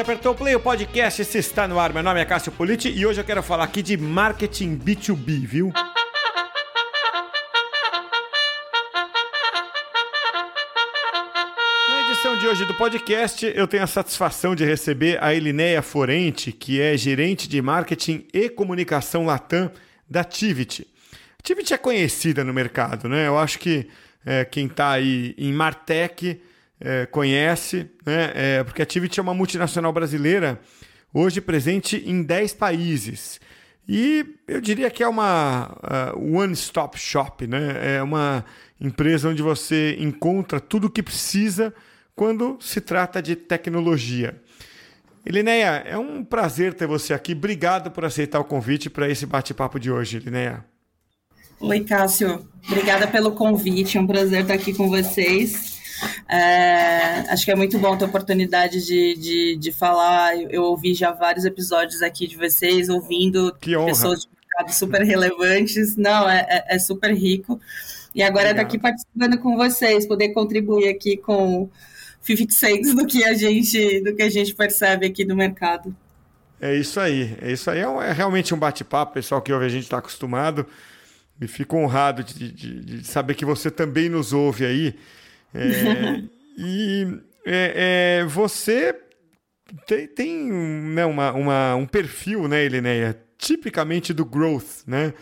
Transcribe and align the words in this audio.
Apertou 0.00 0.32
o 0.32 0.34
play, 0.34 0.54
o 0.54 0.60
podcast 0.60 1.22
se 1.26 1.36
está 1.36 1.68
no 1.68 1.78
ar. 1.78 1.92
Meu 1.92 2.02
nome 2.02 2.18
é 2.18 2.24
Cássio 2.24 2.50
Politi 2.50 2.88
e 2.88 3.04
hoje 3.04 3.20
eu 3.20 3.24
quero 3.24 3.42
falar 3.42 3.64
aqui 3.64 3.82
de 3.82 3.98
marketing 3.98 4.78
B2B, 4.78 5.46
viu? 5.46 5.70
Edição 12.08 12.38
de 12.38 12.48
hoje 12.48 12.64
do 12.64 12.72
podcast, 12.74 13.52
eu 13.54 13.68
tenho 13.68 13.82
a 13.82 13.86
satisfação 13.86 14.54
de 14.54 14.64
receber 14.64 15.22
a 15.22 15.34
Elinéia 15.34 15.82
Forente, 15.82 16.50
que 16.50 16.80
é 16.80 16.96
gerente 16.96 17.46
de 17.46 17.60
marketing 17.60 18.26
e 18.32 18.48
comunicação 18.48 19.26
Latam 19.26 19.70
da 20.08 20.24
Tivit. 20.24 20.86
Tivit 21.42 21.74
é 21.74 21.76
conhecida 21.76 22.42
no 22.42 22.54
mercado, 22.54 23.06
né? 23.06 23.26
Eu 23.26 23.38
acho 23.38 23.58
que 23.58 23.86
é, 24.24 24.46
quem 24.46 24.64
está 24.66 24.92
aí 24.92 25.34
em 25.36 25.52
Martech 25.52 26.40
é, 26.80 27.06
conhece, 27.06 27.90
né? 28.06 28.32
É, 28.34 28.64
porque 28.64 28.82
a 28.82 28.86
Tivit 28.86 29.20
é 29.20 29.22
uma 29.22 29.34
multinacional 29.34 29.92
brasileira, 29.92 30.60
hoje 31.12 31.40
presente 31.40 32.02
em 32.06 32.22
10 32.22 32.54
países. 32.54 33.40
E 33.88 34.24
eu 34.46 34.60
diria 34.60 34.90
que 34.90 35.02
é 35.02 35.08
uma 35.08 35.76
uh, 36.14 36.36
one-stop 36.36 36.98
shop, 36.98 37.46
né? 37.46 37.96
É 37.96 38.02
uma 38.02 38.44
empresa 38.80 39.28
onde 39.28 39.42
você 39.42 39.96
encontra 39.98 40.60
tudo 40.60 40.86
o 40.86 40.90
que 40.90 41.02
precisa 41.02 41.74
quando 42.14 42.56
se 42.60 42.80
trata 42.80 43.20
de 43.20 43.34
tecnologia. 43.34 44.40
Elinéia, 45.26 45.82
é 45.86 45.98
um 45.98 46.24
prazer 46.24 46.72
ter 46.72 46.86
você 46.86 47.12
aqui. 47.12 47.32
Obrigado 47.32 47.90
por 47.90 48.04
aceitar 48.04 48.40
o 48.40 48.44
convite 48.44 48.88
para 48.88 49.08
esse 49.08 49.26
bate-papo 49.26 49.78
de 49.78 49.90
hoje, 49.90 50.16
Elinéia. 50.16 50.64
Oi, 51.60 51.80
Cássio. 51.80 52.46
Obrigada 52.68 53.06
pelo 53.06 53.32
convite. 53.32 53.98
É 53.98 54.00
um 54.00 54.06
prazer 54.06 54.42
estar 54.42 54.54
aqui 54.54 54.72
com 54.72 54.88
vocês. 54.88 55.79
É, 56.28 57.30
acho 57.30 57.44
que 57.44 57.50
é 57.50 57.56
muito 57.56 57.78
bom 57.78 57.96
ter 57.96 58.04
a 58.04 58.08
oportunidade 58.08 58.84
de, 58.84 59.14
de, 59.16 59.56
de 59.56 59.72
falar. 59.72 60.36
Eu, 60.36 60.62
ouvi 60.64 60.94
já 60.94 61.10
vários 61.12 61.44
episódios 61.44 62.02
aqui 62.02 62.26
de 62.26 62.36
vocês, 62.36 62.88
ouvindo 62.88 63.54
pessoas 63.86 64.20
de 64.20 64.28
mercado 64.28 64.72
super 64.72 65.02
relevantes. 65.02 65.96
Não, 65.96 66.28
é, 66.28 66.46
é, 66.48 66.76
é 66.76 66.78
super 66.78 67.12
rico. 67.14 67.60
E 68.14 68.22
agora 68.22 68.50
estar 68.50 68.62
aqui 68.62 68.78
participando 68.78 69.38
com 69.38 69.56
vocês, 69.56 70.06
poder 70.06 70.30
contribuir 70.30 70.88
aqui 70.88 71.16
com 71.16 71.68
56 72.22 72.94
do 72.94 73.06
que 73.06 73.24
a 73.24 73.34
gente 73.34 74.00
do 74.00 74.14
que 74.14 74.22
a 74.22 74.30
gente 74.30 74.54
percebe 74.54 75.06
aqui 75.06 75.24
do 75.24 75.36
mercado. 75.36 75.94
É 76.60 76.74
isso 76.74 77.00
aí, 77.00 77.36
é 77.40 77.50
isso 77.50 77.70
aí. 77.70 77.80
É, 77.80 77.88
um, 77.88 78.02
é 78.02 78.12
realmente 78.12 78.54
um 78.54 78.58
bate-papo, 78.58 79.14
pessoal 79.14 79.40
que 79.40 79.52
ouve 79.52 79.64
a 79.64 79.68
gente 79.68 79.84
está 79.84 79.98
acostumado. 79.98 80.66
E 81.40 81.48
fico 81.48 81.78
honrado 81.78 82.22
de, 82.22 82.52
de, 82.52 82.80
de, 82.84 83.06
saber 83.06 83.34
que 83.34 83.46
você 83.46 83.70
também 83.70 84.10
nos 84.10 84.34
ouve 84.34 84.66
aí. 84.66 84.94
É, 85.54 86.22
e 86.58 87.20
é, 87.44 88.20
é, 88.20 88.24
você 88.24 88.94
tem, 89.86 90.06
tem 90.06 90.52
né, 90.52 91.04
uma, 91.04 91.32
uma, 91.32 91.74
um 91.74 91.86
perfil, 91.86 92.48
né, 92.48 92.64
Elineia, 92.64 93.20
tipicamente 93.38 94.12
do 94.12 94.24
growth, 94.24 94.84
né? 94.86 95.12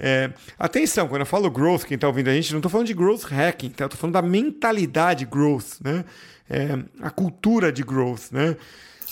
É, 0.00 0.30
atenção, 0.56 1.08
quando 1.08 1.22
eu 1.22 1.26
falo 1.26 1.50
growth, 1.50 1.82
quem 1.82 1.96
está 1.96 2.06
ouvindo 2.06 2.28
a 2.28 2.32
gente, 2.32 2.52
não 2.52 2.60
estou 2.60 2.70
falando 2.70 2.86
de 2.86 2.94
growth 2.94 3.24
hacking, 3.24 3.70
tá? 3.70 3.86
estou 3.86 3.98
falando 3.98 4.14
da 4.14 4.22
mentalidade 4.22 5.24
growth, 5.24 5.80
né? 5.82 6.04
É, 6.48 6.68
a 7.00 7.10
cultura 7.10 7.72
de 7.72 7.82
growth, 7.82 8.30
né? 8.30 8.56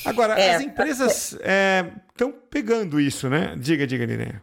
Agora, 0.04 0.38
é, 0.38 0.54
as 0.54 0.62
empresas 0.62 1.32
estão 1.32 2.28
é, 2.28 2.32
pegando 2.48 3.00
isso, 3.00 3.28
né? 3.28 3.56
Diga, 3.58 3.84
diga, 3.86 4.04
Linéia. 4.04 4.40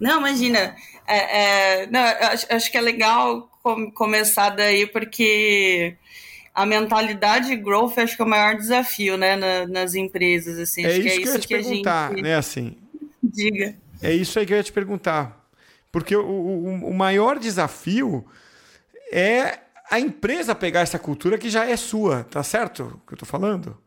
Não, 0.00 0.18
imagina. 0.18 0.76
É, 1.06 1.86
não, 1.88 2.00
acho, 2.00 2.46
acho, 2.48 2.70
que 2.70 2.78
é 2.78 2.80
legal 2.80 3.50
com, 3.64 3.90
começar 3.90 4.50
daí, 4.50 4.86
porque 4.86 5.96
a 6.54 6.66
mentalidade 6.66 7.56
growth 7.56 7.98
acho 7.98 8.14
que 8.14 8.22
é 8.22 8.24
o 8.24 8.28
maior 8.28 8.56
desafio, 8.56 9.16
né, 9.16 9.34
na, 9.34 9.66
nas 9.66 9.94
empresas. 9.94 10.58
Assim. 10.58 10.84
É 10.84 10.88
acho 10.88 11.00
isso 11.00 11.02
que, 11.02 11.08
é 11.08 11.14
isso 11.14 11.22
que 11.22 11.28
eu 11.28 11.34
ia 11.34 11.40
te 11.40 11.48
perguntar, 11.48 12.10
gente... 12.10 12.22
né, 12.22 12.36
assim. 12.36 12.76
Diga. 13.22 13.74
É 14.02 14.12
isso 14.12 14.38
aí 14.38 14.44
que 14.44 14.52
eu 14.52 14.58
ia 14.58 14.62
te 14.62 14.72
perguntar. 14.72 15.48
Porque 15.90 16.14
o, 16.14 16.22
o, 16.22 16.90
o 16.90 16.94
maior 16.94 17.38
desafio 17.38 18.24
é 19.10 19.60
a 19.90 19.98
empresa 19.98 20.54
pegar 20.54 20.80
essa 20.80 20.98
cultura 20.98 21.38
que 21.38 21.48
já 21.48 21.64
é 21.64 21.76
sua, 21.76 22.24
tá 22.24 22.42
certo 22.42 23.00
o 23.02 23.06
que 23.06 23.14
eu 23.14 23.18
tô 23.18 23.24
falando? 23.24 23.78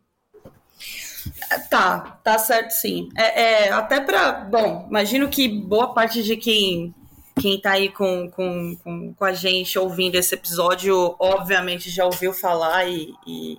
Tá, 1.69 2.19
tá 2.23 2.39
certo 2.39 2.71
sim. 2.71 3.09
É, 3.15 3.65
é 3.65 3.71
até 3.71 3.99
para. 3.99 4.31
Bom, 4.31 4.87
imagino 4.89 5.29
que 5.29 5.47
boa 5.47 5.93
parte 5.93 6.23
de 6.23 6.37
quem 6.37 6.95
quem 7.39 7.59
tá 7.59 7.71
aí 7.71 7.89
com, 7.89 8.29
com, 8.29 8.75
com, 8.83 9.13
com, 9.13 9.25
a 9.25 9.33
gente 9.33 9.77
ouvindo 9.77 10.15
esse 10.15 10.33
episódio, 10.35 11.15
obviamente 11.19 11.89
já 11.89 12.05
ouviu 12.05 12.33
falar 12.33 12.85
e, 12.87 13.13
e, 13.25 13.57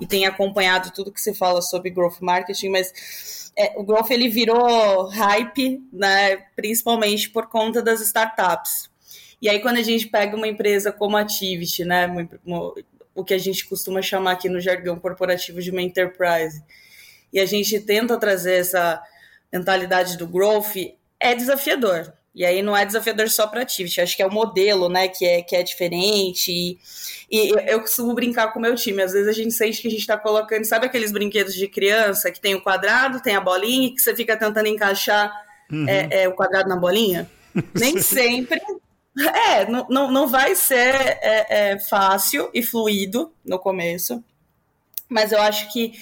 e 0.00 0.06
tem 0.06 0.26
acompanhado 0.26 0.92
tudo 0.92 1.12
que 1.12 1.20
se 1.20 1.34
fala 1.34 1.60
sobre 1.60 1.90
growth 1.90 2.20
marketing, 2.20 2.68
mas 2.68 3.52
é, 3.56 3.74
o 3.76 3.82
growth 3.82 4.10
ele 4.10 4.28
virou 4.28 5.08
hype, 5.08 5.82
né, 5.92 6.36
principalmente 6.54 7.28
por 7.30 7.48
conta 7.48 7.82
das 7.82 8.00
startups. 8.00 8.90
E 9.40 9.48
aí 9.48 9.60
quando 9.60 9.78
a 9.78 9.82
gente 9.82 10.06
pega 10.06 10.36
uma 10.36 10.48
empresa 10.48 10.92
como 10.92 11.16
a 11.16 11.24
Tivit, 11.24 11.84
né, 11.84 12.08
o 13.14 13.24
que 13.24 13.34
a 13.34 13.38
gente 13.38 13.66
costuma 13.66 14.00
chamar 14.00 14.32
aqui 14.32 14.48
no 14.48 14.60
jargão 14.60 14.98
corporativo 14.98 15.60
de 15.60 15.70
uma 15.70 15.82
enterprise, 15.82 16.62
e 17.32 17.40
a 17.40 17.46
gente 17.46 17.78
tenta 17.80 18.18
trazer 18.18 18.54
essa 18.60 19.02
mentalidade 19.52 20.16
do 20.16 20.26
growth, 20.26 20.76
é 21.20 21.34
desafiador. 21.34 22.12
E 22.38 22.44
aí 22.44 22.62
não 22.62 22.76
é 22.76 22.86
desafiador 22.86 23.28
só 23.28 23.48
para 23.48 23.62
Activity, 23.62 24.00
acho 24.00 24.14
que 24.14 24.22
é 24.22 24.26
o 24.26 24.32
modelo, 24.32 24.88
né, 24.88 25.08
que 25.08 25.26
é, 25.26 25.42
que 25.42 25.56
é 25.56 25.62
diferente. 25.64 26.52
E, 26.52 26.78
e 27.28 27.52
eu 27.66 27.80
costumo 27.80 28.14
brincar 28.14 28.52
com 28.52 28.60
o 28.60 28.62
meu 28.62 28.76
time. 28.76 29.02
Às 29.02 29.12
vezes 29.12 29.26
a 29.26 29.32
gente 29.32 29.52
sente 29.52 29.82
que 29.82 29.88
a 29.88 29.90
gente 29.90 30.02
está 30.02 30.16
colocando, 30.16 30.64
sabe 30.64 30.86
aqueles 30.86 31.10
brinquedos 31.10 31.52
de 31.52 31.66
criança 31.66 32.30
que 32.30 32.38
tem 32.38 32.54
o 32.54 32.62
quadrado, 32.62 33.20
tem 33.20 33.34
a 33.34 33.40
bolinha, 33.40 33.88
e 33.88 33.90
que 33.90 34.00
você 34.00 34.14
fica 34.14 34.36
tentando 34.36 34.68
encaixar 34.68 35.32
uhum. 35.68 35.84
é, 35.88 36.22
é, 36.22 36.28
o 36.28 36.32
quadrado 36.32 36.68
na 36.68 36.76
bolinha? 36.76 37.28
Nem 37.74 38.00
sempre. 38.00 38.62
É, 39.50 39.68
não, 39.68 39.88
não, 39.90 40.08
não 40.08 40.28
vai 40.28 40.54
ser 40.54 40.94
é, 41.20 41.46
é, 41.72 41.78
fácil 41.80 42.50
e 42.54 42.62
fluido 42.62 43.32
no 43.44 43.58
começo, 43.58 44.22
mas 45.08 45.32
eu 45.32 45.42
acho 45.42 45.72
que 45.72 45.92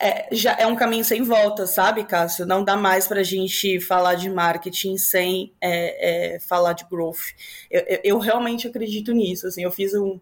é, 0.00 0.28
já 0.32 0.56
é 0.58 0.66
um 0.66 0.74
caminho 0.74 1.04
sem 1.04 1.22
volta, 1.22 1.66
sabe, 1.66 2.04
Cássio? 2.04 2.46
Não 2.46 2.64
dá 2.64 2.74
mais 2.74 3.06
para 3.06 3.20
a 3.20 3.24
gente 3.24 3.78
falar 3.80 4.14
de 4.14 4.30
marketing 4.30 4.96
sem 4.96 5.52
é, 5.60 6.36
é, 6.36 6.40
falar 6.40 6.72
de 6.72 6.86
growth. 6.86 7.34
Eu, 7.70 7.80
eu, 7.82 8.00
eu, 8.04 8.18
realmente 8.18 8.66
acredito 8.66 9.12
nisso. 9.12 9.46
Assim, 9.46 9.62
eu 9.62 9.70
fiz 9.70 9.92
um, 9.92 10.18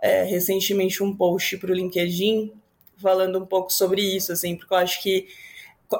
é, 0.00 0.22
recentemente 0.22 1.02
um 1.02 1.14
post 1.14 1.56
para 1.56 1.72
o 1.72 1.74
LinkedIn 1.74 2.52
falando 2.96 3.40
um 3.40 3.46
pouco 3.46 3.72
sobre 3.72 4.02
isso, 4.02 4.32
assim, 4.32 4.56
porque 4.56 4.72
eu 4.72 4.78
acho 4.78 5.02
que 5.02 5.28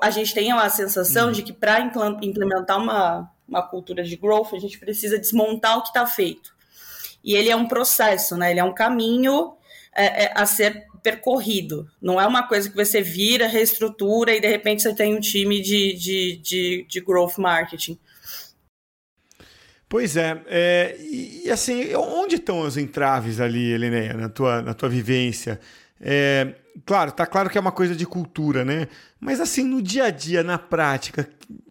a 0.03 0.11
gente 0.11 0.33
tem 0.35 0.53
a 0.53 0.69
sensação 0.69 1.27
uhum. 1.27 1.33
de 1.33 1.43
que 1.43 1.53
para 1.53 1.81
implementar 1.81 2.79
uma, 2.79 3.31
uma 3.49 3.63
cultura 3.63 4.05
de 4.05 4.17
growth, 4.17 4.53
a 4.53 4.59
gente 4.59 4.79
precisa 4.79 5.19
desmontar 5.19 5.79
o 5.79 5.83
que 5.83 5.89
está 5.89 6.07
feito. 6.07 6.55
E 7.25 7.35
ele 7.35 7.51
é 7.51 7.57
um 7.57 7.67
processo, 7.67 8.37
né? 8.37 8.51
Ele 8.51 8.61
é 8.61 8.65
um 8.65 8.75
caminho 8.75 9.55
é, 9.93 10.25
é, 10.25 10.33
a 10.35 10.47
ser 10.47 10.87
percorrido. 11.11 11.89
Não 12.01 12.21
é 12.21 12.27
uma 12.27 12.47
coisa 12.47 12.69
que 12.69 12.77
você 12.77 13.01
vira, 13.01 13.47
reestrutura 13.47 14.35
e 14.35 14.41
de 14.41 14.49
repente 14.49 14.83
você 14.83 14.95
tem 14.95 15.15
um 15.15 15.21
time 15.21 15.61
de, 15.61 15.95
de, 15.95 16.37
de, 16.37 16.87
de 16.89 17.01
growth 17.01 17.39
marketing. 17.39 17.99
Pois 19.89 20.17
é, 20.17 20.43
é 20.47 20.97
e, 21.01 21.47
e, 21.47 21.51
assim, 21.51 21.95
onde 21.95 22.37
estão 22.37 22.61
os 22.61 22.77
entraves 22.77 23.41
ali, 23.41 23.73
Elineia, 23.73 24.13
na 24.13 24.29
tua, 24.29 24.61
na 24.61 24.75
tua 24.75 24.89
vivência? 24.89 25.59
É, 25.99 26.55
claro, 26.85 27.11
tá 27.11 27.25
claro 27.25 27.49
que 27.49 27.57
é 27.57 27.61
uma 27.61 27.73
coisa 27.73 27.97
de 27.97 28.05
cultura, 28.05 28.67
né? 28.67 28.87
Mas 29.19 29.41
assim, 29.41 29.65
no 29.65 29.81
dia 29.81 30.05
a 30.05 30.11
dia, 30.11 30.43
na 30.43 30.59
prática, 30.59 31.27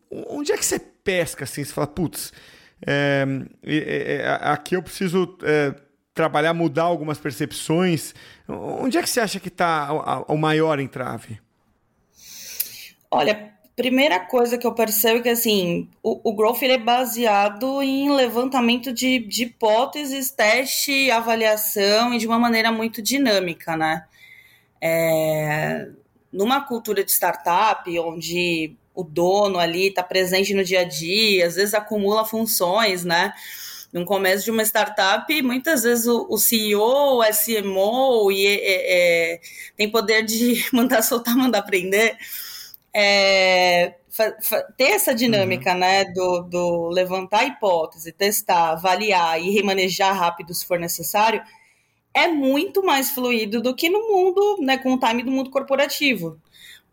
onde 0.09 0.51
é 0.51 0.57
que 0.57 0.65
você 0.65 0.79
pesca 0.79 1.43
assim? 1.43 1.63
Você 1.63 1.71
fala, 1.71 1.85
putz, 1.85 2.33
é, 2.85 3.23
é, 3.63 4.15
é 4.15 4.27
aqui 4.27 4.75
eu 4.75 4.81
preciso 4.81 5.37
é, 5.43 5.75
trabalhar, 6.17 6.53
mudar 6.53 6.83
algumas 6.83 7.19
percepções. 7.19 8.13
Onde 8.47 8.97
é 8.97 9.03
que 9.03 9.09
você 9.09 9.19
acha 9.19 9.39
que 9.39 9.47
está 9.47 10.25
o 10.27 10.35
maior 10.35 10.79
entrave? 10.79 11.39
Olha, 13.09 13.53
primeira 13.75 14.19
coisa 14.19 14.57
que 14.57 14.65
eu 14.65 14.73
percebo 14.73 15.19
é 15.19 15.21
que 15.21 15.29
assim, 15.29 15.87
o, 16.01 16.31
o 16.31 16.35
growth 16.35 16.63
ele 16.63 16.73
é 16.73 16.77
baseado 16.79 17.81
em 17.83 18.11
levantamento 18.11 18.91
de, 18.91 19.19
de 19.19 19.43
hipóteses, 19.43 20.31
teste, 20.31 21.11
avaliação 21.11 22.13
e 22.13 22.17
de 22.17 22.27
uma 22.27 22.39
maneira 22.39 22.71
muito 22.71 23.01
dinâmica, 23.01 23.77
né? 23.77 24.05
É, 24.81 25.87
numa 26.31 26.61
cultura 26.61 27.03
de 27.03 27.11
startup, 27.11 27.87
onde 27.99 28.75
o 28.93 29.03
dono 29.03 29.59
ali 29.59 29.89
está 29.89 30.01
presente 30.01 30.55
no 30.55 30.63
dia 30.63 30.81
a 30.81 30.83
dia, 30.83 31.45
às 31.45 31.55
vezes 31.55 31.75
acumula 31.75 32.25
funções, 32.25 33.05
né? 33.05 33.31
No 33.91 34.05
começo 34.05 34.45
de 34.45 34.51
uma 34.51 34.63
startup, 34.63 35.41
muitas 35.41 35.83
vezes 35.83 36.07
o, 36.07 36.27
o 36.29 36.37
CEO, 36.37 37.19
o 37.19 37.23
SMO, 37.23 38.31
e, 38.31 38.45
é, 38.47 39.33
é, 39.33 39.41
tem 39.75 39.89
poder 39.89 40.23
de 40.23 40.65
mandar 40.73 41.01
soltar, 41.01 41.35
mandar 41.35 41.59
aprender. 41.59 42.17
É, 42.93 43.95
ter 44.75 44.91
essa 44.91 45.13
dinâmica, 45.13 45.73
uhum. 45.73 45.79
né, 45.79 46.05
do, 46.05 46.41
do 46.41 46.89
levantar 46.89 47.45
hipótese, 47.45 48.11
testar, 48.11 48.71
avaliar 48.71 49.39
e 49.41 49.51
remanejar 49.51 50.17
rápido 50.17 50.53
se 50.53 50.65
for 50.65 50.79
necessário, 50.79 51.41
é 52.13 52.27
muito 52.27 52.83
mais 52.83 53.11
fluido 53.11 53.61
do 53.61 53.75
que 53.75 53.89
no 53.89 53.99
mundo, 54.09 54.57
né, 54.61 54.77
com 54.77 54.93
o 54.93 54.99
time 54.99 55.23
do 55.23 55.31
mundo 55.31 55.51
corporativo. 55.51 56.39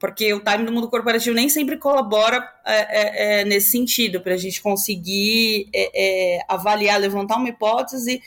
Porque 0.04 0.34
o 0.34 0.40
time 0.40 0.66
do 0.66 0.70
mundo 0.70 0.90
corporativo 0.90 1.34
nem 1.34 1.48
sempre 1.48 1.78
colabora 1.78 2.46
é, 2.62 2.74
é, 2.74 3.40
é 3.40 3.44
nesse 3.46 3.70
sentido, 3.70 4.20
para 4.20 4.34
a 4.34 4.36
gente 4.36 4.60
conseguir 4.60 5.70
é, 5.74 5.92
é, 5.94 6.40
avaliar, 6.46 7.00
levantar 7.00 7.38
uma 7.38 7.48
hipótese, 7.48 8.20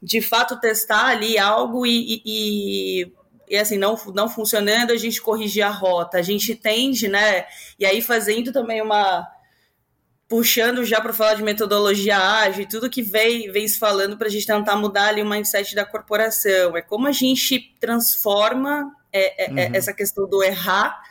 de 0.00 0.20
fato 0.20 0.60
testar 0.60 1.06
ali 1.06 1.36
algo 1.36 1.84
e, 1.84 2.22
e, 2.24 3.12
e 3.50 3.56
assim, 3.56 3.76
não, 3.76 3.98
não 4.14 4.28
funcionando, 4.28 4.92
a 4.92 4.96
gente 4.96 5.20
corrigir 5.20 5.64
a 5.64 5.70
rota. 5.70 6.18
A 6.18 6.22
gente 6.22 6.54
tende, 6.54 7.08
né? 7.08 7.46
E 7.80 7.84
aí 7.84 8.00
fazendo 8.00 8.52
também 8.52 8.80
uma 8.80 9.26
puxando 10.28 10.84
já 10.84 11.00
para 11.00 11.12
falar 11.12 11.34
de 11.34 11.42
metodologia 11.42 12.16
ágil 12.16 12.68
tudo 12.68 12.88
que 12.88 13.02
vem, 13.02 13.50
vem 13.50 13.66
se 13.66 13.76
falando 13.76 14.16
para 14.16 14.28
a 14.28 14.30
gente 14.30 14.46
tentar 14.46 14.76
mudar 14.76 15.08
ali 15.08 15.20
o 15.20 15.28
mindset 15.28 15.74
da 15.74 15.84
corporação. 15.84 16.76
É 16.76 16.80
como 16.80 17.08
a 17.08 17.12
gente 17.12 17.74
transforma 17.80 18.94
é, 19.12 19.46
é, 19.46 19.50
uhum. 19.50 19.74
essa 19.74 19.92
questão 19.92 20.28
do 20.28 20.44
errar 20.44 21.07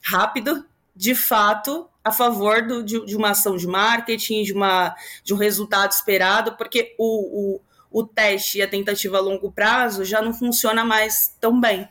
rápido, 0.00 0.64
de 0.94 1.14
fato, 1.14 1.88
a 2.02 2.10
favor 2.12 2.66
do, 2.66 2.82
de, 2.82 3.04
de, 3.04 3.16
uma 3.16 3.30
ação 3.30 3.56
de 3.56 3.66
marketing, 3.66 4.42
de, 4.42 4.52
uma, 4.52 4.94
de 5.22 5.34
um 5.34 5.36
resultado 5.36 5.92
esperado, 5.92 6.56
porque 6.56 6.94
o, 6.98 7.56
o, 7.56 8.00
o 8.00 8.06
teste 8.06 8.58
e 8.58 8.62
a 8.62 8.68
tentativa 8.68 9.18
a 9.18 9.20
longo 9.20 9.52
prazo 9.52 10.04
já 10.04 10.20
não 10.20 10.32
funciona 10.32 10.84
mais 10.84 11.34
tão 11.40 11.60
bem. 11.60 11.88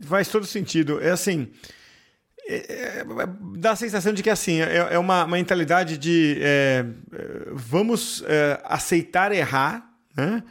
Faz 0.00 0.28
todo 0.28 0.46
sentido. 0.46 1.00
É 1.00 1.10
assim 1.10 1.52
é, 2.44 3.00
é, 3.00 3.04
dá 3.56 3.70
a 3.70 3.76
sensação 3.76 4.12
de 4.12 4.22
que 4.22 4.30
assim 4.30 4.60
é, 4.60 4.76
é 4.76 4.98
uma, 4.98 5.24
uma, 5.24 5.36
mentalidade 5.36 5.96
de 5.96 6.38
é, 6.40 6.84
vamos 7.52 8.22
é, 8.26 8.60
aceitar 8.64 9.32
errar, 9.32 9.88
né? 10.16 10.42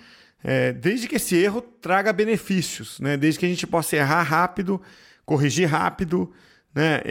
Desde 0.81 1.07
que 1.07 1.17
esse 1.17 1.35
erro 1.35 1.61
traga 1.61 2.11
benefícios, 2.11 2.99
né? 2.99 3.15
desde 3.15 3.39
que 3.39 3.45
a 3.45 3.49
gente 3.49 3.67
possa 3.67 3.95
errar 3.95 4.23
rápido, 4.23 4.81
corrigir 5.31 5.65
rápido, 5.69 6.29
né? 6.75 7.01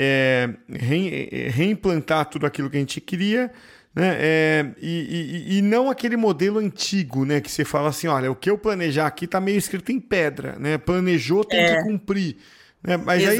Re, 0.68 1.48
reimplantar 1.48 2.26
tudo 2.26 2.44
aquilo 2.44 2.68
que 2.68 2.76
a 2.76 2.80
gente 2.80 3.00
queria. 3.00 3.50
Né? 3.94 4.74
E, 4.80 5.46
e, 5.48 5.58
e, 5.58 5.62
não 5.62 5.90
aquele 5.90 6.16
modelo 6.16 6.58
antigo, 6.58 7.24
né? 7.24 7.40
Que 7.40 7.50
você 7.50 7.64
fala 7.64 7.88
assim: 7.88 8.06
olha, 8.08 8.30
o 8.30 8.36
que 8.36 8.50
eu 8.50 8.58
planejar 8.58 9.06
aqui 9.06 9.24
está 9.24 9.40
meio 9.40 9.56
escrito 9.56 9.90
em 9.90 9.98
pedra, 9.98 10.56
né? 10.58 10.76
Planejou, 10.76 11.44
tem 11.44 11.76
que 11.76 11.82
cumprir. 11.82 12.36
Né? 12.82 12.98
Mas 12.98 13.26
aí, 13.26 13.38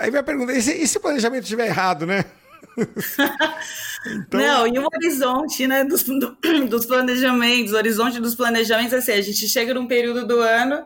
aí 0.00 0.10
vai 0.10 0.22
perguntar, 0.22 0.54
e 0.54 0.62
se, 0.62 0.72
e 0.72 0.88
se 0.88 0.96
o 0.96 1.00
planejamento 1.00 1.44
estiver 1.44 1.66
errado, 1.66 2.06
né? 2.06 2.24
então... 4.06 4.40
Não, 4.40 4.66
e 4.66 4.78
o 4.78 4.86
horizonte 4.86 5.66
né, 5.66 5.84
dos, 5.84 6.02
do, 6.02 6.36
dos 6.68 6.84
planejamentos, 6.84 7.72
o 7.72 7.76
horizonte 7.76 8.20
dos 8.20 8.34
planejamentos, 8.34 8.92
assim, 8.92 9.12
a 9.12 9.20
gente 9.20 9.48
chega 9.48 9.72
num 9.72 9.86
período 9.86 10.26
do 10.26 10.40
ano 10.40 10.84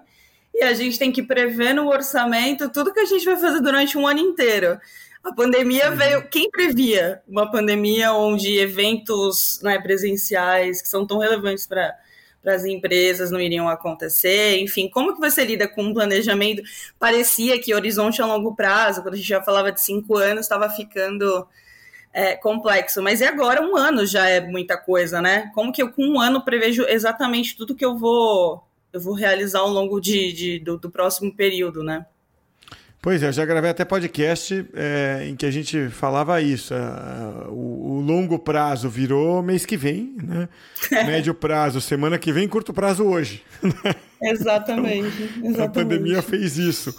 e 0.55 0.62
a 0.64 0.75
gente 0.75 0.99
tem 0.99 1.12
que 1.12 1.23
prever 1.23 1.75
no 1.75 1.88
orçamento 1.88 2.70
tudo 2.70 2.93
que 2.93 3.00
a 3.00 3.05
gente 3.05 3.25
vai 3.25 3.37
fazer 3.37 3.61
durante 3.61 3.97
um 3.97 4.06
ano 4.06 4.20
inteiro. 4.20 4.79
A 5.23 5.32
pandemia 5.32 5.91
uhum. 5.91 5.97
veio. 5.97 6.29
Quem 6.29 6.50
previa 6.50 7.23
uma 7.29 7.50
pandemia 7.50 8.12
onde 8.12 8.58
eventos 8.58 9.61
né, 9.62 9.79
presenciais 9.79 10.81
que 10.81 10.88
são 10.88 11.06
tão 11.06 11.19
relevantes 11.19 11.67
para 11.67 11.94
para 12.43 12.55
as 12.55 12.64
empresas 12.64 13.31
não 13.31 13.41
iriam 13.41 13.69
acontecer, 13.69 14.58
enfim, 14.61 14.88
como 14.88 15.14
que 15.14 15.20
você 15.20 15.44
lida 15.44 15.69
com 15.69 15.82
um 15.82 15.93
planejamento? 15.93 16.62
Parecia 16.99 17.61
que 17.61 17.75
horizonte 17.75 18.23
a 18.23 18.26
longo 18.26 18.55
prazo, 18.55 19.02
quando 19.02 19.14
a 19.14 19.17
gente 19.17 19.29
já 19.29 19.43
falava 19.43 19.70
de 19.70 19.81
cinco 19.81 20.17
anos, 20.17 20.47
estava 20.47 20.70
ficando 20.70 21.47
é, 22.12 22.37
complexo, 22.37 23.02
mas 23.02 23.20
e 23.20 23.25
agora 23.25 23.62
um 23.62 23.76
ano 23.76 24.06
já 24.06 24.26
é 24.29 24.41
muita 24.41 24.76
coisa, 24.76 25.20
né? 25.20 25.50
Como 25.55 25.73
que 25.73 25.82
eu 25.82 25.93
com 25.93 26.02
um 26.02 26.20
ano 26.20 26.44
prevejo 26.44 26.85
exatamente 26.88 27.56
tudo 27.56 27.75
que 27.75 27.85
eu 27.85 27.97
vou 27.97 28.64
eu 28.93 29.01
vou 29.01 29.15
realizar 29.15 29.61
ao 29.61 29.69
longo 29.69 30.01
de, 30.01 30.33
de 30.33 30.59
do, 30.59 30.79
do 30.79 30.91
próximo 30.91 31.35
período, 31.35 31.83
né? 31.83 32.07
Pois 33.03 33.23
é, 33.23 33.29
eu 33.29 33.33
já 33.33 33.47
gravei 33.47 33.71
até 33.71 33.83
podcast 33.83 34.67
é, 34.75 35.27
em 35.27 35.35
que 35.35 35.47
a 35.47 35.51
gente 35.51 35.89
falava 35.89 36.41
isso. 36.43 36.75
o, 37.49 37.93
o, 37.93 38.01
longo 38.01 38.39
prazo 38.39 38.91
virou 38.91 39.43
mês 39.43 39.65
que 39.65 39.75
vem, 39.75 40.15
né? 40.23 40.49
Médio 41.07 41.33
prazo, 41.33 41.81
semana 41.81 42.19
que 42.19 42.31
vem, 42.31 42.47
curto 42.47 42.75
prazo 42.75 43.05
hoje. 43.05 43.43
Exatamente, 44.23 45.23
exatamente. 45.23 45.61
A 45.63 45.69
pandemia 45.71 46.21
fez 46.21 46.59
isso. 46.59 46.95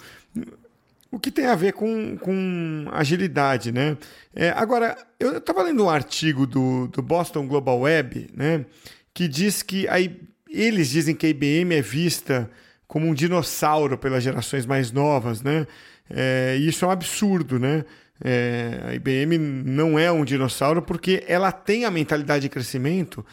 O 1.08 1.20
que 1.20 1.30
tem 1.30 1.46
a 1.46 1.54
ver 1.54 1.72
com, 1.72 2.16
com 2.16 2.88
agilidade, 2.90 3.70
né? 3.70 3.96
É, 4.34 4.50
agora, 4.50 4.98
eu 5.20 5.36
estava 5.36 5.62
lendo 5.62 5.84
um 5.84 5.88
artigo 5.88 6.48
do, 6.48 6.88
do 6.88 7.00
Boston 7.00 7.46
Global 7.46 7.78
Web, 7.78 8.28
né? 8.34 8.66
Que 9.14 9.28
diz 9.28 9.62
que 9.62 9.86
aí, 9.86 10.20
eles 10.52 10.90
dizem 10.90 11.14
que 11.14 11.26
a 11.26 11.28
IBM 11.28 11.74
é 11.74 11.82
vista 11.82 12.50
como 12.86 13.06
um 13.06 13.14
dinossauro 13.14 13.96
pelas 13.96 14.22
gerações 14.22 14.66
mais 14.66 14.92
novas, 14.92 15.42
né? 15.42 15.66
É, 16.10 16.56
isso 16.60 16.84
é 16.84 16.88
um 16.88 16.90
absurdo, 16.90 17.58
né? 17.58 17.84
É, 18.24 18.80
a 18.84 18.94
IBM 18.94 19.38
não 19.38 19.98
é 19.98 20.12
um 20.12 20.24
dinossauro 20.24 20.82
porque 20.82 21.24
ela 21.26 21.50
tem 21.50 21.84
a 21.84 21.90
mentalidade 21.90 22.42
de 22.42 22.48
crescimento 22.48 23.24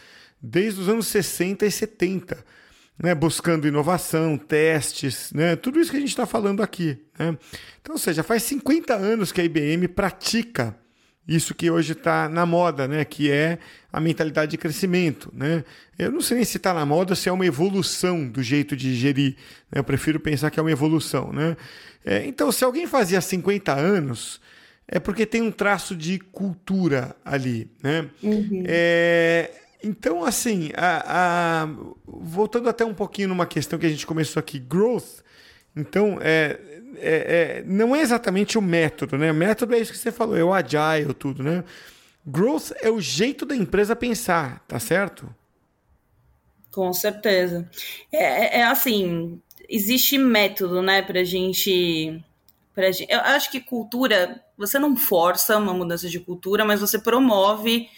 desde 0.42 0.82
os 0.82 0.90
anos 0.90 1.08
60 1.08 1.66
e 1.66 1.72
70, 1.72 2.44
né? 2.98 3.14
buscando 3.14 3.68
inovação, 3.68 4.38
testes, 4.38 5.32
né? 5.34 5.56
tudo 5.56 5.80
isso 5.80 5.92
que 5.92 5.98
a 5.98 6.00
gente 6.00 6.10
está 6.10 6.26
falando 6.26 6.64
aqui. 6.64 6.98
Né? 7.20 7.38
Então, 7.82 7.94
ou 7.94 8.00
seja, 8.00 8.24
faz 8.24 8.44
50 8.44 8.96
anos 8.96 9.32
que 9.32 9.42
a 9.42 9.44
IBM 9.44 9.88
pratica 9.90 10.76
isso 11.28 11.54
que 11.54 11.70
hoje 11.70 11.94
está 11.94 12.28
na 12.28 12.46
moda, 12.46 12.88
né? 12.88 13.06
que 13.06 13.30
é 13.30 13.60
a 13.92 14.00
mentalidade 14.00 14.52
de 14.52 14.58
crescimento. 14.58 15.32
Né? 15.34 15.64
Eu 15.98 16.12
não 16.12 16.22
sei 16.22 16.38
nem 16.38 16.46
se 16.46 16.58
está 16.58 16.74
na 16.74 16.86
moda, 16.86 17.16
se 17.16 17.30
é 17.30 17.32
uma 17.32 17.46
evolução 17.46 18.28
do 18.28 18.42
jeito 18.42 18.76
de 18.76 18.96
gerir. 18.96 19.36
Né? 19.72 19.80
Eu 19.80 19.84
prefiro 19.84 20.20
pensar 20.20 20.50
que 20.50 20.60
é 20.60 20.64
uma 20.64 20.72
evolução. 20.72 21.32
Né? 21.32 21.56
É, 22.04 22.26
então, 22.26 22.52
se 22.52 22.64
alguém 22.64 22.88
fazia 22.88 23.22
50 23.22 23.74
anos, 23.74 24.42
é 24.88 25.00
porque 25.00 25.26
tem 25.26 25.42
um 25.42 25.52
traço 25.52 25.96
de 25.96 26.18
cultura 26.20 27.16
ali. 27.24 27.70
Né? 27.84 28.10
Uhum. 28.24 28.64
É, 28.66 29.52
então, 29.84 30.24
assim, 30.24 30.72
a, 30.76 31.64
a, 31.64 31.70
voltando 32.06 32.68
até 32.68 32.84
um 32.84 32.94
pouquinho 32.94 33.30
numa 33.30 33.46
questão 33.46 33.80
que 33.80 33.86
a 33.86 33.90
gente 33.90 34.06
começou 34.06 34.40
aqui, 34.40 34.60
growth. 34.60 35.22
Então, 35.80 36.18
é, 36.22 36.60
é, 36.98 37.60
é, 37.60 37.64
não 37.66 37.96
é 37.96 38.02
exatamente 38.02 38.58
o 38.58 38.62
método, 38.62 39.18
né? 39.18 39.32
O 39.32 39.36
método 39.36 39.74
é 39.74 39.80
isso 39.80 39.92
que 39.92 39.98
você 39.98 40.12
falou, 40.12 40.38
é 40.38 40.44
o 40.44 40.54
agile, 40.54 41.14
tudo, 41.14 41.44
né? 41.44 41.64
Growth 42.26 42.72
é 42.82 42.90
o 42.90 43.00
jeito 43.00 43.46
da 43.46 43.56
empresa 43.56 43.96
pensar, 43.96 44.64
tá 44.68 44.80
certo? 44.80 45.34
Com 46.72 46.94
certeza. 46.94 47.70
É, 48.12 48.58
é, 48.58 48.60
é 48.60 48.64
assim, 48.64 49.42
existe 49.68 50.18
método, 50.18 50.82
né, 50.82 51.02
pra 51.02 51.24
gente, 51.24 52.22
pra 52.76 52.92
gente. 52.92 53.12
Eu 53.12 53.22
acho 53.22 53.50
que 53.50 53.60
cultura, 53.60 54.44
você 54.58 54.78
não 54.78 54.96
força 54.96 55.58
uma 55.58 55.74
mudança 55.74 56.08
de 56.08 56.20
cultura, 56.20 56.64
mas 56.64 56.82
você 56.82 57.00
promove 57.00 57.90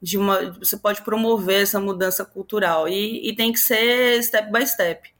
de 0.00 0.18
uma. 0.18 0.52
Você 0.52 0.76
pode 0.76 1.02
promover 1.02 1.62
essa 1.62 1.80
mudança 1.80 2.24
cultural. 2.24 2.88
E, 2.88 3.28
e 3.28 3.34
tem 3.34 3.52
que 3.52 3.58
ser 3.58 4.22
step 4.22 4.50
by 4.52 4.66
step. 4.66 5.13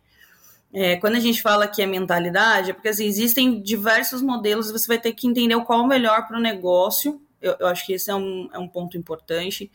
É, 0.75 0.97
quando 0.97 1.15
a 1.15 1.21
gente 1.21 1.41
fala 1.41 1.69
que 1.69 1.81
é 1.81 1.87
mentalidade, 1.87 2.71
é 2.71 2.75
porque 2.75 2.89
assim, 2.89 3.07
existem 3.07 3.63
diversos 3.63 4.21
modelos 4.21 4.73
você 4.73 4.89
vai 4.89 4.99
ter 4.99 5.13
que 5.13 5.29
entender 5.29 5.57
qual 5.65 5.79
é 5.79 5.83
o 5.83 5.87
melhor 5.87 6.27
para 6.27 6.37
o 6.37 6.41
negócio. 6.41 7.23
Eu, 7.41 7.55
eu, 7.61 7.67
acho 7.69 7.87
que 7.87 7.93
esse 7.93 8.11
é 8.11 8.15
um, 8.15 8.51
é 8.53 8.59
um 8.59 8.67
ponto 8.67 8.99
importante. 8.99 9.71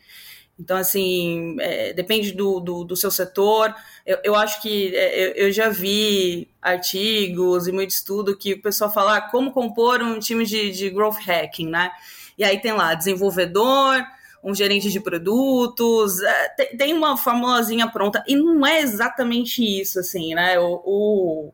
Então, 0.58 0.76
assim, 0.76 1.56
é, 1.58 1.94
depende 1.94 2.32
do, 2.32 2.60
do, 2.60 2.84
do, 2.84 2.94
seu 2.94 3.10
setor. 3.10 3.74
Eu, 4.04 4.18
eu 4.22 4.34
acho 4.34 4.60
que 4.60 4.94
é, 4.94 5.24
eu, 5.24 5.46
eu, 5.46 5.52
já 5.52 5.70
vi 5.70 6.50
artigos 6.60 7.66
e 7.66 7.72
muito 7.72 7.92
estudo 7.92 8.36
que 8.36 8.52
o 8.52 8.60
pessoal 8.60 8.92
fala 8.92 9.16
ah, 9.16 9.20
como 9.22 9.52
compor 9.52 10.02
um 10.02 10.18
time 10.18 10.44
de, 10.44 10.70
de 10.70 10.90
growth 10.90 11.16
hacking, 11.26 11.68
né? 11.68 11.90
E 12.36 12.44
aí 12.44 12.60
tem 12.60 12.72
lá 12.72 12.92
desenvolvedor, 12.92 14.04
um 14.42 14.54
gerente 14.54 14.90
de 14.90 15.00
produtos, 15.00 16.20
é, 16.22 16.48
tem 16.76 16.94
uma 16.94 17.16
formulazinha 17.16 17.88
pronta, 17.88 18.24
e 18.26 18.34
não 18.34 18.66
é 18.66 18.80
exatamente 18.80 19.62
isso, 19.62 20.00
assim, 20.00 20.34
né? 20.34 20.58
O, 20.58 20.82
o 20.84 21.52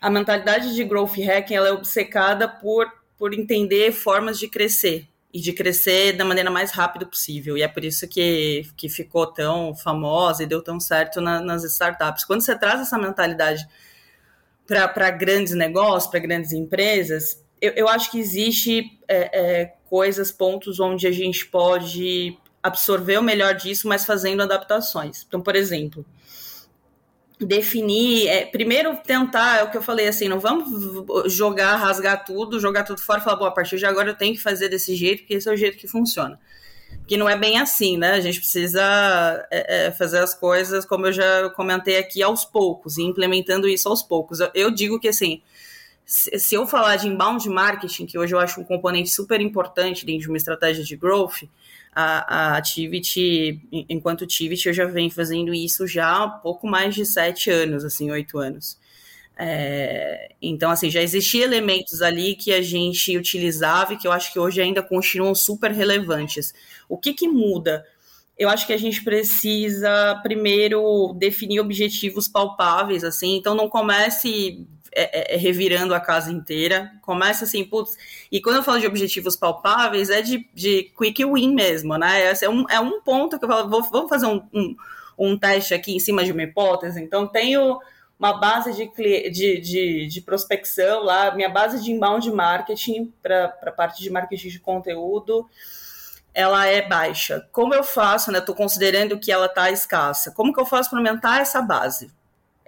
a 0.00 0.10
mentalidade 0.10 0.74
de 0.74 0.84
growth 0.84 1.16
hacking 1.16 1.54
ela 1.54 1.68
é 1.68 1.72
obcecada 1.72 2.48
por, 2.48 2.86
por 3.16 3.34
entender 3.34 3.92
formas 3.92 4.38
de 4.38 4.48
crescer 4.48 5.08
e 5.32 5.40
de 5.40 5.52
crescer 5.52 6.12
da 6.12 6.24
maneira 6.24 6.50
mais 6.50 6.70
rápida 6.70 7.04
possível. 7.04 7.56
E 7.56 7.62
é 7.62 7.68
por 7.68 7.84
isso 7.84 8.06
que, 8.08 8.66
que 8.76 8.88
ficou 8.88 9.26
tão 9.26 9.74
famosa 9.74 10.42
e 10.42 10.46
deu 10.46 10.62
tão 10.62 10.78
certo 10.80 11.20
na, 11.20 11.40
nas 11.40 11.64
startups. 11.64 12.24
Quando 12.24 12.42
você 12.42 12.56
traz 12.56 12.80
essa 12.80 12.96
mentalidade 12.96 13.66
para 14.66 15.10
grandes 15.10 15.54
negócios, 15.54 16.10
para 16.10 16.20
grandes 16.20 16.52
empresas, 16.52 17.42
eu, 17.60 17.72
eu, 17.72 17.88
acho 17.88 18.10
que 18.10 18.18
existe 18.18 18.98
é, 19.08 19.30
é, 19.32 19.74
coisas, 19.88 20.30
pontos 20.30 20.78
onde 20.80 21.06
a 21.06 21.12
gente 21.12 21.46
pode 21.46 22.36
absorver 22.62 23.18
o 23.18 23.22
melhor 23.22 23.54
disso, 23.54 23.88
mas 23.88 24.04
fazendo 24.04 24.42
adaptações. 24.42 25.24
Então, 25.26 25.40
por 25.40 25.54
exemplo, 25.56 26.04
definir, 27.40 28.28
é, 28.28 28.44
primeiro 28.44 28.96
tentar, 29.04 29.60
é 29.60 29.62
o 29.62 29.70
que 29.70 29.76
eu 29.76 29.82
falei 29.82 30.08
assim, 30.08 30.28
não 30.28 30.40
vamos 30.40 31.32
jogar, 31.32 31.76
rasgar 31.76 32.24
tudo, 32.24 32.58
jogar 32.58 32.82
tudo 32.84 33.00
fora 33.00 33.20
e 33.20 33.24
falar, 33.24 33.36
bom, 33.36 33.44
a 33.44 33.50
partir 33.50 33.78
de 33.78 33.86
agora 33.86 34.10
eu 34.10 34.16
tenho 34.16 34.34
que 34.34 34.42
fazer 34.42 34.68
desse 34.68 34.94
jeito, 34.96 35.20
porque 35.20 35.34
esse 35.34 35.48
é 35.48 35.52
o 35.52 35.56
jeito 35.56 35.78
que 35.78 35.86
funciona. 35.86 36.38
que 37.06 37.16
não 37.16 37.28
é 37.28 37.36
bem 37.36 37.58
assim, 37.58 37.96
né? 37.96 38.12
A 38.12 38.20
gente 38.20 38.38
precisa 38.38 38.82
é, 39.50 39.86
é, 39.86 39.92
fazer 39.92 40.18
as 40.18 40.34
coisas, 40.34 40.84
como 40.84 41.06
eu 41.06 41.12
já 41.12 41.50
comentei 41.50 41.98
aqui, 41.98 42.22
aos 42.22 42.44
poucos, 42.44 42.98
e 42.98 43.02
implementando 43.02 43.68
isso 43.68 43.88
aos 43.88 44.02
poucos. 44.02 44.40
Eu, 44.40 44.50
eu 44.54 44.70
digo 44.70 45.00
que, 45.00 45.08
assim, 45.08 45.42
se, 46.08 46.54
eu 46.54 46.66
falar 46.66 46.96
de 46.96 47.06
inbound 47.06 47.46
marketing, 47.50 48.06
que 48.06 48.18
hoje 48.18 48.34
eu 48.34 48.38
acho 48.38 48.58
um 48.58 48.64
componente 48.64 49.10
super 49.10 49.42
importante 49.42 50.06
dentro 50.06 50.22
de 50.22 50.28
uma 50.28 50.38
estratégia 50.38 50.82
de 50.82 50.96
growth, 50.96 51.42
a, 51.94 52.56
a 52.56 52.62
enquanto 53.90 54.24
Activity, 54.24 54.68
eu 54.68 54.72
já 54.72 54.86
venho 54.86 55.10
fazendo 55.10 55.52
isso 55.52 55.86
já 55.86 56.24
há 56.24 56.28
pouco 56.28 56.66
mais 56.66 56.94
de 56.94 57.04
sete 57.04 57.50
anos, 57.50 57.84
assim, 57.84 58.10
oito 58.10 58.38
anos. 58.38 58.78
É, 59.36 60.34
então, 60.40 60.70
assim, 60.70 60.90
já 60.90 61.02
existiam 61.02 61.44
elementos 61.44 62.00
ali 62.00 62.34
que 62.34 62.54
a 62.54 62.62
gente 62.62 63.14
utilizava 63.16 63.92
e 63.92 63.98
que 63.98 64.08
eu 64.08 64.12
acho 64.12 64.32
que 64.32 64.38
hoje 64.38 64.62
ainda 64.62 64.82
continuam 64.82 65.34
super 65.34 65.70
relevantes. 65.72 66.54
O 66.88 66.96
que, 66.96 67.12
que 67.12 67.28
muda? 67.28 67.84
Eu 68.38 68.48
acho 68.48 68.66
que 68.66 68.72
a 68.72 68.78
gente 68.78 69.04
precisa 69.04 70.18
primeiro 70.22 71.12
definir 71.18 71.60
objetivos 71.60 72.28
palpáveis, 72.28 73.04
assim, 73.04 73.36
então 73.36 73.54
não 73.54 73.68
comece 73.68 74.66
é, 74.92 75.32
é, 75.32 75.34
é 75.34 75.36
revirando 75.36 75.94
a 75.94 76.00
casa 76.00 76.30
inteira. 76.30 76.92
Começa 77.02 77.44
assim, 77.44 77.64
putz. 77.64 77.96
E 78.30 78.40
quando 78.40 78.56
eu 78.56 78.62
falo 78.62 78.80
de 78.80 78.86
objetivos 78.86 79.36
palpáveis, 79.36 80.10
é 80.10 80.22
de, 80.22 80.48
de 80.54 80.92
quick 80.96 81.24
win 81.24 81.54
mesmo, 81.54 81.96
né? 81.96 82.30
Esse 82.30 82.44
é 82.44 82.50
um, 82.50 82.64
é 82.68 82.80
um 82.80 83.00
ponto 83.00 83.38
que 83.38 83.44
eu 83.44 83.48
falo, 83.48 83.68
vou, 83.68 83.82
vamos 83.82 84.08
fazer 84.08 84.26
um, 84.26 84.42
um, 84.52 84.76
um 85.18 85.38
teste 85.38 85.74
aqui 85.74 85.94
em 85.94 86.00
cima 86.00 86.24
de 86.24 86.32
uma 86.32 86.42
hipótese. 86.42 87.00
Então, 87.02 87.26
tenho 87.26 87.78
uma 88.18 88.32
base 88.32 88.72
de, 88.72 89.30
de, 89.30 89.60
de, 89.60 90.06
de 90.06 90.20
prospecção 90.20 91.04
lá, 91.04 91.34
minha 91.34 91.48
base 91.48 91.82
de 91.82 91.92
inbound 91.92 92.30
marketing 92.32 93.12
para 93.22 93.56
a 93.62 93.70
parte 93.70 94.02
de 94.02 94.10
marketing 94.10 94.48
de 94.48 94.58
conteúdo, 94.58 95.48
ela 96.34 96.66
é 96.66 96.82
baixa. 96.82 97.46
Como 97.52 97.74
eu 97.74 97.84
faço, 97.84 98.30
né? 98.32 98.38
Estou 98.38 98.54
considerando 98.54 99.18
que 99.18 99.30
ela 99.30 99.46
está 99.46 99.70
escassa. 99.70 100.32
Como 100.32 100.52
que 100.52 100.60
eu 100.60 100.66
faço 100.66 100.90
para 100.90 100.98
aumentar 100.98 101.40
essa 101.40 101.62
base? 101.62 102.10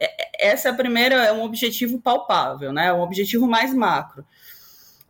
É, 0.00 0.46
é, 0.46 0.50
essa 0.52 0.68
é 0.68 0.70
a 0.70 0.74
primeira, 0.74 1.16
é 1.26 1.32
um 1.32 1.44
objetivo 1.44 2.00
palpável, 2.00 2.72
né? 2.72 2.90
Um 2.92 3.02
objetivo 3.02 3.46
mais 3.46 3.74
macro. 3.74 4.24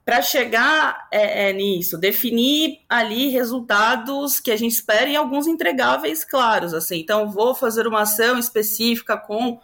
Para 0.05 0.21
chegar 0.21 1.07
é, 1.13 1.51
é, 1.51 1.53
nisso, 1.53 1.97
definir 1.97 2.81
ali 2.89 3.29
resultados 3.29 4.41
que 4.41 4.51
a 4.51 4.57
gente 4.57 4.73
espera 4.73 5.09
e 5.09 5.15
alguns 5.15 5.47
entregáveis 5.47 6.25
claros, 6.25 6.75
assim. 6.75 6.99
Então, 6.99 7.31
vou 7.31 7.55
fazer 7.55 7.87
uma 7.87 8.03
ação 8.03 8.37
específica 8.37 9.17
com 9.17 9.61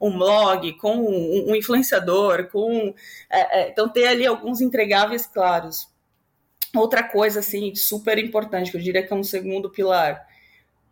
um 0.00 0.16
blog, 0.16 0.72
com 0.74 0.96
um, 0.96 1.54
influenciador, 1.56 2.48
com 2.48 2.94
é, 3.28 3.62
é, 3.62 3.70
então 3.70 3.88
ter 3.88 4.06
ali 4.06 4.26
alguns 4.26 4.60
entregáveis 4.60 5.26
claros. 5.26 5.88
Outra 6.74 7.02
coisa 7.02 7.40
assim 7.40 7.74
super 7.74 8.18
importante 8.18 8.70
que 8.70 8.76
eu 8.76 8.80
diria 8.80 9.04
que 9.04 9.12
é 9.12 9.16
um 9.16 9.24
segundo 9.24 9.70
pilar, 9.70 10.24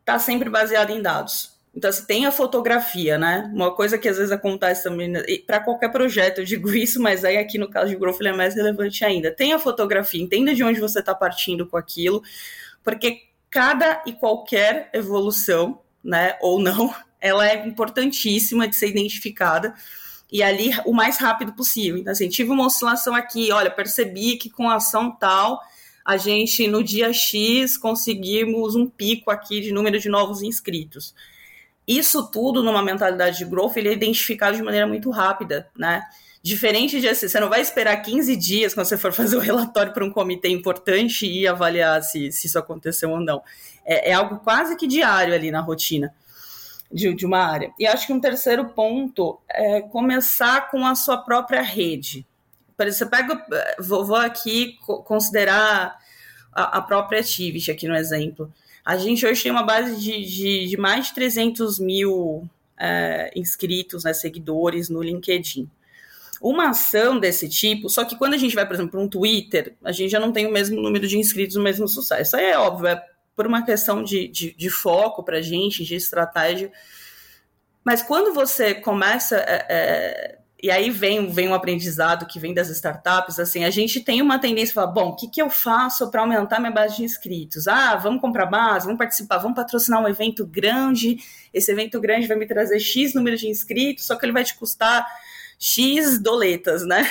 tá 0.05 0.19
sempre 0.19 0.51
baseado 0.51 0.91
em 0.91 1.01
dados. 1.01 1.56
Então, 1.77 1.93
se 1.93 2.07
tem 2.07 2.25
a 2.25 2.33
fotografia, 2.33 3.19
né? 3.19 3.51
Uma 3.53 3.71
coisa 3.71 3.99
que 3.99 4.09
às 4.09 4.17
vezes 4.17 4.33
acontece 4.33 4.85
também, 4.85 5.13
para 5.47 5.61
qualquer 5.61 5.91
projeto, 5.93 6.39
eu 6.39 6.45
digo 6.45 6.71
isso, 6.75 7.03
mas 7.03 7.23
aí 7.23 7.37
aqui 7.37 7.59
no 7.59 7.69
caso 7.69 7.91
de 7.91 7.97
Growth 7.97 8.23
é 8.23 8.33
mais 8.33 8.55
relevante 8.55 9.05
ainda. 9.05 9.31
Tem 9.31 9.53
a 9.53 9.59
fotografia, 9.59 10.23
entenda 10.23 10.55
de 10.55 10.65
onde 10.65 10.81
você 10.81 11.01
está 11.01 11.15
partindo 11.15 11.67
com 11.67 11.77
aquilo, 11.77 12.23
porque 12.83 13.25
cada 13.51 14.03
e 14.07 14.15
qualquer 14.15 14.89
evolução, 14.95 15.79
né, 16.03 16.39
ou 16.41 16.59
não, 16.59 16.95
ela 17.21 17.47
é 17.47 17.67
importantíssima 17.67 18.67
de 18.67 18.75
ser 18.75 18.89
identificada 18.89 19.75
e 20.33 20.43
ali 20.43 20.71
o 20.87 20.95
mais 20.95 21.19
rápido 21.19 21.53
possível. 21.53 21.99
Então, 21.99 22.13
assim, 22.13 22.29
tive 22.31 22.51
uma 22.51 22.65
oscilação 22.65 23.15
aqui, 23.15 23.53
olha, 23.53 23.71
percebi 23.71 24.39
que 24.39 24.49
com 24.49 24.71
ação 24.71 25.11
tal, 25.11 25.61
a 26.03 26.17
gente 26.17 26.67
no 26.69 26.83
dia 26.83 27.13
X 27.13 27.77
conseguimos 27.77 28.75
um 28.75 28.87
pico 28.87 29.31
aqui 29.31 29.61
de 29.61 29.73
número 29.73 29.99
de 30.01 30.09
novos 30.09 30.41
inscritos. 30.41 31.15
Isso 31.87 32.31
tudo 32.31 32.63
numa 32.63 32.83
mentalidade 32.83 33.39
de 33.39 33.45
growth, 33.45 33.77
ele 33.77 33.89
é 33.89 33.93
identificado 33.93 34.57
de 34.57 34.63
maneira 34.63 34.87
muito 34.87 35.11
rápida, 35.11 35.69
né? 35.77 36.03
Diferente 36.43 37.01
de 37.01 37.09
assim, 37.09 37.29
você 37.29 37.41
não 37.41 37.49
vai 37.49 37.61
esperar 37.61 37.97
15 37.97 38.37
dias 38.37 38.73
quando 38.73 38.87
você 38.87 38.97
for 38.97 39.13
fazer 39.13 39.37
o 39.37 39.41
relatório 39.41 39.93
para 39.93 40.05
um 40.05 40.11
comitê 40.11 40.49
importante 40.49 41.27
e 41.27 41.47
avaliar 41.47 42.03
se, 42.03 42.31
se 42.31 42.47
isso 42.47 42.59
aconteceu 42.59 43.11
ou 43.11 43.21
não. 43.21 43.43
É, 43.85 44.11
é 44.11 44.13
algo 44.15 44.39
quase 44.39 44.77
que 44.77 44.87
diário 44.87 45.35
ali 45.35 45.51
na 45.51 45.61
rotina 45.61 46.15
de, 46.91 47.13
de 47.15 47.27
uma 47.27 47.39
área. 47.39 47.73
E 47.79 47.87
acho 47.87 48.07
que 48.07 48.13
um 48.13 48.21
terceiro 48.21 48.67
ponto 48.67 49.41
é 49.49 49.81
começar 49.81 50.71
com 50.71 50.87
a 50.87 50.95
sua 50.95 51.19
própria 51.19 51.63
rede. 51.63 52.27
Você 52.79 53.07
pega, 53.07 53.45
vou, 53.79 54.05
vou 54.05 54.17
aqui 54.17 54.79
considerar 55.05 55.99
a, 56.53 56.79
a, 56.79 56.83
própria 56.83 57.21
Activity 57.21 57.71
aqui 57.71 57.89
no 57.89 57.97
exemplo. 57.97 58.53
A 58.87 58.97
gente 58.97 59.27
hoje 59.27 59.43
tem 59.43 59.51
uma 59.51 59.65
base 59.65 60.01
de, 60.01 60.25
de, 60.25 60.69
de 60.69 60.77
mais 60.77 61.07
de 61.07 61.15
300 61.15 61.81
mil 61.81 62.49
é, 62.79 63.33
inscritos, 63.35 64.05
né, 64.05 64.13
seguidores 64.13 64.89
no 64.89 65.03
LinkedIn. 65.03 65.69
Uma 66.41 66.69
ação 66.71 67.19
desse 67.19 67.49
tipo, 67.49 67.91
só 67.91 68.05
que 68.05 68.15
quando 68.15 68.35
a 68.35 68.37
gente 68.37 68.55
vai, 68.55 68.65
por 68.65 68.75
exemplo, 68.75 68.93
para 68.93 69.01
um 69.01 69.09
Twitter, 69.09 69.75
a 69.83 69.91
gente 69.91 70.11
já 70.11 70.21
não 70.21 70.31
tem 70.31 70.47
o 70.47 70.53
mesmo 70.53 70.81
número 70.81 71.09
de 71.09 71.19
inscritos, 71.19 71.57
o 71.57 71.63
mesmo 71.63 71.89
sucesso. 71.89 72.23
Isso 72.23 72.37
aí 72.37 72.45
é 72.45 72.59
óbvio, 72.59 72.87
é 72.87 73.05
por 73.35 73.45
uma 73.45 73.65
questão 73.65 74.05
de, 74.05 74.29
de, 74.29 74.55
de 74.55 74.71
foco 74.71 75.25
para 75.25 75.39
a 75.39 75.43
gente, 75.43 75.85
de 75.85 75.97
estratégia. 75.97 76.71
Mas 77.83 78.03
quando 78.03 78.33
você 78.33 78.73
começa. 78.73 79.37
É, 79.37 79.67
é, 79.69 80.39
e 80.63 80.71
aí 80.71 80.91
vem, 80.91 81.31
vem 81.31 81.49
um 81.49 81.55
aprendizado 81.55 82.27
que 82.27 82.41
vem 82.41 82.55
das 82.55 82.71
startups, 82.71 83.39
assim, 83.39 83.65
a 83.65 83.71
gente 83.71 84.01
tem 84.01 84.23
uma 84.23 84.39
tendência 84.39 84.73
a 84.73 84.75
falar, 84.75 84.87
bom, 84.87 85.09
o 85.09 85.17
que, 85.17 85.29
que 85.29 85.41
eu 85.41 85.51
faço 85.51 86.11
para 86.11 86.23
aumentar 86.23 86.59
minha 86.59 86.73
base 86.73 86.97
de 86.97 87.05
inscritos? 87.05 87.69
Ah, 87.69 87.97
vamos 87.97 88.23
comprar 88.23 88.47
base, 88.47 88.87
vamos 88.87 88.99
participar, 88.99 89.39
vamos 89.39 89.55
patrocinar 89.55 90.03
um 90.03 90.09
evento 90.09 90.47
grande, 90.47 91.19
esse 91.53 91.71
evento 91.71 92.01
grande 92.01 92.27
vai 92.27 92.39
me 92.39 92.47
trazer 92.47 92.81
X 92.81 93.13
número 93.13 93.37
de 93.37 93.49
inscritos, 93.49 94.07
só 94.07 94.17
que 94.17 94.25
ele 94.25 94.33
vai 94.33 94.45
te 94.45 94.55
custar 94.57 95.07
X 95.59 96.19
doletas, 96.19 96.87
né? 96.87 97.11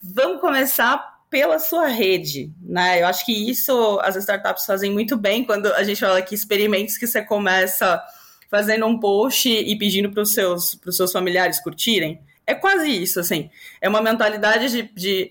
Vamos 0.00 0.40
começar 0.40 1.18
pela 1.28 1.58
sua 1.58 1.88
rede, 1.88 2.52
né? 2.62 3.02
Eu 3.02 3.06
acho 3.06 3.26
que 3.26 3.50
isso 3.50 3.98
as 4.02 4.14
startups 4.16 4.64
fazem 4.64 4.92
muito 4.92 5.16
bem 5.16 5.44
quando 5.44 5.66
a 5.74 5.82
gente 5.82 6.00
fala 6.00 6.22
que 6.22 6.34
experimentos 6.34 6.96
que 6.96 7.06
você 7.06 7.22
começa 7.22 8.00
fazendo 8.48 8.86
um 8.86 8.98
post 8.98 9.48
e 9.48 9.76
pedindo 9.76 10.10
para 10.10 10.22
os 10.22 10.32
seus, 10.32 10.78
seus 10.90 11.12
familiares 11.12 11.60
curtirem. 11.60 12.20
É 12.48 12.54
quase 12.54 12.90
isso, 12.90 13.20
assim. 13.20 13.50
É 13.78 13.90
uma 13.90 14.00
mentalidade 14.00 14.70
de, 14.70 14.82
de 14.94 15.30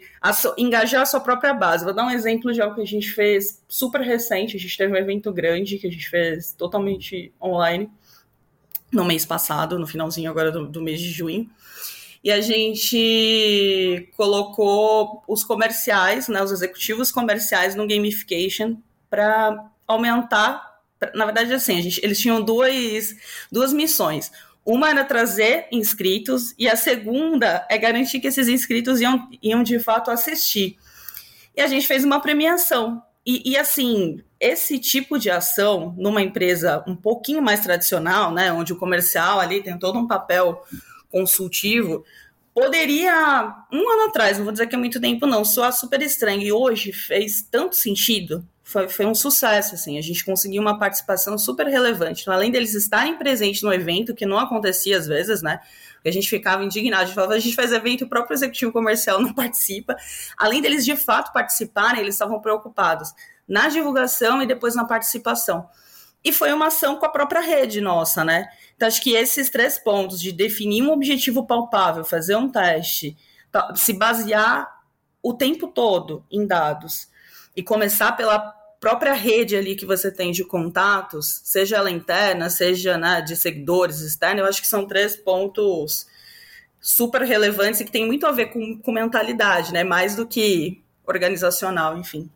engajar 0.55 1.01
a 1.01 1.05
sua 1.05 1.19
própria 1.19 1.51
base. 1.51 1.83
Vou 1.83 1.91
dar 1.91 2.05
um 2.05 2.11
exemplo 2.11 2.53
de 2.53 2.61
algo 2.61 2.75
que 2.75 2.81
a 2.81 2.85
gente 2.85 3.09
fez 3.09 3.63
super 3.67 4.01
recente. 4.01 4.55
A 4.55 4.59
gente 4.59 4.77
teve 4.77 4.93
um 4.93 4.95
evento 4.95 5.33
grande 5.33 5.79
que 5.79 5.87
a 5.87 5.91
gente 5.91 6.07
fez 6.07 6.53
totalmente 6.53 7.33
online 7.41 7.89
no 8.93 9.03
mês 9.03 9.25
passado, 9.25 9.79
no 9.79 9.87
finalzinho 9.87 10.29
agora 10.29 10.51
do, 10.51 10.67
do 10.67 10.79
mês 10.79 10.99
de 10.99 11.09
junho 11.09 11.49
e 12.23 12.31
a 12.31 12.39
gente 12.39 14.11
colocou 14.15 15.23
os 15.27 15.43
comerciais, 15.43 16.27
né, 16.27 16.43
os 16.43 16.51
executivos 16.51 17.11
comerciais 17.11 17.73
no 17.73 17.87
gamification 17.87 18.77
para 19.09 19.71
aumentar. 19.87 20.81
Na 21.15 21.25
verdade, 21.25 21.53
assim, 21.53 21.81
gente, 21.81 21.99
eles 22.03 22.19
tinham 22.19 22.41
duas, 22.41 23.15
duas 23.51 23.71
missões. 23.71 24.31
Uma 24.67 24.89
era 24.89 25.05
trazer 25.05 25.65
inscritos 25.71 26.53
e 26.59 26.67
a 26.67 26.75
segunda 26.75 27.65
é 27.69 27.77
garantir 27.77 28.19
que 28.19 28.27
esses 28.27 28.49
inscritos 28.49 28.99
iam, 28.99 29.29
iam 29.41 29.63
de 29.63 29.79
fato 29.79 30.11
assistir. 30.11 30.77
E 31.55 31.61
a 31.61 31.67
gente 31.67 31.87
fez 31.87 32.03
uma 32.03 32.19
premiação. 32.19 33.01
E, 33.25 33.51
e, 33.51 33.57
assim, 33.57 34.21
esse 34.37 34.77
tipo 34.77 35.17
de 35.17 35.29
ação 35.29 35.95
numa 35.97 36.21
empresa 36.21 36.83
um 36.85 36.97
pouquinho 36.97 37.41
mais 37.41 37.61
tradicional, 37.61 38.33
né, 38.33 38.51
onde 38.51 38.73
o 38.73 38.77
comercial 38.77 39.39
ali 39.39 39.63
tem 39.63 39.79
todo 39.79 39.97
um 39.99 40.05
papel 40.05 40.61
consultivo, 41.09 42.03
poderia, 42.53 43.55
um 43.71 43.89
ano 43.89 44.09
atrás, 44.09 44.37
não 44.37 44.43
vou 44.43 44.51
dizer 44.51 44.67
que 44.67 44.75
é 44.75 44.77
muito 44.77 44.99
tempo 44.99 45.25
não, 45.25 45.45
soar 45.45 45.71
super 45.71 46.01
estranho, 46.01 46.41
e 46.41 46.51
hoje 46.51 46.91
fez 46.91 47.41
tanto 47.41 47.77
sentido, 47.77 48.45
foi, 48.67 48.89
foi 48.89 49.05
um 49.05 49.15
sucesso, 49.15 49.75
assim, 49.75 49.97
a 49.97 50.01
gente 50.01 50.25
conseguiu 50.25 50.61
uma 50.61 50.77
participação 50.77 51.37
super 51.37 51.67
relevante, 51.67 52.23
então, 52.23 52.33
além 52.33 52.51
deles 52.51 52.73
estarem 52.73 53.17
presentes 53.17 53.61
no 53.61 53.73
evento, 53.73 54.13
que 54.13 54.25
não 54.25 54.37
acontecia 54.37 54.97
às 54.97 55.07
vezes, 55.07 55.41
né, 55.41 55.61
a 56.05 56.11
gente 56.11 56.29
ficava 56.29 56.65
indignado, 56.65 57.03
a 57.03 57.05
gente 57.05 57.15
falava, 57.15 57.33
a 57.33 57.39
gente 57.39 57.55
faz 57.55 57.71
evento, 57.71 58.03
o 58.03 58.09
próprio 58.09 58.35
executivo 58.35 58.73
comercial 58.73 59.21
não 59.23 59.33
participa, 59.33 59.95
além 60.37 60.61
deles 60.61 60.83
de 60.83 60.97
fato 60.97 61.31
participarem, 61.31 62.01
eles 62.01 62.15
estavam 62.15 62.41
preocupados 62.41 63.13
na 63.47 63.69
divulgação 63.69 64.41
e 64.41 64.45
depois 64.45 64.75
na 64.75 64.83
participação. 64.83 65.69
E 66.21 66.33
foi 66.33 66.51
uma 66.51 66.67
ação 66.67 66.97
com 66.97 67.05
a 67.05 67.09
própria 67.09 67.39
rede 67.39 67.79
nossa, 67.79 68.25
né? 68.25 68.49
Então, 68.75 68.85
acho 68.85 69.01
que 69.01 69.13
esses 69.13 69.49
três 69.49 69.77
pontos 69.77 70.19
de 70.19 70.33
definir 70.33 70.83
um 70.83 70.91
objetivo 70.91 71.47
palpável, 71.47 72.03
fazer 72.03 72.35
um 72.35 72.49
teste, 72.49 73.15
se 73.75 73.93
basear 73.93 74.69
o 75.23 75.33
tempo 75.33 75.69
todo 75.69 76.25
em 76.29 76.45
dados 76.45 77.07
e 77.55 77.63
começar 77.63 78.11
pela 78.11 78.56
própria 78.79 79.13
rede 79.13 79.55
ali 79.55 79.75
que 79.75 79.85
você 79.85 80.11
tem 80.11 80.31
de 80.31 80.43
contatos, 80.43 81.41
seja 81.43 81.77
ela 81.77 81.89
interna, 81.89 82.49
seja 82.49 82.97
né, 82.97 83.21
de 83.21 83.35
seguidores 83.35 83.99
externos, 83.99 84.41
eu 84.41 84.49
acho 84.49 84.61
que 84.61 84.67
são 84.67 84.85
três 84.85 85.15
pontos 85.15 86.07
super 86.79 87.21
relevantes 87.21 87.81
e 87.81 87.85
que 87.85 87.91
tem 87.91 88.05
muito 88.05 88.25
a 88.25 88.31
ver 88.31 88.47
com, 88.47 88.77
com 88.77 88.91
mentalidade, 88.91 89.73
né? 89.73 89.83
Mais 89.83 90.15
do 90.15 90.25
que 90.25 90.81
organizacional, 91.05 91.97
enfim. 91.97 92.29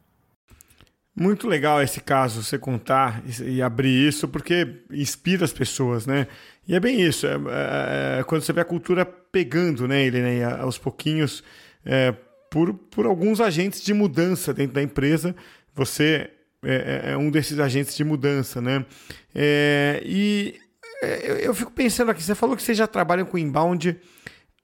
Muito 1.15 1.48
legal 1.48 1.81
esse 1.81 2.00
caso, 2.00 2.41
você 2.41 2.57
contar 2.57 3.21
e 3.45 3.62
abrir 3.62 4.07
isso, 4.07 4.27
porque 4.27 4.83
inspira 4.89 5.43
as 5.43 5.53
pessoas, 5.53 6.05
né? 6.05 6.27
E 6.67 6.74
é 6.74 6.79
bem 6.79 7.01
isso, 7.01 7.27
é, 7.27 7.33
é, 7.33 8.19
é 8.19 8.24
quando 8.24 8.41
você 8.41 8.53
vê 8.53 8.62
a 8.62 8.65
cultura 8.65 9.05
pegando, 9.05 9.88
né, 9.88 10.03
ele, 10.03 10.21
né, 10.21 10.43
aos 10.43 10.77
pouquinhos, 10.77 11.43
é, 11.86 12.13
por, 12.50 12.74
por 12.74 13.05
alguns 13.05 13.41
agentes 13.41 13.81
de 13.81 13.93
mudança 13.93 14.53
dentro 14.53 14.74
da 14.74 14.83
empresa, 14.83 15.36
você 15.74 16.30
é, 16.63 17.10
é, 17.10 17.12
é 17.13 17.18
um 17.18 17.32
desses 17.32 17.60
agentes 17.60 17.96
de 17.96 18.04
mudança, 18.04 18.62
né? 18.62 18.86
É, 19.34 20.01
e 20.06 20.60
eu, 21.01 21.38
eu, 21.38 21.54
fico 21.56 21.72
pensando 21.72 22.12
aqui, 22.12 22.22
você 22.22 22.36
falou 22.36 22.56
que 22.56 22.62
vocês 22.62 22.78
já 22.78 22.86
trabalham 22.86 23.25
com 23.25 23.38
inbound 23.38 23.98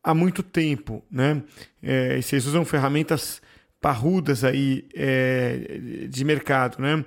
há 0.04 0.14
muito 0.14 0.44
tempo, 0.44 1.04
né? 1.10 1.42
e 1.82 2.22
vocês 2.22 2.46
usam 2.46 2.64
ferramentas 2.64 3.42
parrudas 3.82 4.44
aí 4.44 4.86
é, 4.94 6.08
de 6.10 6.24
mercado, 6.24 6.82
né? 6.82 7.04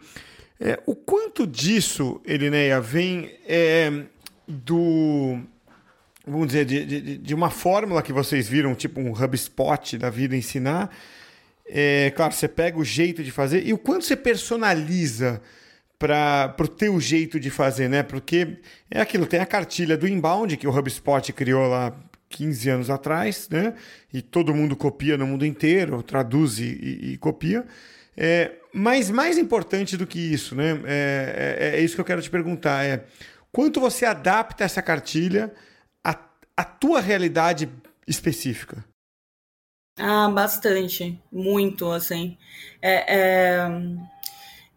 É, 0.61 0.79
o 0.85 0.95
quanto 0.95 1.47
disso, 1.47 2.21
Elineia, 2.25 2.81
vem 2.81 3.31
é, 3.47 4.05
do 4.47 5.39
vamos 6.27 6.49
dizer 6.49 6.67
de, 6.67 6.85
de, 6.85 7.19
de, 7.19 7.35
uma 7.35 7.49
fórmula 7.49 8.03
que 8.03 8.13
vocês 8.13 8.47
viram, 8.47 8.75
tipo 8.75 9.01
um 9.01 9.13
HubSpot 9.13 9.97
da 9.97 10.11
vida 10.11 10.37
ensinar. 10.37 10.95
É, 11.73 12.13
claro, 12.17 12.33
você 12.33 12.49
pega 12.49 12.79
o 12.79 12.85
jeito 12.85 13.23
de 13.23 13.31
fazer 13.31 13.67
e 13.67 13.73
o 13.73 13.79
quanto 13.79 14.05
você 14.05 14.17
personaliza 14.17 15.41
para 15.99 16.57
o 16.59 16.67
teu 16.67 16.99
jeito 16.99 17.39
de 17.39 17.51
fazer, 17.51 17.89
né? 17.89 18.03
Porque 18.03 18.57
é 18.91 19.01
aquilo, 19.01 19.27
tem 19.27 19.39
a 19.39 19.47
cartilha 19.47 19.97
do 19.99 20.09
inbound 20.09 20.57
que 20.57 20.67
o 20.67 20.77
HubSpot 20.77 21.33
criou 21.35 21.69
lá 21.69 21.95
15 22.31 22.71
anos 22.71 22.91
atrás, 22.91 23.49
né? 23.51 23.75
E 24.13 24.23
todo 24.23 24.55
mundo 24.55 24.75
copia 24.75 25.19
no 25.19 25.27
mundo 25.27 25.45
inteiro, 25.45 26.03
traduz 26.03 26.59
e, 26.59 27.11
e, 27.13 27.17
copia. 27.19 27.67
É, 28.17 28.53
mas 28.73 29.11
mais 29.11 29.37
importante 29.37 29.97
do 29.97 30.07
que 30.07 30.19
isso, 30.19 30.55
né? 30.55 30.81
É, 30.87 31.59
é, 31.59 31.77
é, 31.77 31.81
isso 31.83 31.97
que 31.97 32.01
eu 32.01 32.05
quero 32.05 32.23
te 32.23 32.31
perguntar: 32.31 32.85
é 32.85 33.05
quanto 33.53 33.79
você 33.79 34.07
adapta 34.07 34.65
essa 34.65 34.81
cartilha 34.81 35.53
à, 36.03 36.19
à 36.57 36.65
tua 36.65 37.01
realidade 37.01 37.69
específica? 38.07 38.83
Ah, 40.01 40.29
bastante, 40.31 41.21
muito, 41.31 41.91
assim. 41.91 42.37
É, 42.81 43.15
é 43.17 43.69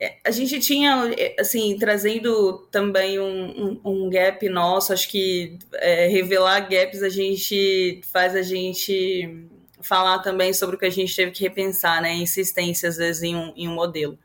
é, 0.04 0.18
a 0.26 0.32
gente 0.32 0.60
tinha, 0.60 1.14
assim, 1.40 1.78
trazendo 1.78 2.68
também 2.70 3.20
um, 3.20 3.80
um, 3.86 4.06
um 4.06 4.10
gap 4.10 4.48
nosso, 4.50 4.92
acho 4.92 5.08
que 5.08 5.58
é, 5.76 6.08
revelar 6.08 6.68
gaps 6.70 7.02
a 7.02 7.08
gente 7.08 8.02
faz 8.12 8.36
a 8.36 8.42
gente 8.42 9.48
falar 9.82 10.20
também 10.20 10.54
sobre 10.54 10.76
o 10.76 10.80
que 10.80 10.86
a 10.86 10.90
gente 10.90 11.16
teve 11.16 11.32
que 11.32 11.44
repensar, 11.44 12.02
né? 12.02 12.14
Insistência, 12.16 12.90
às 12.90 12.98
vezes, 12.98 13.24
em 13.24 13.34
um, 13.36 13.54
em 13.56 13.70
um 13.70 13.74
modelo. 13.74 14.20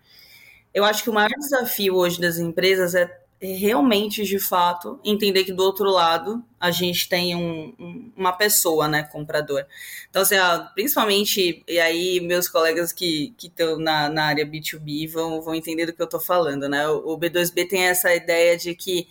Eu 0.75 0.85
acho 0.85 1.03
que 1.05 1.11
o 1.11 1.13
maior 1.13 1.31
desafio 1.39 1.95
hoje 1.95 2.21
das 2.21 2.39
empresas 2.39 2.95
é 2.97 3.09
realmente, 3.41 4.25
de 4.25 4.39
fato, 4.39 4.99
entender 5.05 5.45
que 5.45 5.53
do 5.53 5.63
outro 5.63 5.89
lado 5.91 6.45
a 6.59 6.73
gente 6.73 7.09
tem 7.09 7.37
um, 7.37 7.73
um, 7.79 8.13
uma 8.17 8.33
pessoa, 8.33 8.89
né, 8.89 9.05
comprador. 9.05 9.65
Então, 10.11 10.23
assim, 10.23 10.35
ah, 10.37 10.71
principalmente, 10.75 11.63
e 11.69 11.79
aí 11.79 12.21
meus 12.21 12.49
colegas 12.49 12.93
que 12.93 13.33
estão 13.41 13.79
na, 13.79 14.09
na 14.09 14.25
área 14.25 14.45
B2B 14.45 15.09
vão, 15.09 15.41
vão 15.41 15.55
entender 15.55 15.87
do 15.87 15.93
que 15.93 16.03
eu 16.03 16.07
estou 16.07 16.21
falando, 16.21 16.69
né? 16.69 16.89
O, 16.89 17.15
o, 17.15 17.19
B2B 17.19 17.69
tem 17.69 17.83
essa 17.85 18.13
ideia 18.13 18.57
de 18.57 18.75
que, 18.75 19.07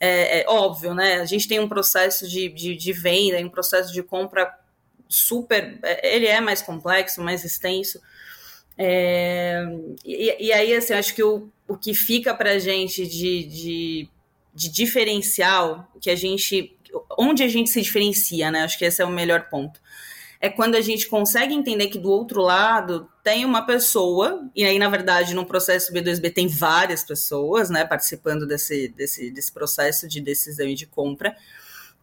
é, 0.00 0.40
é, 0.40 0.44
óbvio, 0.48 0.92
né, 0.92 1.20
a 1.20 1.24
gente 1.24 1.46
tem 1.46 1.60
um 1.60 1.68
processo 1.68 2.28
de, 2.28 2.48
de, 2.48 2.74
de 2.76 2.92
venda, 2.92 3.38
um 3.38 3.48
processo 3.48 3.92
de 3.92 4.02
compra 4.02 4.52
super, 5.08 5.78
é, 5.82 6.16
ele 6.16 6.26
é 6.26 6.40
mais 6.40 6.60
complexo, 6.62 7.22
mais 7.22 7.44
extenso, 7.44 8.00
é, 8.76 9.64
e, 10.04 10.46
e, 10.46 10.52
aí, 10.52 10.74
assim, 10.74 10.94
acho 10.94 11.12
que 11.14 11.22
o, 11.22 11.50
o 11.68 11.76
que 11.76 11.94
fica 11.94 12.34
para 12.34 12.52
a 12.52 12.58
gente 12.58 13.06
de, 13.06 13.44
de, 13.44 14.08
de, 14.54 14.68
diferencial, 14.68 15.86
que 16.00 16.10
a 16.10 16.16
gente. 16.16 16.76
onde 17.18 17.42
a 17.42 17.48
gente 17.48 17.70
se 17.70 17.80
diferencia, 17.80 18.50
né? 18.50 18.62
Acho 18.62 18.78
que 18.78 18.84
esse 18.84 19.02
é 19.02 19.04
o 19.04 19.10
melhor 19.10 19.48
ponto. 19.48 19.80
É 20.40 20.48
quando 20.48 20.76
a 20.76 20.80
gente 20.80 21.08
consegue 21.08 21.52
entender 21.52 21.88
que 21.88 21.98
do 21.98 22.10
outro 22.10 22.40
lado 22.40 23.08
tem 23.22 23.44
uma 23.44 23.66
pessoa, 23.66 24.48
e 24.54 24.64
aí, 24.64 24.78
na 24.78 24.88
verdade, 24.88 25.34
no 25.34 25.44
processo 25.44 25.92
B2B 25.92 26.32
tem 26.32 26.46
várias 26.46 27.02
pessoas, 27.02 27.68
né, 27.68 27.84
participando 27.84 28.46
desse, 28.46 28.88
desse, 28.88 29.30
desse 29.30 29.52
processo 29.52 30.08
de 30.08 30.20
decisão 30.20 30.66
e 30.66 30.74
de 30.74 30.86
compra 30.86 31.36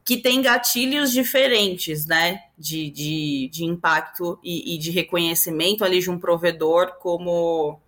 que 0.06 0.18
tem 0.18 0.40
gatilhos 0.40 1.12
diferentes, 1.12 2.06
né, 2.06 2.44
de, 2.56 2.92
de, 2.92 3.50
de 3.52 3.66
impacto 3.66 4.40
e, 4.44 4.76
e, 4.76 4.78
de 4.78 4.92
reconhecimento 4.92 5.84
ali 5.84 6.00
de 6.00 6.12
um 6.12 6.20
provedor 6.20 7.00
como, 7.00 7.82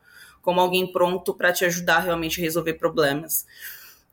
como 0.48 0.62
alguém 0.62 0.90
pronto 0.90 1.34
para 1.34 1.52
te 1.52 1.66
ajudar 1.66 2.00
realmente 2.00 2.40
a 2.40 2.42
resolver 2.42 2.76
problemas. 2.76 3.46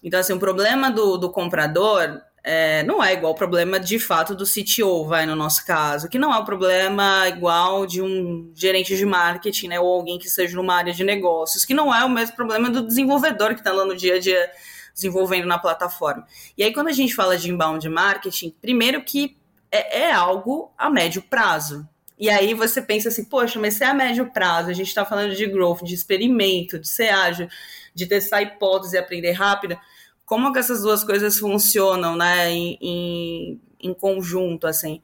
Então, 0.03 0.19
assim, 0.19 0.33
o 0.33 0.39
problema 0.41 0.91
do, 0.91 1.17
do 1.17 1.31
comprador 1.31 2.21
é, 2.43 2.83
não 2.83 3.01
é 3.01 3.13
igual 3.13 3.35
o 3.35 3.37
problema 3.37 3.79
de 3.79 4.01
fato 4.01 4.35
do 4.35 4.45
CTO, 4.45 5.07
vai, 5.07 5.27
no 5.27 5.37
nosso 5.37 5.65
caso, 5.65 6.09
que 6.09 6.19
não 6.19 6.35
é 6.35 6.37
um 6.37 6.45
problema 6.45 7.29
igual 7.29 7.87
de 7.87 8.03
um 8.03 8.51
gerente 8.53 8.97
de 8.97 9.07
marketing, 9.07 9.69
né, 9.69 9.79
ou 9.79 9.95
alguém 9.95 10.19
que 10.19 10.29
seja 10.29 10.57
numa 10.57 10.75
área 10.75 10.93
de 10.93 11.05
negócios, 11.05 11.65
que 11.65 11.73
não 11.73 11.95
é 11.95 12.05
o 12.05 12.11
mesmo 12.11 12.35
problema 12.35 12.69
do 12.69 12.85
desenvolvedor 12.85 13.55
que 13.55 13.61
está 13.61 13.71
lá 13.71 13.85
no 13.85 13.95
dia 13.95 14.17
a 14.17 14.19
dia 14.19 14.51
desenvolvendo 14.93 15.47
na 15.47 15.57
plataforma. 15.57 16.27
E 16.59 16.65
aí, 16.65 16.75
quando 16.75 16.89
a 16.89 16.93
gente 16.93 17.15
fala 17.15 17.39
de 17.39 17.49
inbound 17.49 17.89
marketing, 17.89 18.53
primeiro 18.61 19.05
que 19.05 19.37
é, 19.71 20.01
é 20.01 20.13
algo 20.13 20.73
a 20.77 20.91
médio 20.91 21.23
prazo. 21.23 21.89
E 22.25 22.31
aí 22.31 22.55
você 22.55 22.81
pensa 22.81 23.11
assim, 23.11 23.23
poxa, 23.23 23.61
mas 23.61 23.75
se 23.75 23.85
é 23.85 23.87
a 23.87 23.93
médio 23.93 24.31
prazo, 24.33 24.71
a 24.71 24.73
gente 24.73 24.89
está 24.89 25.05
falando 25.05 25.35
de 25.35 25.47
growth, 25.47 25.83
de 25.83 25.93
experimento, 25.93 26.79
de 26.79 26.89
ser 26.89 27.11
ágil, 27.11 27.49
de 27.95 28.07
testar 28.07 28.41
hipótese 28.41 28.97
e 28.97 28.99
aprender 28.99 29.33
rápido, 29.33 29.77
como 30.25 30.51
que 30.51 30.59
essas 30.59 30.81
duas 30.81 31.05
coisas 31.05 31.39
funcionam, 31.39 32.17
né, 32.17 32.51
em, 32.51 32.79
em, 32.81 33.61
em 33.79 33.93
conjunto, 33.93 34.67
assim? 34.67 35.03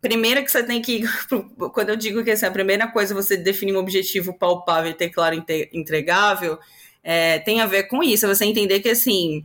Primeiro 0.00 0.42
que 0.42 0.50
você 0.50 0.62
tem 0.62 0.80
que, 0.80 1.02
quando 1.74 1.90
eu 1.90 1.96
digo 1.96 2.24
que 2.24 2.30
assim, 2.30 2.46
a 2.46 2.50
primeira 2.50 2.88
coisa 2.90 3.12
é 3.12 3.14
você 3.14 3.36
definir 3.36 3.76
um 3.76 3.80
objetivo 3.80 4.32
palpável 4.32 4.92
e 4.92 4.94
ter 4.94 5.10
claro 5.10 5.44
entregável, 5.74 6.58
é, 7.04 7.38
tem 7.40 7.60
a 7.60 7.66
ver 7.66 7.82
com 7.82 8.02
isso. 8.02 8.24
É 8.24 8.34
você 8.34 8.46
entender 8.46 8.80
que, 8.80 8.88
assim, 8.88 9.44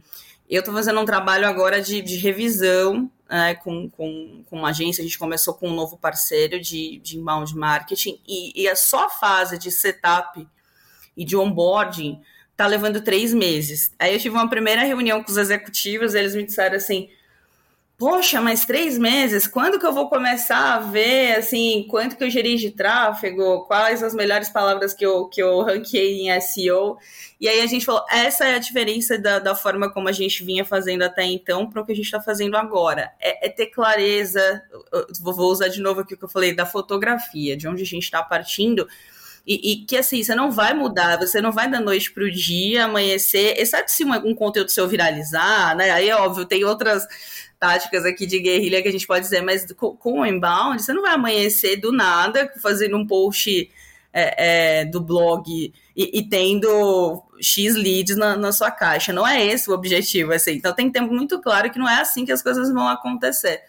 eu 0.50 0.60
estou 0.60 0.74
fazendo 0.74 1.02
um 1.02 1.06
trabalho 1.06 1.46
agora 1.46 1.82
de, 1.82 2.02
de 2.02 2.16
revisão 2.16 3.12
né, 3.30 3.56
com, 3.56 3.90
com, 3.90 4.44
com 4.50 4.58
uma 4.58 4.70
agência, 4.70 5.02
a 5.02 5.06
gente 5.06 5.18
começou 5.18 5.54
com 5.54 5.70
um 5.70 5.76
novo 5.76 5.98
parceiro 5.98 6.60
de, 6.60 7.00
de 7.00 7.18
inbound 7.18 7.56
marketing, 7.56 8.20
e, 8.28 8.64
e 8.64 8.68
a 8.68 8.76
só 8.76 9.10
fase 9.10 9.58
de 9.58 9.72
setup 9.72 10.48
e 11.16 11.26
de 11.26 11.36
onboarding 11.36 12.22
tá 12.56 12.66
levando 12.66 13.02
três 13.02 13.34
meses. 13.34 13.92
Aí 14.00 14.14
eu 14.14 14.20
tive 14.20 14.36
uma 14.36 14.50
primeira 14.50 14.84
reunião 14.84 15.24
com 15.24 15.30
os 15.30 15.38
executivos, 15.38 16.16
eles 16.16 16.36
me 16.36 16.44
disseram 16.44 16.76
assim, 16.76 17.10
poxa, 17.98 18.40
mas 18.40 18.64
três 18.64 18.96
meses, 18.96 19.48
quando 19.48 19.80
que 19.80 19.86
eu 19.86 19.92
vou 19.92 20.08
começar 20.08 20.76
a 20.76 20.80
ver, 20.80 21.36
assim, 21.38 21.86
quanto 21.90 22.16
que 22.16 22.24
eu 22.24 22.30
geri 22.30 22.56
de 22.56 22.70
tráfego, 22.70 23.66
quais 23.66 24.04
as 24.04 24.14
melhores 24.14 24.50
palavras 24.50 24.94
que 24.94 25.04
eu, 25.04 25.28
que 25.28 25.42
eu 25.42 25.62
ranqueei 25.64 26.30
em 26.30 26.40
SEO, 26.40 26.98
e 27.42 27.50
aí 27.50 27.60
a 27.60 27.66
gente 27.66 27.86
falou, 27.86 28.06
essa 28.12 28.46
é 28.46 28.54
a 28.54 28.60
diferença 28.60 29.18
da, 29.18 29.40
da 29.40 29.56
forma 29.56 29.92
como 29.92 30.08
a 30.08 30.12
gente 30.12 30.44
vinha 30.44 30.64
fazendo 30.64 31.02
até 31.02 31.24
então 31.24 31.68
para 31.68 31.82
o 31.82 31.86
que 31.86 31.92
a 31.92 31.96
gente 31.96 32.06
está 32.06 32.22
fazendo 32.22 32.56
agora, 32.56 33.12
é, 33.20 33.48
é, 33.48 33.50
ter 33.50 33.68
clareza, 33.68 34.62
vou 35.20 35.52
usar 35.52 35.68
de 35.68 35.82
novo 35.82 36.02
aqui 36.02 36.14
o 36.14 36.18
que 36.18 36.26
eu 36.26 36.30
falei, 36.30 36.54
da 36.54 36.68
fotografia, 36.68 37.58
de 37.58 37.68
onde 37.68 37.82
a 37.82 37.86
gente 37.86 38.04
está 38.04 38.22
partindo, 38.22 38.88
e, 39.48 39.72
e, 39.72 39.86
que 39.86 39.96
assim, 39.96 40.22
você 40.22 40.36
não 40.36 40.52
vai 40.52 40.74
mudar, 40.74 41.18
você 41.18 41.40
não 41.40 41.54
vai 41.54 41.72
da 41.72 41.80
noite 41.80 42.12
para 42.12 42.26
o 42.26 42.30
dia, 42.30 42.84
amanhecer, 42.84 43.56
exceto 43.58 43.90
se 43.90 44.04
um, 44.04 44.14
um 44.14 44.36
conteúdo 44.36 44.70
seu 44.70 44.86
viralizar, 44.90 45.74
né? 45.74 45.90
Aí 45.92 46.10
é 46.10 46.16
óbvio, 46.18 46.46
tem 46.46 46.66
outras 46.66 47.08
táticas 47.58 48.06
aqui 48.06 48.26
de 48.26 48.40
guerrilha 48.40 48.82
que 48.82 48.90
a 48.90 48.92
gente 48.92 49.08
pode 49.08 49.24
dizer, 49.24 49.42
mas 49.42 49.72
com, 49.72 49.96
com 49.96 50.20
o 50.20 50.26
inbound, 50.26 50.84
você 50.84 50.92
não 50.92 51.02
vai 51.02 51.14
amanhecer 51.14 51.78
do 51.78 51.94
nada 51.94 52.52
fazendo 52.62 52.98
um 52.98 53.08
post 53.08 53.72
é, 54.12 54.82
é, 54.82 54.86
do 54.86 55.00
blog 55.00 55.74
e, 55.96 56.20
e, 56.20 56.28
tendo 56.28 57.24
X 57.42 57.76
leads 57.76 58.18
na, 58.18 58.36
na, 58.36 58.52
sua 58.52 58.70
caixa. 58.70 59.14
Não 59.14 59.26
é 59.26 59.46
esse 59.46 59.70
o 59.70 59.74
objetivo, 59.74 60.34
assim. 60.34 60.52
Então 60.54 60.74
tem 60.74 60.88
que 60.88 61.00
ter 61.00 61.06
muito 61.06 61.40
claro 61.40 61.72
que 61.72 61.80
não 61.80 61.88
é 61.88 62.02
assim 62.02 62.26
que 62.26 62.32
as 62.34 62.42
coisas 62.42 62.72
vão 62.72 62.88
acontecer. 62.88 63.62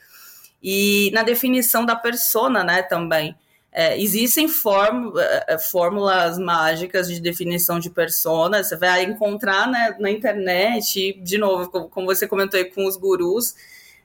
E 0.60 1.10
na 1.14 1.22
definição 1.22 1.86
da 1.86 1.94
persona, 1.94 2.64
né, 2.64 2.82
também. 2.82 3.36
É, 3.80 3.96
existem 3.96 4.46
é, 4.46 5.54
é, 5.54 5.56
fórmulas 5.56 6.36
mágicas 6.36 7.06
de 7.06 7.20
definição 7.20 7.78
de 7.78 7.88
persona, 7.88 8.64
você 8.64 8.76
vai 8.76 9.04
encontrar 9.04 9.68
né, 9.68 9.94
na 10.00 10.10
internet, 10.10 11.12
de 11.22 11.38
novo, 11.38 11.88
como 11.88 12.06
você 12.06 12.26
comentou 12.26 12.58
aí 12.58 12.64
com 12.64 12.84
os 12.84 12.96
gurus, 12.96 13.54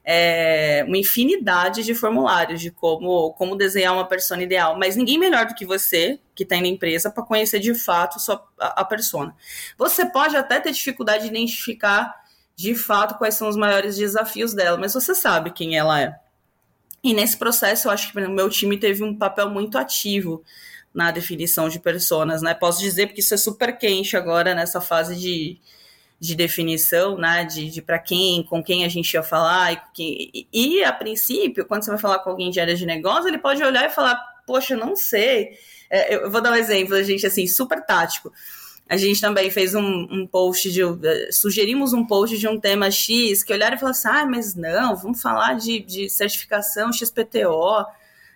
é, 0.05 0.85
uma 0.87 0.95
infinidade 0.95 1.81
de 1.81 1.95
formulários 1.95 2.61
de 2.61 2.69
como, 2.69 3.33
como 3.33 3.55
desenhar 3.55 3.95
uma 3.95 4.07
persona 4.07 4.43
ideal, 4.43 4.77
mas 4.77 4.95
ninguém 4.95 5.17
melhor 5.17 5.47
do 5.47 5.55
que 5.55 5.65
você, 5.65 6.19
que 6.35 6.43
está 6.43 6.61
na 6.61 6.67
empresa, 6.67 7.09
para 7.09 7.23
conhecer 7.23 7.57
de 7.57 7.73
fato 7.73 8.19
sua, 8.19 8.45
a, 8.59 8.81
a 8.81 8.85
persona. 8.85 9.35
Você 9.75 10.05
pode 10.05 10.37
até 10.37 10.59
ter 10.59 10.71
dificuldade 10.71 11.23
de 11.23 11.29
identificar 11.31 12.13
de 12.55 12.75
fato 12.75 13.17
quais 13.17 13.33
são 13.33 13.49
os 13.49 13.55
maiores 13.55 13.95
desafios 13.97 14.53
dela, 14.53 14.77
mas 14.77 14.93
você 14.93 15.15
sabe 15.15 15.49
quem 15.49 15.75
ela 15.75 15.99
é. 15.99 16.22
E 17.03 17.13
nesse 17.13 17.35
processo, 17.35 17.87
eu 17.87 17.91
acho 17.91 18.11
que 18.11 18.17
o 18.17 18.31
meu 18.31 18.49
time 18.49 18.77
teve 18.77 19.03
um 19.03 19.15
papel 19.15 19.49
muito 19.49 19.77
ativo 19.77 20.43
na 20.93 21.11
definição 21.11 21.67
de 21.67 21.79
personas, 21.79 22.41
né? 22.41 22.53
Posso 22.53 22.79
dizer 22.79 23.07
porque 23.07 23.19
isso 23.19 23.33
é 23.33 23.37
super 23.37 23.77
quente 23.77 24.15
agora 24.15 24.55
nessa 24.55 24.79
fase 24.79 25.15
de, 25.19 25.59
de 26.19 26.35
definição, 26.35 27.17
né? 27.17 27.43
De, 27.43 27.69
de 27.69 27.81
para 27.81 27.99
quem, 27.99 28.43
com 28.43 28.63
quem 28.63 28.85
a 28.85 28.89
gente 28.89 29.11
ia 29.13 29.23
falar. 29.23 29.91
E, 29.99 30.47
e, 30.53 30.83
a 30.83 30.93
princípio, 30.93 31.65
quando 31.65 31.83
você 31.83 31.91
vai 31.91 31.99
falar 31.99 32.19
com 32.19 32.29
alguém 32.29 32.49
de 32.49 32.59
área 32.59 32.75
de 32.75 32.85
negócio, 32.85 33.27
ele 33.27 33.39
pode 33.39 33.61
olhar 33.61 33.85
e 33.85 33.93
falar, 33.93 34.15
poxa, 34.45 34.77
não 34.77 34.95
sei. 34.95 35.57
É, 35.89 36.15
eu 36.15 36.31
vou 36.31 36.41
dar 36.41 36.51
um 36.51 36.55
exemplo, 36.55 37.01
gente, 37.03 37.25
assim, 37.25 37.47
super 37.47 37.85
tático. 37.85 38.31
A 38.89 38.97
gente 38.97 39.21
também 39.21 39.49
fez 39.49 39.73
um, 39.73 40.07
um 40.11 40.27
post 40.27 40.71
de. 40.71 40.81
Sugerimos 41.31 41.93
um 41.93 42.05
post 42.05 42.37
de 42.37 42.47
um 42.47 42.59
tema 42.59 42.91
X 42.91 43.41
que 43.41 43.53
olharam 43.53 43.75
e 43.75 43.79
falaram 43.79 43.97
assim: 43.97 44.07
ah, 44.09 44.25
mas 44.25 44.55
não, 44.55 44.95
vamos 44.95 45.21
falar 45.21 45.53
de, 45.55 45.79
de 45.79 46.09
certificação 46.09 46.91
XPTO. 46.91 47.85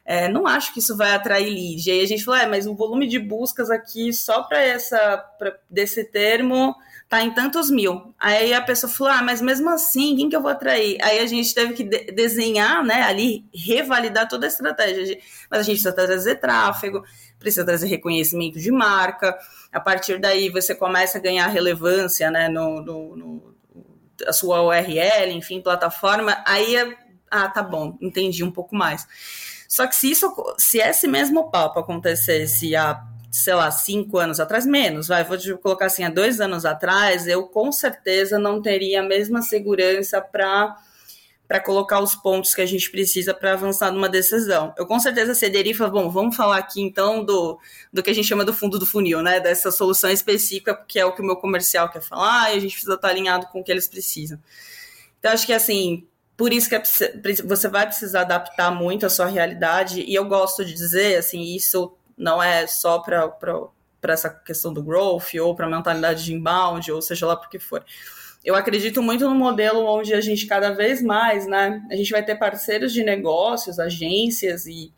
É, 0.06 0.30
não 0.30 0.48
acho 0.48 0.74
que 0.74 0.80
isso 0.80 0.96
vai 0.96 1.14
atrair 1.14 1.50
lead. 1.50 1.88
E 1.88 1.92
aí 1.92 2.02
a 2.02 2.08
gente 2.08 2.24
falou: 2.24 2.40
é, 2.40 2.48
mas 2.48 2.66
o 2.66 2.74
volume 2.74 3.08
de 3.08 3.20
buscas 3.20 3.70
aqui 3.70 4.14
só 4.14 4.44
para 4.44 4.62
essa 4.62 5.18
pra, 5.38 5.54
desse 5.70 6.04
termo 6.06 6.76
tá 7.10 7.24
em 7.24 7.34
tantos 7.34 7.70
mil. 7.70 8.14
Aí 8.20 8.54
a 8.54 8.62
pessoa 8.62 8.92
falou: 8.92 9.14
ah, 9.14 9.24
mas 9.24 9.42
mesmo 9.42 9.70
assim, 9.70 10.16
quem 10.16 10.30
que 10.30 10.36
eu 10.36 10.42
vou 10.42 10.52
atrair? 10.52 10.98
Aí 11.02 11.20
a 11.20 11.26
gente 11.26 11.54
teve 11.54 11.74
que 11.74 11.84
de 11.84 12.12
desenhar, 12.12 12.84
né, 12.84 13.04
ali, 13.04 13.46
revalidar 13.54 14.28
toda 14.28 14.46
a 14.46 14.50
estratégia. 14.50 15.18
Mas 15.50 15.62
a 15.62 15.64
gente 15.64 15.82
precisa 15.82 15.94
trazer 15.94 16.36
tráfego, 16.36 17.04
precisa 17.40 17.66
trazer 17.66 17.88
reconhecimento 17.88 18.60
de 18.60 18.72
marca. 18.72 19.38
A 19.72 19.80
partir 19.80 20.20
daí 20.20 20.50
você 20.50 20.76
começa 20.76 21.18
a 21.18 21.22
ganhar 21.22 21.48
relevância, 21.48 22.30
né, 22.30 22.50
no, 22.50 22.82
no, 22.82 23.16
no 23.16 23.58
a 24.26 24.34
sua 24.34 24.62
URL, 24.64 25.32
enfim, 25.32 25.62
plataforma. 25.62 26.42
Aí, 26.46 26.76
ah, 27.30 27.48
tá 27.48 27.62
bom, 27.62 27.98
entendi 28.02 28.44
um 28.44 28.52
pouco 28.52 28.76
mais. 28.76 29.08
Só 29.68 29.86
que 29.86 29.96
se 29.96 30.10
isso, 30.10 30.34
se 30.58 30.80
esse 30.80 31.08
mesmo 31.08 31.52
papo 31.52 31.80
acontecesse 31.80 32.76
há 32.76 33.04
sei 33.38 33.54
lá, 33.54 33.70
cinco 33.70 34.18
anos 34.18 34.40
atrás, 34.40 34.66
menos, 34.66 35.08
vai, 35.08 35.24
vou 35.24 35.38
colocar 35.60 35.86
assim, 35.86 36.04
há 36.04 36.10
dois 36.10 36.42
anos 36.42 36.66
atrás, 36.66 37.28
eu 37.28 37.48
com 37.48 37.72
certeza 37.72 38.40
não 38.40 38.62
teria 38.62 39.02
a 39.02 39.04
mesma 39.04 39.42
segurança 39.42 40.20
para 40.22 40.76
para 41.48 41.62
colocar 41.62 42.02
os 42.02 42.14
pontos 42.14 42.54
que 42.54 42.60
a 42.60 42.66
gente 42.66 42.92
precisa 42.92 43.34
para 43.34 43.54
avançar 43.54 43.90
numa 43.90 44.10
decisão. 44.10 44.74
Eu 44.78 44.86
com 44.86 45.00
certeza 45.00 45.34
cederia 45.34 45.72
e 45.72 45.74
falaria, 45.74 46.02
bom, 46.02 46.10
vamos 46.10 46.36
falar 46.36 46.58
aqui 46.58 46.82
então 46.82 47.24
do, 47.24 47.58
do 47.94 48.04
que 48.04 48.10
a 48.10 48.14
gente 48.14 48.28
chama 48.28 48.44
do 48.44 48.54
fundo 48.54 48.78
do 48.78 48.86
funil, 48.86 49.22
né? 49.22 49.40
Dessa 49.40 49.72
solução 49.72 50.10
específica, 50.10 50.76
que 50.86 51.00
é 51.00 51.06
o 51.06 51.14
que 51.14 51.22
o 51.22 51.26
meu 51.26 51.38
comercial 51.38 51.90
quer 51.90 52.02
falar, 52.02 52.54
e 52.54 52.58
a 52.58 52.60
gente 52.60 52.74
precisa 52.74 52.96
estar 52.96 53.08
alinhado 53.08 53.48
com 53.48 53.62
o 53.62 53.64
que 53.64 53.72
eles 53.72 53.88
precisam. 53.88 54.38
Então, 55.20 55.32
acho 55.32 55.46
que 55.46 55.54
assim, 55.54 56.06
por 56.36 56.52
isso 56.52 56.68
que 56.68 56.76
é, 56.76 56.84
você 57.46 57.70
vai 57.70 57.86
precisar 57.88 58.22
adaptar 58.22 58.70
muito 58.70 59.06
a 59.06 59.10
sua 59.10 59.28
realidade, 59.28 60.02
e 60.02 60.14
eu 60.14 60.26
gosto 60.26 60.66
de 60.66 60.74
dizer, 60.74 61.16
assim, 61.16 61.56
isso 61.56 61.97
não 62.18 62.42
é 62.42 62.66
só 62.66 63.00
para 63.00 63.72
essa 64.04 64.30
questão 64.30 64.74
do 64.74 64.82
growth 64.82 65.36
ou 65.40 65.56
para 65.56 65.68
a 65.68 65.70
mentalidade 65.70 66.26
de 66.26 66.34
inbound, 66.34 66.92
ou 66.92 67.02
seja 67.02 67.28
lá 67.28 67.36
por 67.36 67.50
que 67.50 67.60
for. 67.60 67.86
Eu 68.44 68.56
acredito 68.56 69.02
muito 69.02 69.28
no 69.28 69.36
modelo 69.36 69.86
onde 69.86 70.14
a 70.14 70.22
gente 70.22 70.46
cada 70.46 70.72
vez 70.72 71.02
mais, 71.02 71.46
né? 71.46 71.86
A 71.92 71.96
gente 71.96 72.12
vai 72.12 72.24
ter 72.24 72.36
parceiros 72.36 72.94
de 72.94 73.04
negócios, 73.04 73.80
agências, 73.80 74.66
e 74.66 74.94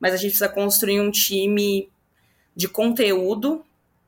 mas 0.00 0.12
a 0.14 0.16
gente 0.16 0.30
precisa 0.30 0.48
construir 0.48 1.00
um 1.00 1.10
time 1.10 1.90
de 2.54 2.68
conteúdo 2.68 3.64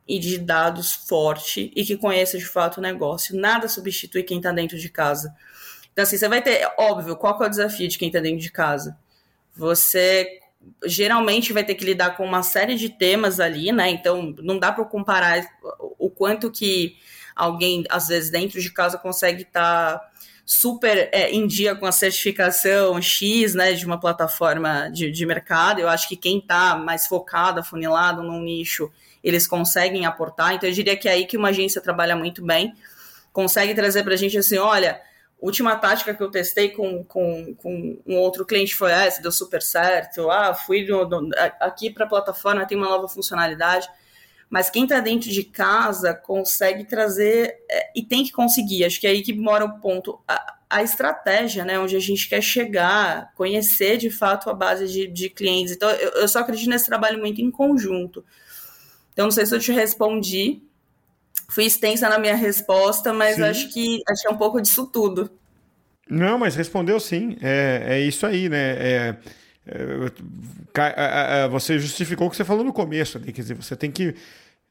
e 0.06 0.18
de 0.18 0.38
dados 0.38 0.92
forte 0.92 1.70
e 1.76 1.84
que 1.84 1.96
conheça 1.96 2.38
de 2.38 2.46
fato 2.46 2.78
o 2.78 2.80
negócio. 2.80 3.38
Nada 3.38 3.68
substitui 3.68 4.22
quem 4.22 4.38
está 4.38 4.52
dentro 4.52 4.78
de 4.78 4.88
casa. 4.88 5.34
Então, 5.92 6.02
assim, 6.02 6.16
você 6.16 6.28
vai 6.28 6.40
ter, 6.40 6.66
óbvio, 6.78 7.16
qual 7.16 7.42
é 7.42 7.46
o 7.46 7.50
desafio 7.50 7.88
de 7.88 7.98
quem 7.98 8.08
está 8.08 8.20
dentro 8.20 8.40
de 8.40 8.50
casa? 8.50 8.96
Você 9.54 10.40
geralmente 10.84 11.52
vai 11.52 11.64
ter 11.64 11.74
que 11.74 11.84
lidar 11.84 12.16
com 12.16 12.24
uma 12.24 12.42
série 12.42 12.74
de 12.74 12.88
temas 12.88 13.40
ali, 13.40 13.72
né? 13.72 13.90
Então 13.90 14.34
não 14.38 14.58
dá 14.58 14.72
para 14.72 14.84
comparar 14.84 15.46
o 15.98 16.10
quanto 16.10 16.50
que 16.50 16.96
alguém, 17.34 17.84
às 17.88 18.08
vezes, 18.08 18.30
dentro 18.30 18.60
de 18.60 18.70
casa 18.72 18.98
consegue 18.98 19.42
estar 19.42 19.98
tá 19.98 20.10
super 20.44 21.10
é, 21.12 21.30
em 21.30 21.46
dia 21.46 21.76
com 21.76 21.86
a 21.86 21.92
certificação 21.92 23.00
X, 23.02 23.54
né, 23.54 23.74
de 23.74 23.84
uma 23.84 24.00
plataforma 24.00 24.88
de, 24.88 25.10
de 25.10 25.26
mercado. 25.26 25.80
Eu 25.80 25.88
acho 25.88 26.08
que 26.08 26.16
quem 26.16 26.38
está 26.38 26.74
mais 26.74 27.06
focado, 27.06 27.60
afunilado 27.60 28.22
num 28.22 28.40
nicho, 28.40 28.90
eles 29.22 29.46
conseguem 29.46 30.06
aportar. 30.06 30.54
Então 30.54 30.68
eu 30.68 30.74
diria 30.74 30.96
que 30.96 31.08
é 31.08 31.12
aí 31.12 31.26
que 31.26 31.36
uma 31.36 31.48
agência 31.48 31.80
trabalha 31.80 32.16
muito 32.16 32.42
bem, 32.42 32.74
consegue 33.30 33.74
trazer 33.74 34.02
para 34.02 34.14
a 34.14 34.16
gente 34.16 34.38
assim, 34.38 34.56
olha, 34.56 35.00
última 35.40 35.76
tática 35.76 36.14
que 36.14 36.22
eu 36.22 36.30
testei 36.30 36.70
com, 36.70 37.04
com, 37.04 37.54
com 37.54 38.02
um 38.06 38.16
outro 38.16 38.44
cliente 38.44 38.74
foi 38.74 38.90
essa, 38.90 39.22
deu 39.22 39.32
super 39.32 39.62
certo. 39.62 40.30
Ah, 40.30 40.54
fui 40.54 40.86
aqui 41.60 41.90
para 41.90 42.04
a 42.04 42.08
plataforma, 42.08 42.66
tem 42.66 42.76
uma 42.76 42.88
nova 42.88 43.08
funcionalidade. 43.08 43.88
Mas 44.50 44.70
quem 44.70 44.84
está 44.84 44.98
dentro 44.98 45.28
de 45.28 45.44
casa 45.44 46.14
consegue 46.14 46.84
trazer 46.84 47.54
é, 47.70 47.90
e 47.94 48.02
tem 48.02 48.24
que 48.24 48.32
conseguir. 48.32 48.84
Acho 48.84 48.98
que 48.98 49.06
é 49.06 49.10
aí 49.10 49.22
que 49.22 49.32
mora 49.32 49.64
o 49.64 49.78
ponto. 49.78 50.18
A, 50.26 50.56
a, 50.70 50.82
estratégia, 50.82 51.64
né? 51.64 51.78
Onde 51.78 51.96
a 51.96 52.00
gente 52.00 52.28
quer 52.28 52.40
chegar, 52.40 53.32
conhecer 53.34 53.98
de 53.98 54.10
fato 54.10 54.48
a 54.48 54.54
base 54.54 54.88
de, 54.88 55.06
de 55.06 55.28
clientes. 55.28 55.74
Então, 55.74 55.90
eu, 55.90 56.10
eu 56.12 56.28
só 56.28 56.40
acredito 56.40 56.70
nesse 56.70 56.86
trabalho 56.86 57.18
muito 57.18 57.42
em 57.42 57.50
conjunto. 57.50 58.24
Então, 59.12 59.26
não 59.26 59.30
sei 59.30 59.44
se 59.44 59.54
eu 59.54 59.60
te 59.60 59.70
respondi, 59.70 60.62
fui 61.50 61.64
extensa 61.64 62.08
na 62.08 62.18
minha 62.18 62.36
resposta, 62.36 63.12
mas 63.12 63.36
sim. 63.36 63.42
acho 63.42 63.68
que 63.72 64.02
acho 64.08 64.22
que 64.22 64.28
é 64.28 64.30
um 64.30 64.36
pouco 64.36 64.60
disso 64.60 64.86
tudo. 64.86 65.30
Não, 66.08 66.38
mas 66.38 66.54
respondeu 66.54 66.98
sim. 66.98 67.36
É, 67.40 67.84
é 67.86 68.00
isso 68.00 68.26
aí, 68.26 68.48
né? 68.48 68.70
É, 68.78 69.16
é, 69.66 71.48
você 71.48 71.78
justificou 71.78 72.26
o 72.26 72.30
que 72.30 72.36
você 72.36 72.44
falou 72.44 72.64
no 72.64 72.72
começo, 72.72 73.18
né? 73.18 73.26
quer 73.26 73.42
dizer, 73.42 73.54
você 73.54 73.76
tem 73.76 73.90
que 73.90 74.14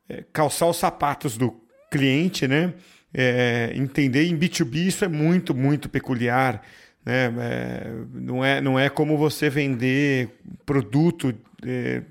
é, 0.10 0.24
calçar 0.34 0.68
os 0.68 0.78
sapatos 0.78 1.38
do 1.38 1.56
cliente, 1.92 2.48
né? 2.48 2.74
É, 3.14 3.72
entender 3.76 4.26
em 4.26 4.38
B2B 4.38 4.76
isso 4.88 5.06
é 5.06 5.08
muito, 5.08 5.54
muito 5.54 5.88
peculiar. 5.90 6.62
Né? 7.06 7.34
É, 7.40 7.92
não, 8.14 8.44
é, 8.44 8.62
não 8.62 8.80
é 8.80 8.90
como 8.90 9.18
você 9.18 9.50
vender 9.50 10.30
produto 10.66 11.34
é, 11.66 12.02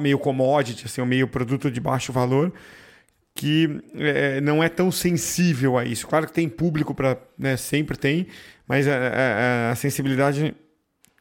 meio 0.00 0.18
commodity, 0.18 0.86
assim, 0.86 1.04
meio 1.04 1.28
produto 1.28 1.70
de 1.70 1.80
baixo 1.80 2.12
valor, 2.12 2.52
que 3.34 3.82
é, 3.94 4.40
não 4.40 4.62
é 4.62 4.68
tão 4.68 4.90
sensível 4.90 5.78
a 5.78 5.84
isso. 5.84 6.06
Claro 6.06 6.26
que 6.26 6.32
tem 6.32 6.48
público 6.48 6.94
para, 6.94 7.18
né, 7.38 7.56
sempre 7.56 7.96
tem, 7.96 8.26
mas 8.66 8.86
a, 8.86 8.94
a, 8.94 9.70
a, 9.70 9.74
sensibilidade 9.74 10.54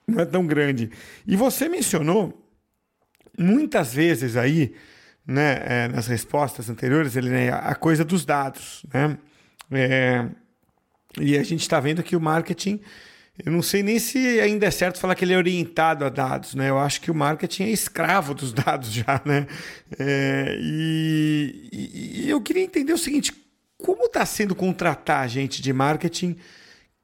não 0.08 0.20
é 0.20 0.26
tão 0.26 0.46
grande. 0.46 0.92
E 1.26 1.36
você 1.36 1.70
mencionou 1.70 2.38
muitas 3.38 3.94
vezes 3.94 4.36
aí, 4.36 4.74
né, 5.26 5.62
é, 5.66 5.88
nas 5.88 6.08
respostas 6.08 6.70
anteriores, 6.70 7.16
ele, 7.16 7.30
né, 7.30 7.50
a 7.52 7.76
coisa 7.76 8.04
dos 8.04 8.26
dados, 8.26 8.86
né? 8.94 9.18
É, 9.74 10.28
e 11.20 11.38
a 11.38 11.44
gente 11.44 11.62
está 11.62 11.80
vendo 11.80 12.04
que 12.04 12.16
o 12.16 12.22
marketing 12.22 12.82
eu 13.44 13.52
não 13.52 13.62
sei 13.62 13.82
nem 13.82 13.98
se 13.98 14.40
ainda 14.40 14.66
é 14.66 14.72
certo 14.72 15.00
falar 15.00 15.16
que 15.16 15.24
ele 15.24 15.34
é 15.34 15.38
orientado 15.38 16.06
a 16.06 16.10
dados, 16.10 16.54
né? 16.54 16.70
Eu 16.70 16.78
acho 16.78 17.00
que 17.02 17.10
o 17.10 17.16
marketing 17.16 17.64
é 17.64 17.70
escravo 17.70 18.34
dos 18.34 18.52
dados 18.54 18.92
já, 18.92 19.22
né? 19.26 19.48
É, 19.98 20.58
e, 20.60 21.70
e, 21.72 22.30
eu 22.30 22.42
queria 22.42 22.64
entender 22.64 22.94
o 22.94 22.98
seguinte: 22.98 23.34
como 23.78 24.06
está 24.06 24.26
sendo 24.26 24.54
contratar 24.54 25.28
gente 25.30 25.62
de 25.62 25.72
marketing 25.72 26.36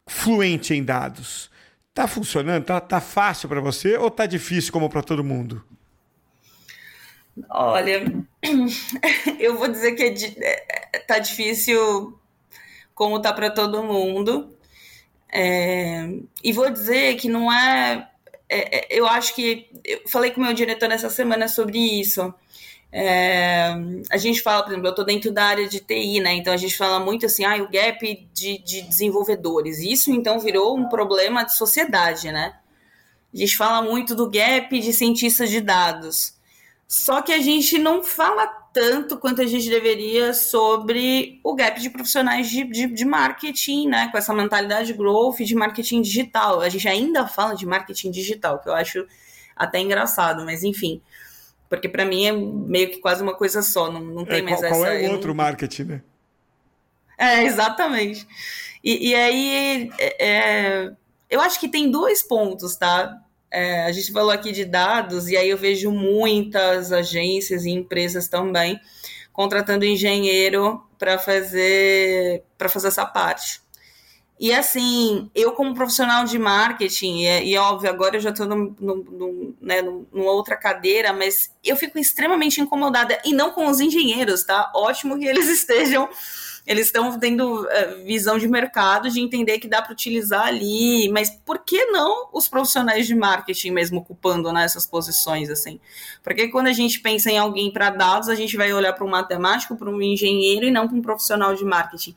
fluente 0.06 0.74
em 0.74 0.84
dados? 0.84 1.50
Está 1.90 2.08
funcionando? 2.08 2.62
Está 2.62 2.80
tá 2.80 3.02
fácil 3.02 3.50
para 3.50 3.62
você 3.62 3.98
ou 3.98 4.10
está 4.10 4.26
difícil 4.26 4.72
como 4.72 4.90
para 4.90 5.02
todo 5.02 5.24
mundo? 5.24 5.64
Olha, 7.50 8.04
eu 9.40 9.58
vou 9.58 9.68
dizer 9.68 9.94
que 9.94 10.04
é, 10.04 10.66
é 10.94 11.00
tá 11.00 11.20
difícil 11.20 12.20
como 12.94 13.22
tá 13.22 13.32
para 13.32 13.50
todo 13.50 13.84
mundo. 13.84 14.57
É, 15.32 16.10
e 16.44 16.54
vou 16.54 16.70
dizer 16.70 17.16
que 17.16 17.28
não 17.28 17.52
é, 17.52 18.10
é, 18.50 18.96
é, 18.96 19.00
Eu 19.00 19.08
acho 19.08 19.36
que. 19.36 19.70
Eu 19.84 20.02
falei 20.08 20.32
com 20.32 20.42
o 20.42 20.44
meu 20.44 20.54
diretor 20.54 20.92
essa 20.92 21.10
semana 21.10 21.48
sobre 21.48 21.80
isso. 21.80 22.34
É, 22.92 23.74
a 24.10 24.18
gente 24.18 24.42
fala, 24.42 24.64
por 24.64 24.72
exemplo, 24.72 24.88
eu 24.88 24.92
estou 24.92 25.06
dentro 25.06 25.32
da 25.32 25.44
área 25.44 25.68
de 25.68 25.80
TI, 25.82 26.22
né? 26.22 26.34
Então 26.34 26.54
a 26.54 26.58
gente 26.58 26.78
fala 26.78 27.00
muito 27.00 27.26
assim, 27.26 27.44
ah, 27.44 27.62
o 27.62 27.70
gap 27.70 28.28
de, 28.34 28.58
de 28.60 28.82
desenvolvedores. 28.84 29.80
Isso 29.80 30.12
então 30.12 30.40
virou 30.40 30.78
um 30.78 30.88
problema 30.88 31.44
de 31.44 31.56
sociedade, 31.56 32.32
né? 32.32 32.56
A 33.34 33.38
gente 33.38 33.58
fala 33.58 33.82
muito 33.82 34.16
do 34.16 34.30
gap 34.30 34.80
de 34.80 34.94
cientistas 34.94 35.50
de 35.50 35.60
dados. 35.60 36.36
Só 36.88 37.22
que 37.22 37.34
a 37.34 37.40
gente 37.40 37.78
não 37.78 38.02
fala 38.02 38.48
tanto 38.78 39.18
quanto 39.18 39.42
a 39.42 39.46
gente 39.48 39.68
deveria 39.68 40.36
sobre 40.36 41.40
o 41.44 41.56
gap 41.56 41.82
de 41.82 41.90
profissionais 41.90 42.48
de, 42.48 42.64
de, 42.64 42.86
de, 42.86 43.06
marketing, 43.06 43.88
né? 43.88 44.08
Com 44.12 44.20
essa 44.20 44.36
mentalidade 44.36 44.86
de 44.86 44.94
growth 44.94 45.38
de 45.38 45.56
marketing 45.56 46.04
digital. 46.04 46.62
A 46.62 46.70
gente 46.70 46.88
ainda 46.88 47.26
fala 47.26 47.56
de 47.56 47.66
marketing 47.66 48.12
digital, 48.12 48.60
que 48.60 48.70
eu 48.70 48.76
acho 48.76 49.04
até 49.56 49.80
engraçado, 49.80 50.46
mas 50.46 50.64
enfim. 50.64 51.02
Porque 51.68 51.90
para 51.90 52.06
mim 52.06 52.28
é 52.28 52.32
meio 52.32 52.92
que 52.92 53.00
quase 53.00 53.24
uma 53.24 53.34
coisa 53.34 53.64
só, 53.64 53.92
não, 53.92 54.00
não 54.00 54.24
tem 54.24 54.40
é, 54.40 54.42
mais 54.44 54.60
qual, 54.60 54.66
essa. 54.66 54.80
Qual 54.80 54.86
é 54.86 55.08
o 55.08 55.12
outro 55.14 55.30
não... 55.30 55.36
marketing, 55.36 55.84
né? 55.84 56.02
É, 57.18 57.46
exatamente. 57.46 58.28
E, 58.84 59.10
e 59.10 59.16
aí, 59.16 59.90
é, 59.98 60.26
é, 60.28 60.92
eu 61.28 61.42
acho 61.42 61.60
que 61.60 61.68
tem 61.68 61.90
dois 61.90 62.22
pontos, 62.22 62.76
tá? 62.76 63.20
É, 63.50 63.86
a 63.86 63.92
gente 63.92 64.12
falou 64.12 64.32
aqui 64.32 64.52
de 64.52 64.66
dados, 64.66 65.30
e 65.30 65.38
aí 65.38 65.50
eu 65.50 65.58
vejo 65.58 65.92
muitas 65.92 66.92
agências 66.92 67.66
e 67.66 67.70
empresas 67.70 68.28
também 68.28 68.80
contratando 69.32 69.86
engenheiro 69.86 70.84
para 70.98 71.20
fazer 71.20 72.44
fazer 72.70 72.88
essa 72.88 73.06
parte. 73.06 73.62
E 74.40 74.54
assim, 74.54 75.32
eu 75.34 75.54
como 75.54 75.74
profissional 75.74 76.24
de 76.24 76.38
marketing, 76.38 77.22
e, 77.22 77.52
e 77.52 77.58
óbvio, 77.58 77.90
agora 77.90 78.18
eu 78.18 78.20
já 78.20 78.30
estou 78.30 78.48
né, 78.48 79.82
numa 79.82 80.32
outra 80.32 80.56
cadeira, 80.56 81.12
mas 81.12 81.52
eu 81.64 81.76
fico 81.76 81.98
extremamente 81.98 82.62
incomodada, 82.62 83.20
e 83.26 83.34
não 83.34 83.52
com 83.52 83.68
os 83.68 83.80
engenheiros, 83.80 84.44
tá? 84.44 84.72
Ótimo 84.76 85.18
que 85.18 85.26
eles 85.26 85.48
estejam, 85.50 86.08
eles 86.68 86.88
estão 86.88 87.18
tendo 87.18 87.64
uh, 87.64 88.06
visão 88.06 88.38
de 88.38 88.46
mercado, 88.46 89.10
de 89.10 89.22
entender 89.22 89.58
que 89.58 89.70
dá 89.70 89.82
para 89.82 89.94
utilizar 89.94 90.48
ali, 90.48 91.10
mas 91.10 91.30
por 91.30 91.60
que 91.60 91.86
não 91.86 92.28
os 92.34 92.50
profissionais 92.50 93.08
de 93.08 93.16
marketing 93.16 93.72
mesmo 93.72 94.00
ocupando 94.00 94.52
né, 94.52 94.68
posições, 94.92 95.50
assim? 95.50 95.80
Porque 96.22 96.50
quando 96.50 96.68
a 96.68 96.74
gente 96.74 97.00
pensa 97.00 97.32
em 97.32 97.38
alguém 97.38 97.72
para 97.72 97.90
dados, 97.90 98.28
a 98.28 98.36
gente 98.36 98.58
vai 98.58 98.74
olhar 98.74 98.92
para 98.92 99.06
um 99.06 99.10
matemático, 99.10 99.78
para 99.78 99.90
um 99.90 100.02
engenheiro 100.02 100.66
e 100.66 100.72
não 100.72 100.90
para 100.90 100.98
um 100.98 101.02
profissional 101.02 101.56
de 101.56 101.64
marketing. 101.64 102.14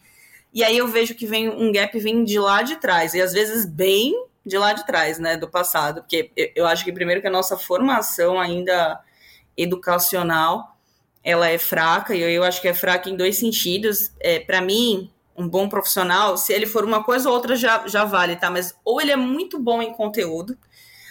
E 0.52 0.64
aí 0.64 0.76
eu 0.76 0.88
vejo 0.88 1.14
que 1.14 1.26
vem 1.26 1.48
um 1.48 1.70
gap 1.70 1.96
vem 2.00 2.24
de 2.24 2.38
lá 2.40 2.62
de 2.62 2.74
trás, 2.74 3.14
e 3.14 3.22
às 3.22 3.32
vezes 3.32 3.64
bem 3.64 4.12
de 4.44 4.58
lá 4.58 4.72
de 4.72 4.84
trás, 4.84 5.20
né, 5.20 5.36
do 5.36 5.48
passado, 5.48 6.00
porque 6.00 6.32
eu 6.56 6.66
acho 6.66 6.84
que 6.84 6.92
primeiro 6.92 7.20
que 7.20 7.28
a 7.28 7.30
nossa 7.30 7.56
formação 7.56 8.40
ainda 8.40 9.00
educacional, 9.56 10.76
ela 11.22 11.48
é 11.48 11.58
fraca, 11.58 12.14
e 12.14 12.20
eu 12.20 12.42
acho 12.42 12.60
que 12.60 12.68
é 12.68 12.74
fraca 12.74 13.08
em 13.10 13.16
dois 13.16 13.36
sentidos. 13.36 14.12
É, 14.20 14.40
para 14.40 14.60
mim, 14.60 15.10
um 15.36 15.48
bom 15.48 15.68
profissional, 15.68 16.36
se 16.36 16.52
ele 16.52 16.66
for 16.66 16.84
uma 16.84 17.02
coisa 17.04 17.28
ou 17.28 17.34
outra 17.34 17.56
já, 17.56 17.86
já 17.86 18.04
vale, 18.04 18.36
tá? 18.36 18.50
Mas 18.50 18.74
ou 18.84 19.00
ele 19.00 19.12
é 19.12 19.16
muito 19.16 19.58
bom 19.58 19.82
em 19.82 19.92
conteúdo, 19.92 20.56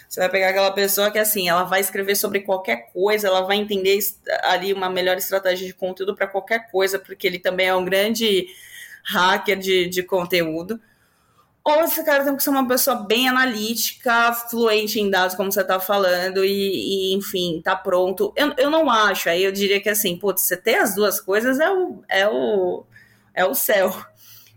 você 0.08 0.18
vai 0.18 0.28
pegar 0.28 0.48
aquela 0.48 0.72
pessoa 0.72 1.08
que, 1.08 1.20
assim, 1.20 1.48
ela 1.48 1.62
vai 1.62 1.80
escrever 1.80 2.16
sobre 2.16 2.40
qualquer 2.40 2.90
coisa, 2.92 3.28
ela 3.28 3.42
vai 3.42 3.58
entender 3.58 3.96
ali 4.42 4.72
uma 4.72 4.90
melhor 4.90 5.16
estratégia 5.16 5.64
de 5.64 5.72
conteúdo 5.72 6.16
para 6.16 6.26
qualquer 6.26 6.68
coisa, 6.68 6.98
porque 6.98 7.28
ele 7.28 7.38
também 7.38 7.68
é 7.68 7.74
um 7.76 7.84
grande 7.84 8.48
hacker 9.04 9.56
de, 9.56 9.88
de 9.88 10.02
conteúdo. 10.02 10.80
Ou 11.62 11.84
esse 11.84 12.02
cara 12.04 12.24
tem 12.24 12.34
que 12.34 12.42
ser 12.42 12.50
uma 12.50 12.66
pessoa 12.66 12.96
bem 12.96 13.28
analítica, 13.28 14.32
fluente 14.32 14.98
em 14.98 15.10
dados, 15.10 15.36
como 15.36 15.52
você 15.52 15.60
está 15.60 15.78
falando, 15.78 16.42
e, 16.42 17.12
e, 17.12 17.14
enfim, 17.14 17.60
tá 17.62 17.76
pronto. 17.76 18.32
Eu, 18.34 18.54
eu 18.56 18.70
não 18.70 18.90
acho, 18.90 19.28
aí 19.28 19.44
eu 19.44 19.52
diria 19.52 19.80
que 19.80 19.88
assim, 19.88 20.16
putz, 20.16 20.42
você 20.42 20.56
ter 20.56 20.76
as 20.76 20.94
duas 20.94 21.20
coisas 21.20 21.60
é 21.60 21.70
o, 21.70 22.02
é 22.08 22.26
o, 22.28 22.84
é 23.34 23.44
o 23.44 23.54
céu. 23.54 23.94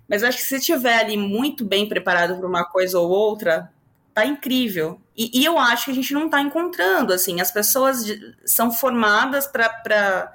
Mas 0.08 0.24
acho 0.24 0.38
que 0.38 0.44
se 0.44 0.60
tiver 0.60 0.98
ali 0.98 1.18
muito 1.18 1.66
bem 1.66 1.88
preparado 1.88 2.38
para 2.38 2.48
uma 2.48 2.64
coisa 2.64 2.98
ou 3.00 3.10
outra, 3.10 3.70
tá 4.14 4.26
incrível. 4.26 5.00
E, 5.16 5.42
e, 5.42 5.46
eu 5.46 5.58
acho 5.60 5.86
que 5.86 5.92
a 5.92 5.96
gente 5.96 6.14
não 6.14 6.26
está 6.26 6.42
encontrando, 6.42 7.14
assim, 7.14 7.42
as 7.42 7.52
pessoas 7.52 8.06
são 8.46 8.72
formadas 8.72 9.46
para 9.46 10.32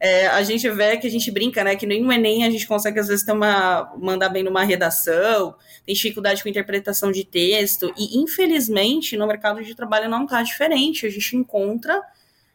é, 0.00 0.28
a 0.28 0.42
gente 0.42 0.68
vê 0.70 0.96
que 0.96 1.06
a 1.06 1.10
gente 1.10 1.30
brinca, 1.30 1.64
né? 1.64 1.74
Que 1.74 1.86
nem 1.86 2.02
no 2.02 2.12
Enem 2.12 2.44
a 2.44 2.50
gente 2.50 2.66
consegue, 2.66 3.00
às 3.00 3.08
vezes, 3.08 3.24
ter 3.24 3.32
uma, 3.32 3.92
mandar 3.98 4.28
bem 4.28 4.42
numa 4.44 4.62
redação, 4.62 5.54
tem 5.88 5.94
dificuldade 5.94 6.42
com 6.42 6.50
interpretação 6.50 7.10
de 7.10 7.24
texto, 7.24 7.90
e 7.96 8.18
infelizmente 8.18 9.16
no 9.16 9.26
mercado 9.26 9.64
de 9.64 9.74
trabalho 9.74 10.06
não 10.06 10.24
está 10.24 10.42
diferente. 10.42 11.06
A 11.06 11.10
gente 11.10 11.34
encontra 11.34 12.02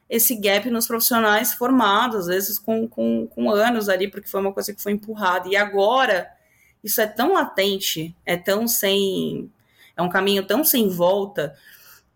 esse 0.08 0.36
gap 0.36 0.70
nos 0.70 0.86
profissionais 0.86 1.52
formados, 1.52 2.16
às 2.16 2.28
vezes 2.28 2.60
com, 2.60 2.88
com, 2.88 3.26
com 3.26 3.50
anos 3.50 3.90
ali, 3.90 4.08
porque 4.08 4.28
foi 4.28 4.40
uma 4.40 4.54
coisa 4.54 4.72
que 4.72 4.80
foi 4.80 4.92
empurrada. 4.92 5.50
E 5.50 5.56
agora, 5.56 6.30
isso 6.84 7.02
é 7.02 7.08
tão 7.08 7.34
latente, 7.34 8.16
é 8.24 8.38
tão 8.38 8.68
sem. 8.68 9.52
É 9.98 10.02
um 10.04 10.10
caminho 10.10 10.46
tão 10.46 10.64
sem 10.64 10.88
volta 10.88 11.56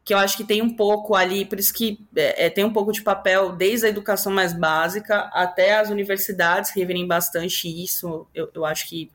que 0.06 0.14
eu 0.14 0.20
acho 0.20 0.38
que 0.38 0.44
tem 0.44 0.62
um 0.62 0.76
pouco 0.76 1.16
ali, 1.16 1.46
por 1.46 1.60
isso 1.60 1.74
que 1.74 2.00
é, 2.16 2.46
é, 2.46 2.50
tem 2.52 2.64
um 2.64 2.72
pouco 2.72 2.92
de 2.92 3.02
papel 3.02 3.54
desde 3.54 3.88
a 3.88 3.90
educação 3.90 4.32
mais 4.32 4.54
básica 4.54 5.32
até 5.34 5.80
as 5.80 5.90
universidades 5.90 6.70
reverem 6.70 7.08
bastante 7.08 7.68
isso. 7.68 8.28
Eu, 8.36 8.52
eu 8.54 8.64
acho 8.64 8.88
que 8.88 9.12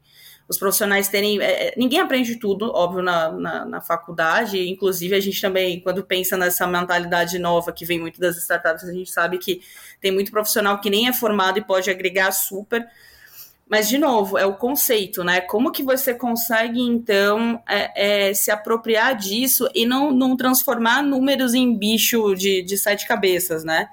os 0.53 0.59
profissionais 0.59 1.09
terem. 1.09 1.41
É, 1.41 1.69
é, 1.69 1.75
ninguém 1.77 1.99
aprende 1.99 2.37
tudo, 2.37 2.71
óbvio, 2.73 3.03
na, 3.03 3.33
na, 3.33 3.65
na, 3.65 3.81
faculdade. 3.81 4.69
Inclusive, 4.69 5.15
a 5.15 5.21
gente 5.21 5.41
também, 5.41 5.81
quando 5.81 6.05
pensa 6.05 6.37
nessa 6.37 6.67
mentalidade 6.67 7.39
nova 7.39 7.73
que 7.73 7.85
vem 7.85 7.99
muito 7.99 8.21
das 8.21 8.37
startups, 8.37 8.85
a 8.85 8.93
gente 8.93 9.11
sabe 9.11 9.39
que 9.39 9.63
tem 10.01 10.13
muito 10.13 10.31
profissional 10.31 10.79
que 10.81 10.91
nem 10.91 11.09
é 11.09 11.13
formado 11.13 11.59
e 11.59 11.65
pode 11.65 11.91
agregar 11.91 12.31
super. 12.33 12.87
Mas, 13.67 13.89
de 13.89 13.97
novo, 13.97 14.37
é 14.37 14.45
o 14.45 14.55
conceito, 14.55 15.25
né? 15.25 15.41
Como 15.41 15.73
que 15.73 15.83
você 15.83 16.13
consegue, 16.13 16.81
então, 16.81 17.63
é, 17.67 18.29
é, 18.29 18.35
se 18.35 18.51
apropriar 18.51 19.17
disso 19.17 19.67
e 19.75 19.87
não, 19.87 20.11
não 20.13 20.37
transformar 20.37 21.03
números 21.03 21.55
em 21.55 21.75
bicho 21.75 22.35
de, 22.35 22.63
de 22.63 22.77
sete 22.77 23.09
cabeças, 23.09 23.65
né? 23.65 23.89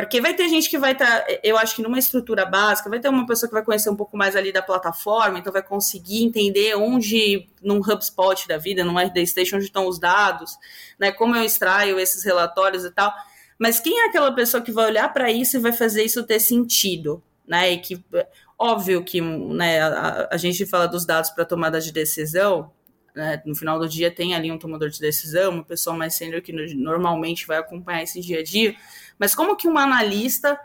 Porque 0.00 0.20
vai 0.20 0.34
ter 0.34 0.48
gente 0.48 0.70
que 0.70 0.78
vai 0.78 0.92
estar, 0.92 1.22
tá, 1.22 1.26
eu 1.42 1.58
acho 1.58 1.74
que 1.74 1.82
numa 1.82 1.98
estrutura 1.98 2.46
básica, 2.46 2.88
vai 2.88 3.00
ter 3.00 3.08
uma 3.08 3.26
pessoa 3.26 3.48
que 3.48 3.54
vai 3.54 3.64
conhecer 3.64 3.90
um 3.90 3.96
pouco 3.96 4.16
mais 4.16 4.36
ali 4.36 4.52
da 4.52 4.62
plataforma, 4.62 5.38
então 5.38 5.52
vai 5.52 5.62
conseguir 5.62 6.22
entender 6.22 6.76
onde, 6.76 7.48
num 7.62 7.78
HubSpot 7.78 8.46
da 8.46 8.58
vida, 8.58 8.84
num 8.84 8.98
RD 8.98 9.26
Station, 9.26 9.56
onde 9.56 9.64
estão 9.64 9.88
os 9.88 9.98
dados, 9.98 10.56
né? 10.98 11.10
Como 11.10 11.34
eu 11.34 11.42
extraio 11.42 11.98
esses 11.98 12.22
relatórios 12.22 12.84
e 12.84 12.90
tal. 12.92 13.12
Mas 13.58 13.80
quem 13.80 13.98
é 14.04 14.08
aquela 14.08 14.32
pessoa 14.32 14.62
que 14.62 14.70
vai 14.70 14.86
olhar 14.86 15.12
para 15.12 15.32
isso 15.32 15.56
e 15.56 15.60
vai 15.60 15.72
fazer 15.72 16.04
isso 16.04 16.24
ter 16.24 16.38
sentido? 16.38 17.22
Né, 17.46 17.72
e 17.72 17.78
que 17.78 18.04
Óbvio 18.58 19.04
que 19.04 19.20
né, 19.20 19.80
a, 19.80 20.28
a 20.32 20.36
gente 20.36 20.66
fala 20.66 20.86
dos 20.86 21.06
dados 21.06 21.30
para 21.30 21.44
tomada 21.44 21.80
de 21.80 21.92
decisão, 21.92 22.72
né, 23.14 23.40
no 23.46 23.54
final 23.54 23.78
do 23.78 23.88
dia 23.88 24.10
tem 24.10 24.34
ali 24.34 24.50
um 24.50 24.58
tomador 24.58 24.90
de 24.90 24.98
decisão, 24.98 25.52
uma 25.52 25.64
pessoa 25.64 25.96
mais 25.96 26.14
sênior 26.14 26.42
que 26.42 26.52
normalmente 26.52 27.46
vai 27.46 27.58
acompanhar 27.58 28.02
esse 28.02 28.20
dia 28.20 28.40
a 28.40 28.42
dia, 28.42 28.74
mas 29.18 29.34
como 29.34 29.56
que 29.56 29.68
um 29.68 29.78
analista 29.78 30.58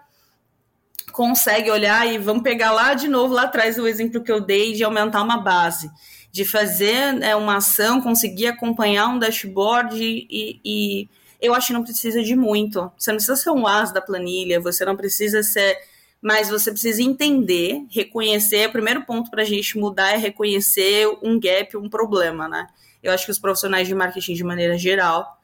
consegue 1.12 1.70
olhar 1.70 2.08
e 2.08 2.18
vamos 2.18 2.44
pegar 2.44 2.72
lá 2.72 2.94
de 2.94 3.08
novo, 3.08 3.34
lá 3.34 3.44
atrás 3.44 3.78
o 3.78 3.88
exemplo 3.88 4.24
que 4.24 4.32
eu 4.32 4.42
dei 4.42 4.74
de 4.74 4.84
aumentar 4.84 5.22
uma 5.22 5.38
base, 5.38 5.92
de 6.32 6.44
fazer 6.44 7.14
né, 7.14 7.36
uma 7.36 7.58
ação, 7.58 8.02
conseguir 8.02 8.48
acompanhar 8.48 9.08
um 9.08 9.20
dashboard 9.20 9.98
e, 10.02 10.60
e 10.64 11.10
eu 11.40 11.54
acho 11.54 11.68
que 11.68 11.74
não 11.74 11.84
precisa 11.84 12.24
de 12.24 12.36
muito. 12.36 12.92
Você 12.98 13.12
não 13.12 13.18
precisa 13.18 13.36
ser 13.36 13.52
um 13.52 13.68
as 13.68 13.92
da 13.92 14.02
planilha, 14.02 14.60
você 14.60 14.84
não 14.86 14.96
precisa 14.96 15.44
ser 15.44 15.78
mas 16.24 16.48
você 16.48 16.72
precisa 16.72 17.04
entender, 17.04 17.86
reconhecer. 17.90 18.70
O 18.70 18.72
primeiro 18.72 19.04
ponto 19.04 19.30
para 19.30 19.42
a 19.42 19.46
gente 19.46 19.78
mudar 19.78 20.14
é 20.14 20.16
reconhecer 20.16 21.06
um 21.22 21.38
gap, 21.38 21.76
um 21.76 21.90
problema, 21.90 22.48
né? 22.48 22.70
Eu 23.04 23.12
acho 23.12 23.26
que 23.26 23.32
os 23.32 23.38
profissionais 23.38 23.90
de 23.90 23.94
marketing, 23.94 24.34
de 24.34 24.44
maneira 24.46 24.78
geral, 24.78 25.38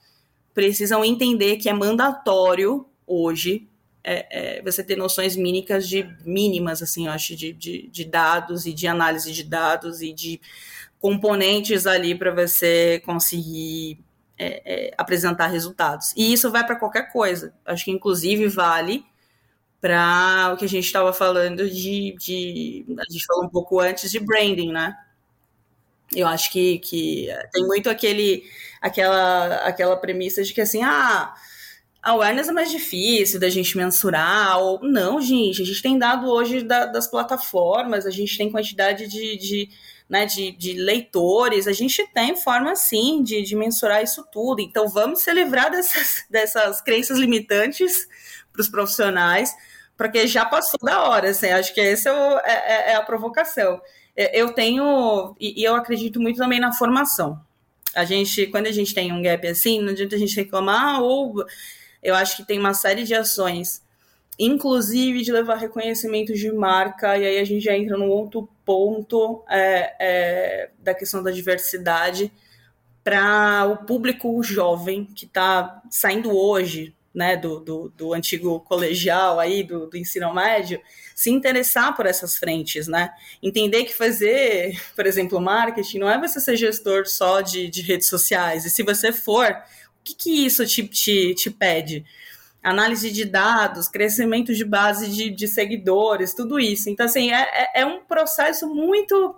precisam 0.54 1.04
entender 1.04 1.58
que 1.58 1.68
é 1.68 1.74
mandatório 1.74 2.86
hoje 3.10 3.68
é, 4.04 4.58
é, 4.58 4.62
você 4.62 4.84
ter 4.84 4.96
noções 4.96 5.36
mínimas 5.36 5.88
de 5.88 6.04
mínimas, 6.26 6.82
assim, 6.82 7.08
eu 7.08 7.12
acho, 7.12 7.36
de, 7.36 7.52
de, 7.52 7.88
de 7.90 8.06
dados 8.06 8.66
e 8.66 8.74
de 8.74 8.88
análise 8.88 9.32
de 9.32 9.44
dados 9.44 10.02
e 10.02 10.14
de 10.14 10.40
componentes 11.00 11.86
ali 11.86 12.16
para 12.16 12.32
você 12.32 13.02
conseguir 13.06 14.00
é, 14.38 14.88
é, 14.88 14.94
apresentar 14.98 15.48
resultados. 15.48 16.14
E 16.16 16.32
isso 16.32 16.50
vai 16.52 16.66
para 16.66 16.76
qualquer 16.76 17.12
coisa. 17.12 17.54
Acho 17.66 17.86
que 17.86 17.92
inclusive 17.92 18.48
vale 18.48 19.06
para 19.82 20.52
o 20.54 20.58
que 20.58 20.66
a 20.66 20.70
gente 20.70 20.86
estava 20.86 21.14
falando 21.14 21.70
de, 21.70 22.16
de. 22.20 22.86
A 23.00 23.12
gente 23.12 23.26
falou 23.26 23.46
um 23.46 23.50
pouco 23.50 23.80
antes 23.80 24.12
de 24.12 24.20
branding, 24.20 24.72
né? 24.72 24.98
Eu 26.14 26.28
acho 26.28 26.52
que, 26.52 26.80
que 26.80 27.28
tem 27.54 27.66
muito 27.68 27.90
aquele, 27.90 28.44
aquela, 28.82 29.56
aquela 29.58 29.96
premissa 29.96 30.42
de 30.44 30.54
que 30.54 30.62
assim, 30.62 30.82
ah, 30.84 31.34
awareness 32.02 32.50
é 32.50 32.52
mais 32.52 32.72
difícil 32.72 33.40
da 33.40 33.50
gente 33.50 33.76
mensurar, 33.78 34.60
ou 34.60 34.82
não, 34.82 35.22
gente, 35.22 35.62
a 35.62 35.66
gente 35.66 35.82
tem 35.82 35.98
dado 35.98 36.28
hoje 36.28 36.64
da, 36.64 36.86
das 36.86 37.08
plataformas, 37.08 38.06
a 38.06 38.12
gente 38.12 38.38
tem 38.38 38.52
quantidade 38.52 39.08
de, 39.08 39.38
de, 39.38 39.70
né, 40.10 40.26
de, 40.26 40.52
de 40.52 40.74
leitores, 40.74 41.68
a 41.68 41.74
gente 41.74 42.06
tem 42.14 42.36
forma 42.36 42.76
sim 42.76 43.22
de, 43.24 43.42
de 43.42 43.56
mensurar 43.56 44.04
isso 44.04 44.26
tudo. 44.32 44.62
Então 44.62 44.88
vamos 44.88 45.22
se 45.22 45.32
livrar 45.34 45.72
dessas, 45.72 46.26
dessas 46.32 46.82
crenças 46.82 47.18
limitantes 47.18 48.08
para 48.52 48.62
os 48.62 48.70
profissionais 48.70 49.54
porque 50.00 50.26
já 50.28 50.46
passou 50.46 50.80
da 50.82 51.04
hora, 51.04 51.30
assim, 51.32 51.48
acho 51.50 51.74
que 51.74 51.82
essa 51.82 52.10
é, 52.46 52.54
é, 52.54 52.92
é, 52.92 52.96
a 52.96 53.02
provocação. 53.02 53.82
Eu 54.16 54.54
tenho, 54.54 55.36
e 55.38 55.62
eu 55.62 55.76
acredito 55.76 56.22
muito 56.22 56.38
também 56.38 56.58
na 56.58 56.72
formação. 56.72 57.38
A 57.94 58.06
gente, 58.06 58.48
quando 58.48 58.68
a 58.68 58.72
gente 58.72 58.94
tem 58.94 59.12
um 59.12 59.22
gap 59.22 59.46
assim, 59.46 59.82
não 59.82 59.90
adianta 59.90 60.16
a 60.16 60.20
gente 60.20 60.34
reclamar, 60.38 61.02
ou 61.02 61.44
eu 62.02 62.16
acho 62.16 62.38
que 62.38 62.46
tem 62.46 62.60
uma 62.60 62.74
série 62.74 63.04
de 63.04 63.14
ações, 63.14 63.82
inclusive 64.38 65.22
de 65.22 65.32
levar 65.32 65.56
reconhecimento 65.56 66.34
de 66.34 66.52
marca, 66.52 67.18
e 67.18 67.26
aí 67.26 67.40
a 67.40 67.46
gente 67.46 67.64
já 67.64 67.78
entra 67.78 67.98
num 67.98 68.10
outro 68.10 68.50
ponto 68.66 69.44
é, 69.50 69.96
é, 70.00 70.70
da 70.80 70.94
questão 70.94 71.22
da 71.22 71.32
diversidade 71.32 72.32
para 73.04 73.66
o 73.66 73.86
público 73.86 74.42
jovem 74.44 75.06
que 75.06 75.26
está 75.26 75.82
saindo 75.90 76.32
hoje 76.36 76.96
né, 77.14 77.36
do, 77.36 77.60
do, 77.60 77.90
do, 77.90 78.14
antigo 78.14 78.60
colegial 78.62 79.40
aí, 79.40 79.64
do, 79.64 79.88
do, 79.88 79.98
ensino 79.98 80.34
médio, 80.34 80.80
se 81.16 81.30
interessar 81.32 81.96
por 81.96 82.06
essas 82.06 82.38
frentes, 82.38 82.88
né? 82.88 83.12
Entender 83.42 83.84
que 83.84 83.94
fazer, 83.94 84.80
por 84.96 85.06
exemplo, 85.06 85.42
marketing 85.42 86.00
não 86.00 86.10
é 86.10 86.20
você 86.20 86.40
ser 86.40 86.56
gestor 86.56 87.08
só 87.08 87.42
de, 87.42 87.68
de 87.68 87.82
redes 87.82 88.08
sociais, 88.08 88.64
e 88.64 88.70
se 88.70 88.84
você 88.84 89.12
for, 89.12 89.56
que, 90.04 90.16
que 90.16 90.46
isso 90.46 90.66
te, 90.66 90.88
te, 90.88 91.34
te 91.36 91.50
pede? 91.50 92.06
Análise 92.62 93.10
de 93.12 93.26
dados, 93.26 93.88
crescimento 93.88 94.54
de 94.54 94.66
base 94.66 95.10
de, 95.10 95.30
de 95.30 95.48
seguidores, 95.48 96.34
tudo 96.34 96.60
isso. 96.60 96.90
Então, 96.90 97.06
assim, 97.06 97.32
é, 97.32 97.42
é, 97.42 97.82
é 97.82 97.86
um 97.86 98.02
processo 98.02 98.68
muito 98.68 99.36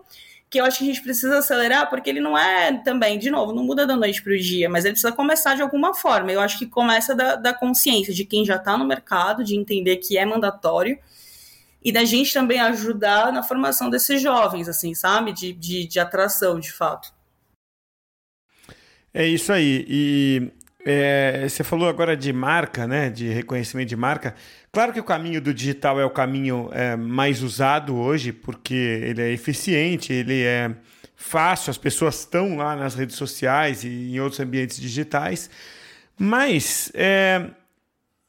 que 0.52 0.60
eu 0.60 0.65
acho 0.65 0.80
que 0.80 0.84
a 0.84 0.88
gente 0.88 1.02
precisa 1.02 1.38
acelerar, 1.38 1.89
porque 1.89 2.10
ele 2.10 2.19
não 2.19 2.38
é 2.38 2.74
também, 2.84 3.17
de 3.17 3.32
novo, 3.32 3.54
não 3.54 3.63
muda 3.63 3.88
da 3.88 3.95
noite 3.95 4.21
para 4.21 4.34
o 4.34 4.38
dia, 4.38 4.69
mas 4.69 4.84
ele 4.84 4.91
precisa 4.91 5.13
começar 5.13 5.56
de 5.56 5.62
alguma 5.62 5.93
forma. 5.93 6.30
Eu 6.30 6.41
acho 6.41 6.60
que 6.60 6.65
começa 6.65 7.15
da, 7.15 7.38
da 7.38 7.54
consciência 7.54 8.13
de 8.13 8.26
quem 8.26 8.43
já 8.43 8.58
está 8.58 8.78
no 8.78 8.86
mercado, 8.86 9.45
de 9.45 9.56
entender 9.56 9.95
que 9.97 10.17
é 10.17 10.26
mandatório, 10.26 11.00
e 11.82 11.89
da 11.89 12.04
gente 12.04 12.34
também 12.34 12.60
ajudar 12.60 13.32
na 13.32 13.41
formação 13.41 13.89
desses 13.89 14.21
jovens, 14.21 14.67
assim, 14.67 14.93
sabe? 14.93 15.32
De, 15.32 15.54
de, 15.54 15.88
de 15.88 16.00
atração, 16.02 16.60
de 16.60 16.71
fato. 16.71 17.13
É 19.13 19.26
isso 19.26 19.52
aí. 19.52 19.86
E 19.89 20.52
é, 20.86 21.45
você 21.47 21.63
falou 21.63 21.88
agora 21.88 22.15
de 22.15 22.32
marca, 22.32 22.88
né? 22.88 23.10
De 23.10 23.28
reconhecimento 23.30 23.89
de 23.89 23.95
marca. 23.95 24.36
Claro 24.71 24.93
que 24.93 25.00
o 25.00 25.04
caminho 25.04 25.41
do 25.41 25.54
digital 25.54 26.00
é 26.00 26.06
o 26.06 26.10
caminho 26.10 26.69
é, 26.71 26.95
mais 26.95 27.43
usado 27.43 27.95
hoje, 27.95 28.32
porque 28.32 28.74
ele 28.74 29.21
é 29.21 29.32
eficiente, 29.32 30.13
ele 30.13 30.43
é 30.43 30.71
fácil, 31.15 31.69
as 31.69 31.78
pessoas 31.78 32.19
estão 32.19 32.58
lá 32.58 32.76
nas 32.76 32.95
redes 32.95 33.15
sociais 33.15 33.84
e 33.84 34.13
em 34.13 34.19
outros 34.19 34.39
ambientes 34.39 34.80
digitais. 34.80 35.50
Mas 36.17 36.91
é, 36.93 37.50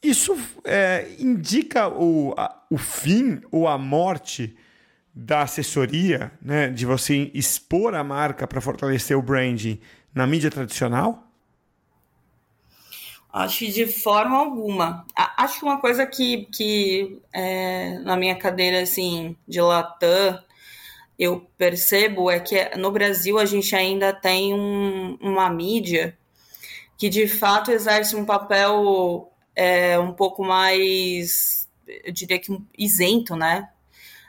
isso 0.03 0.37
é, 0.64 1.09
indica 1.18 1.88
o, 1.88 2.35
a, 2.37 2.64
o 2.68 2.77
fim 2.77 3.40
ou 3.51 3.68
a 3.68 3.79
morte 3.79 4.57
da 5.14 5.42
assessoria, 5.42 6.33
né? 6.40 6.68
De 6.71 6.85
você 6.85 7.31
expor 7.35 7.95
a 7.95 8.03
marca 8.03 8.47
para 8.47 8.61
fortalecer 8.61 9.16
o 9.16 9.23
branding 9.23 9.79
na 10.14 10.27
mídia 10.27 10.51
tradicional? 10.51 11.27
Acho 13.33 13.61
que 13.61 13.72
de 13.72 13.87
forma 13.87 14.37
alguma. 14.37 15.07
Acho 15.16 15.61
que 15.61 15.64
uma 15.64 15.81
coisa 15.81 16.07
que, 16.07 16.46
que 16.53 17.18
é, 17.33 17.98
na 18.01 18.16
minha 18.16 18.37
cadeira 18.37 18.83
assim, 18.83 19.35
de 19.48 19.61
Latam 19.61 20.38
eu 21.18 21.46
percebo 21.57 22.31
é 22.31 22.40
que 22.40 22.77
no 22.77 22.90
Brasil 22.90 23.38
a 23.38 23.44
gente 23.44 23.75
ainda 23.77 24.12
tem 24.12 24.53
um, 24.53 25.16
uma 25.20 25.48
mídia 25.48 26.18
que 26.98 27.09
de 27.09 27.27
fato 27.27 27.70
exerce 27.70 28.16
um 28.16 28.25
papel 28.25 29.33
é, 29.55 29.98
um 29.98 30.12
pouco 30.12 30.44
mais, 30.44 31.68
eu 32.05 32.12
diria 32.12 32.38
que 32.38 32.57
isento, 32.77 33.37
né? 33.37 33.70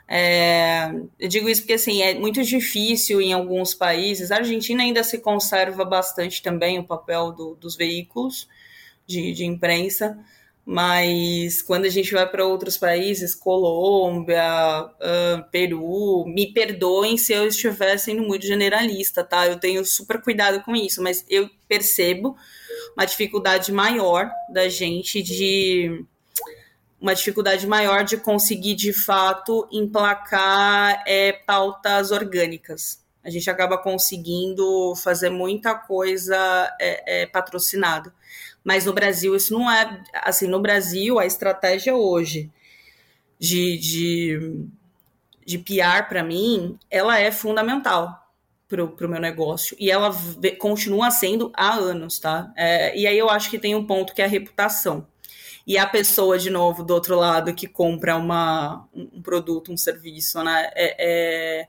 É, 0.06 0.90
eu 1.18 1.28
digo 1.28 1.48
isso 1.48 1.62
porque 1.62 1.72
assim 1.72 2.02
é 2.02 2.14
muito 2.14 2.42
difícil 2.42 3.20
em 3.20 3.32
alguns 3.32 3.74
países. 3.74 4.30
A 4.30 4.36
Argentina 4.36 4.82
ainda 4.82 5.02
se 5.02 5.18
conserva 5.18 5.84
bastante 5.84 6.42
também 6.42 6.78
o 6.78 6.84
papel 6.84 7.32
do, 7.32 7.54
dos 7.54 7.74
veículos 7.74 8.48
de, 9.06 9.32
de, 9.32 9.44
imprensa, 9.44 10.18
mas 10.64 11.62
quando 11.62 11.84
a 11.84 11.90
gente 11.90 12.12
vai 12.12 12.28
para 12.30 12.46
outros 12.46 12.76
países, 12.76 13.34
Colômbia, 13.34 14.42
uh, 14.84 15.50
Peru, 15.50 16.24
me 16.26 16.52
perdoem 16.52 17.16
se 17.18 17.32
eu 17.32 17.46
estiver 17.46 17.98
sendo 17.98 18.22
muito 18.22 18.46
generalista, 18.46 19.24
tá? 19.24 19.46
Eu 19.46 19.58
tenho 19.58 19.84
super 19.84 20.22
cuidado 20.22 20.62
com 20.62 20.74
isso, 20.74 21.02
mas 21.02 21.24
eu 21.28 21.50
percebo 21.68 22.36
uma 22.96 23.04
dificuldade 23.04 23.72
maior 23.72 24.30
da 24.50 24.68
gente 24.68 25.22
de 25.22 26.04
uma 27.04 27.14
dificuldade 27.14 27.66
maior 27.66 28.02
de 28.02 28.16
conseguir 28.16 28.74
de 28.74 28.90
fato 28.90 29.68
emplacar 29.70 31.04
é, 31.06 31.32
pautas 31.32 32.10
orgânicas. 32.10 33.04
A 33.22 33.28
gente 33.28 33.50
acaba 33.50 33.76
conseguindo 33.76 34.94
fazer 34.96 35.28
muita 35.28 35.74
coisa 35.74 36.34
é, 36.80 37.22
é, 37.22 37.26
patrocinada. 37.26 38.10
Mas 38.64 38.86
no 38.86 38.94
Brasil 38.94 39.36
isso 39.36 39.52
não 39.52 39.70
é 39.70 40.02
assim. 40.14 40.46
No 40.46 40.62
Brasil 40.62 41.18
a 41.18 41.26
estratégia 41.26 41.94
hoje 41.94 42.50
de, 43.38 43.76
de, 43.76 44.66
de 45.44 45.58
PR 45.58 46.08
para 46.08 46.24
mim 46.24 46.78
ela 46.90 47.20
é 47.20 47.30
fundamental 47.30 48.32
para 48.66 48.82
o 48.82 49.10
meu 49.10 49.20
negócio 49.20 49.76
e 49.78 49.90
ela 49.90 50.10
continua 50.58 51.10
sendo 51.10 51.52
há 51.54 51.74
anos, 51.74 52.18
tá? 52.18 52.50
É, 52.56 52.98
e 52.98 53.06
aí 53.06 53.18
eu 53.18 53.28
acho 53.28 53.50
que 53.50 53.58
tem 53.58 53.74
um 53.74 53.86
ponto 53.86 54.14
que 54.14 54.22
é 54.22 54.24
a 54.24 54.28
reputação 54.28 55.06
e 55.66 55.78
a 55.78 55.86
pessoa, 55.86 56.38
de 56.38 56.50
novo, 56.50 56.82
do 56.82 56.92
outro 56.92 57.16
lado, 57.16 57.54
que 57.54 57.66
compra 57.66 58.16
uma, 58.16 58.86
um 58.94 59.22
produto, 59.22 59.72
um 59.72 59.76
serviço, 59.76 60.42
né? 60.42 60.70
É, 60.74 60.96
é, 60.98 61.68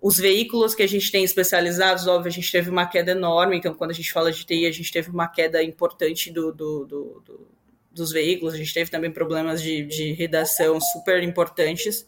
os 0.00 0.16
veículos 0.16 0.74
que 0.74 0.82
a 0.82 0.86
gente 0.88 1.10
tem 1.10 1.24
especializados, 1.24 2.06
óbvio, 2.06 2.28
a 2.28 2.32
gente 2.32 2.50
teve 2.50 2.70
uma 2.70 2.86
queda 2.86 3.10
enorme, 3.10 3.56
então 3.58 3.74
quando 3.74 3.90
a 3.90 3.94
gente 3.94 4.12
fala 4.12 4.32
de 4.32 4.44
TI, 4.44 4.66
a 4.66 4.72
gente 4.72 4.92
teve 4.92 5.10
uma 5.10 5.28
queda 5.28 5.62
importante 5.62 6.30
do, 6.30 6.52
do, 6.52 6.86
do, 6.86 7.22
do 7.24 7.58
dos 7.98 8.12
veículos, 8.12 8.54
a 8.54 8.56
gente 8.56 8.72
teve 8.72 8.90
também 8.90 9.10
problemas 9.10 9.60
de, 9.60 9.82
de 9.82 10.12
redação 10.12 10.80
super 10.80 11.22
importantes, 11.22 12.06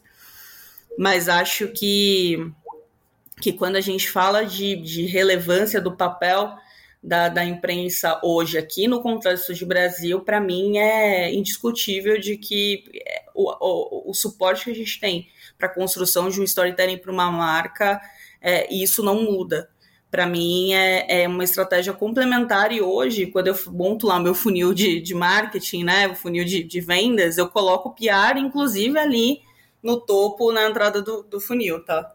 mas 0.97 1.27
acho 1.29 1.67
que, 1.67 2.51
que 3.41 3.53
quando 3.53 3.75
a 3.75 3.81
gente 3.81 4.09
fala 4.09 4.45
de, 4.45 4.75
de 4.77 5.05
relevância 5.05 5.81
do 5.81 5.95
papel, 5.95 6.55
da, 7.03 7.29
da 7.29 7.43
imprensa 7.43 8.19
hoje 8.23 8.57
aqui 8.57 8.87
no 8.87 9.01
contexto 9.01 9.53
de 9.53 9.65
Brasil, 9.65 10.19
para 10.21 10.39
mim 10.39 10.77
é 10.77 11.33
indiscutível 11.33 12.19
de 12.19 12.37
que 12.37 12.83
é, 12.93 13.23
o, 13.33 13.49
o, 13.49 14.11
o 14.11 14.13
suporte 14.13 14.65
que 14.65 14.71
a 14.71 14.75
gente 14.75 14.99
tem 14.99 15.27
para 15.57 15.67
a 15.67 15.73
construção 15.73 16.29
de 16.29 16.39
um 16.39 16.43
storytelling 16.43 16.97
para 16.97 17.11
uma 17.11 17.31
marca, 17.31 17.99
é, 18.39 18.71
isso 18.71 19.03
não 19.03 19.23
muda. 19.23 19.69
Para 20.11 20.27
mim 20.27 20.73
é, 20.73 21.23
é, 21.23 21.27
uma 21.27 21.43
estratégia 21.43 21.93
complementar 21.93 22.71
e 22.71 22.81
hoje, 22.81 23.27
quando 23.27 23.47
eu 23.47 23.55
monto 23.67 24.05
lá 24.05 24.19
meu 24.19 24.35
funil 24.35 24.73
de, 24.73 24.99
de 24.99 25.15
marketing, 25.15 25.85
né, 25.85 26.07
o 26.07 26.15
funil 26.15 26.45
de, 26.45 26.63
de 26.63 26.81
vendas, 26.81 27.37
eu 27.37 27.47
coloco 27.47 27.89
o 27.89 27.95
PR, 27.95 28.37
inclusive, 28.37 28.99
ali 28.99 29.41
no 29.81 29.99
topo, 29.99 30.51
na 30.51 30.69
entrada 30.69 31.01
do, 31.01 31.23
do 31.23 31.39
funil, 31.39 31.83
tá? 31.83 32.13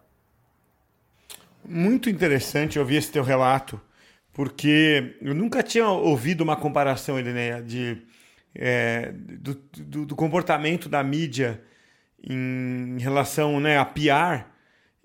Muito 1.65 2.09
interessante 2.09 2.79
ouvir 2.79 2.97
esse 2.97 3.11
teu 3.11 3.25
relato 3.25 3.81
porque 4.37 5.17
eu 5.23 5.35
nunca 5.35 5.63
tinha 5.63 5.89
ouvido 5.89 6.43
uma 6.43 6.57
comparação, 6.57 7.19
Elineia, 7.19 7.63
de, 7.63 7.97
é, 8.55 9.11
do, 9.15 9.55
do, 9.79 10.05
do, 10.05 10.15
comportamento 10.15 10.91
da 10.91 11.03
mídia 11.03 11.63
em 12.23 12.99
relação 12.99 13.59
né, 13.59 13.79
a 13.79 13.85
PR 13.87 14.45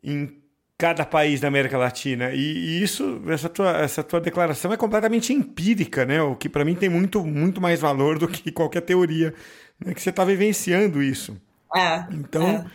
em 0.04 0.38
cada 0.78 1.06
país 1.06 1.40
da 1.40 1.48
América 1.48 1.78
Latina. 1.78 2.32
E, 2.34 2.42
e, 2.42 2.84
isso, 2.84 3.22
essa 3.30 3.48
tua, 3.48 3.78
essa 3.78 4.04
tua 4.04 4.20
declaração 4.20 4.74
é 4.74 4.76
completamente 4.76 5.32
empírica, 5.32 6.06
né? 6.06 6.22
O 6.22 6.36
que 6.36 6.50
para 6.50 6.66
mim 6.66 6.76
tem 6.76 6.90
muito, 6.90 7.24
muito 7.24 7.62
mais 7.62 7.80
valor 7.80 8.20
do 8.20 8.28
que 8.28 8.52
qualquer 8.52 8.82
teoria, 8.82 9.34
né? 9.80 9.94
que 9.94 10.02
você 10.02 10.10
está 10.10 10.26
vivenciando 10.26 11.02
isso. 11.02 11.42
É, 11.74 12.06
então, 12.12 12.50
é. 12.50 12.66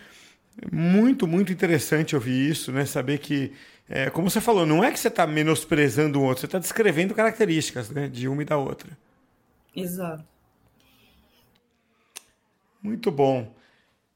muito, 0.75 1.27
muito 1.27 1.53
interessante 1.53 2.15
ouvir 2.15 2.49
isso, 2.49 2.71
né? 2.71 2.83
Saber 2.83 3.19
que 3.19 3.53
é, 3.89 4.09
como 4.09 4.29
você 4.29 4.41
falou, 4.41 4.65
não 4.65 4.83
é 4.83 4.91
que 4.91 4.99
você 4.99 5.07
está 5.07 5.25
menosprezando 5.25 6.19
o 6.19 6.23
outro, 6.23 6.41
você 6.41 6.45
está 6.45 6.59
descrevendo 6.59 7.13
características 7.13 7.89
né, 7.89 8.07
de 8.07 8.27
uma 8.27 8.41
e 8.41 8.45
da 8.45 8.57
outra. 8.57 8.89
Exato. 9.75 10.23
Muito 12.81 13.11
bom. 13.11 13.53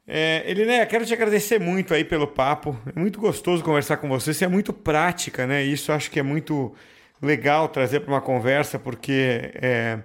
É, 0.07 0.43
Elinéia, 0.49 0.85
quero 0.85 1.05
te 1.05 1.13
agradecer 1.13 1.59
muito 1.59 1.93
aí 1.93 2.03
pelo 2.03 2.27
papo. 2.27 2.77
É 2.93 2.99
muito 2.99 3.19
gostoso 3.19 3.63
conversar 3.63 3.97
com 3.97 4.09
você. 4.09 4.33
Você 4.33 4.45
é 4.45 4.47
muito 4.47 4.73
prática, 4.73 5.47
né? 5.47 5.63
Isso 5.63 5.91
acho 5.91 6.11
que 6.11 6.19
é 6.19 6.23
muito 6.23 6.73
legal 7.21 7.69
trazer 7.69 8.01
para 8.01 8.11
uma 8.11 8.21
conversa, 8.21 8.79
porque 8.79 9.51
é, 9.55 9.99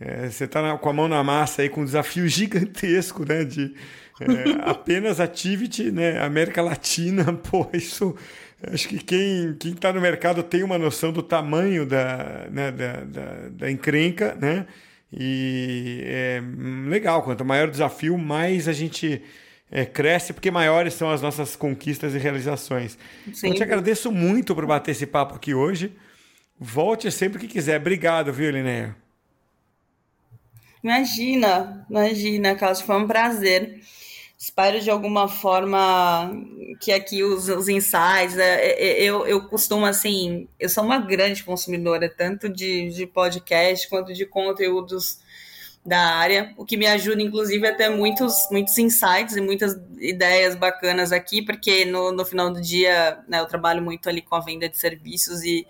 é, 0.00 0.28
você 0.28 0.44
está 0.44 0.76
com 0.76 0.88
a 0.88 0.92
mão 0.92 1.08
na 1.08 1.22
massa 1.22 1.62
aí 1.62 1.68
com 1.68 1.80
um 1.80 1.84
desafio 1.84 2.26
gigantesco, 2.28 3.24
né? 3.24 3.44
De 3.44 3.74
é, 4.20 4.68
apenas 4.68 5.20
activity, 5.20 5.90
né? 5.90 6.20
América 6.20 6.60
Latina, 6.60 7.32
pô, 7.50 7.66
isso 7.72 8.16
Acho 8.62 8.88
que 8.88 8.98
quem 8.98 9.56
está 9.72 9.92
no 9.92 10.00
mercado 10.00 10.42
tem 10.42 10.64
uma 10.64 10.76
noção 10.76 11.12
do 11.12 11.22
tamanho 11.22 11.86
da, 11.86 12.48
né, 12.50 12.72
da, 12.72 12.92
da, 13.04 13.48
da, 13.50 13.70
encrenca, 13.70 14.34
né? 14.34 14.66
E 15.12 16.02
é 16.04 16.42
legal, 16.86 17.22
quanto 17.22 17.44
maior 17.44 17.68
o 17.68 17.70
desafio, 17.70 18.18
mais 18.18 18.66
a 18.66 18.72
gente 18.72 19.22
é, 19.70 19.86
cresce, 19.86 20.32
porque 20.32 20.50
maiores 20.50 20.94
são 20.94 21.08
as 21.08 21.22
nossas 21.22 21.54
conquistas 21.54 22.14
e 22.14 22.18
realizações. 22.18 22.98
Sim. 23.32 23.48
Eu 23.48 23.54
te 23.54 23.62
agradeço 23.62 24.10
muito 24.10 24.54
por 24.54 24.66
bater 24.66 24.90
esse 24.90 25.06
papo 25.06 25.36
aqui 25.36 25.54
hoje. 25.54 25.96
Volte 26.58 27.10
sempre 27.12 27.38
que 27.38 27.46
quiser. 27.46 27.80
Obrigado, 27.80 28.32
viu, 28.32 28.50
Linéia? 28.50 28.96
Imagina, 30.82 31.86
imagina, 31.88 32.54
Carlos, 32.54 32.80
foi 32.80 32.96
um 32.96 33.06
prazer 33.06 33.80
espero 34.38 34.80
de 34.80 34.88
alguma 34.88 35.26
forma 35.26 36.30
que 36.80 36.92
aqui 36.92 37.24
os, 37.24 37.48
os 37.48 37.68
insights, 37.68 38.38
é, 38.38 38.66
é, 38.66 38.82
é, 38.82 39.02
eu, 39.02 39.26
eu 39.26 39.48
costumo 39.48 39.84
assim, 39.84 40.46
eu 40.60 40.68
sou 40.68 40.84
uma 40.84 40.98
grande 40.98 41.42
consumidora, 41.42 42.08
tanto 42.08 42.48
de, 42.48 42.88
de 42.90 43.04
podcast 43.04 43.88
quanto 43.88 44.14
de 44.14 44.24
conteúdos 44.24 45.18
da 45.84 45.98
área, 45.98 46.54
o 46.56 46.64
que 46.64 46.76
me 46.76 46.86
ajuda, 46.86 47.20
inclusive, 47.20 47.66
a 47.66 47.74
ter 47.74 47.88
muitos, 47.88 48.46
muitos 48.50 48.78
insights 48.78 49.34
e 49.34 49.40
muitas 49.40 49.76
ideias 49.98 50.54
bacanas 50.54 51.10
aqui, 51.10 51.42
porque 51.42 51.84
no, 51.84 52.12
no 52.12 52.24
final 52.24 52.52
do 52.52 52.60
dia 52.60 53.18
né, 53.26 53.40
eu 53.40 53.46
trabalho 53.46 53.82
muito 53.82 54.08
ali 54.08 54.22
com 54.22 54.36
a 54.36 54.40
venda 54.40 54.68
de 54.68 54.76
serviços 54.76 55.42
e, 55.42 55.66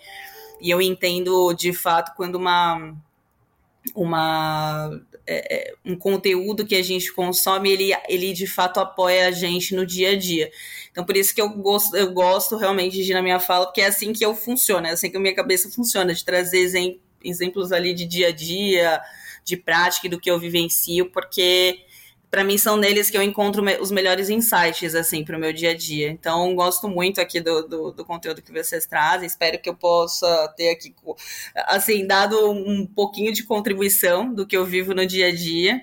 e 0.60 0.68
eu 0.68 0.82
entendo 0.82 1.54
de 1.54 1.72
fato 1.72 2.14
quando 2.16 2.34
uma 2.34 2.94
uma 3.94 4.90
é, 5.30 5.54
é, 5.54 5.74
um 5.84 5.94
conteúdo 5.94 6.66
que 6.66 6.74
a 6.74 6.82
gente 6.82 7.12
consome, 7.12 7.70
ele, 7.70 7.90
ele 8.08 8.32
de 8.32 8.46
fato 8.46 8.80
apoia 8.80 9.28
a 9.28 9.30
gente 9.30 9.74
no 9.74 9.84
dia 9.84 10.12
a 10.12 10.16
dia. 10.16 10.50
Então, 10.90 11.04
por 11.04 11.14
isso 11.14 11.34
que 11.34 11.40
eu 11.40 11.50
gosto, 11.50 11.94
eu 11.94 12.10
gosto 12.12 12.56
realmente 12.56 13.02
de 13.04 13.10
ir 13.10 13.14
na 13.14 13.20
minha 13.20 13.38
fala, 13.38 13.66
porque 13.66 13.82
é 13.82 13.86
assim 13.86 14.10
que 14.12 14.24
eu 14.24 14.34
funciono, 14.34 14.86
é 14.86 14.92
assim 14.92 15.10
que 15.10 15.18
a 15.18 15.20
minha 15.20 15.34
cabeça 15.34 15.70
funciona, 15.70 16.14
de 16.14 16.24
trazer 16.24 16.66
exemplos 17.22 17.72
ali 17.72 17.92
de 17.92 18.06
dia 18.06 18.28
a 18.28 18.32
dia, 18.32 19.00
de 19.44 19.56
prática 19.58 20.08
do 20.08 20.18
que 20.18 20.30
eu 20.30 20.38
vivencio, 20.38 21.10
porque 21.10 21.80
para 22.30 22.44
mim 22.44 22.58
são 22.58 22.76
neles 22.76 23.08
que 23.08 23.16
eu 23.16 23.22
encontro 23.22 23.64
os 23.80 23.90
melhores 23.90 24.28
insights 24.28 24.94
assim 24.94 25.24
para 25.24 25.36
o 25.36 25.40
meu 25.40 25.52
dia 25.52 25.70
a 25.70 25.76
dia. 25.76 26.10
Então 26.10 26.54
gosto 26.54 26.88
muito 26.88 27.20
aqui 27.20 27.40
do, 27.40 27.66
do, 27.66 27.92
do, 27.92 28.04
conteúdo 28.04 28.42
que 28.42 28.52
vocês 28.52 28.86
trazem. 28.86 29.26
Espero 29.26 29.58
que 29.58 29.68
eu 29.68 29.74
possa 29.74 30.52
ter 30.56 30.70
aqui 30.70 30.94
assim 31.66 32.06
dado 32.06 32.50
um 32.50 32.86
pouquinho 32.86 33.32
de 33.32 33.44
contribuição 33.44 34.32
do 34.32 34.46
que 34.46 34.56
eu 34.56 34.64
vivo 34.64 34.94
no 34.94 35.06
dia 35.06 35.28
a 35.28 35.34
dia. 35.34 35.82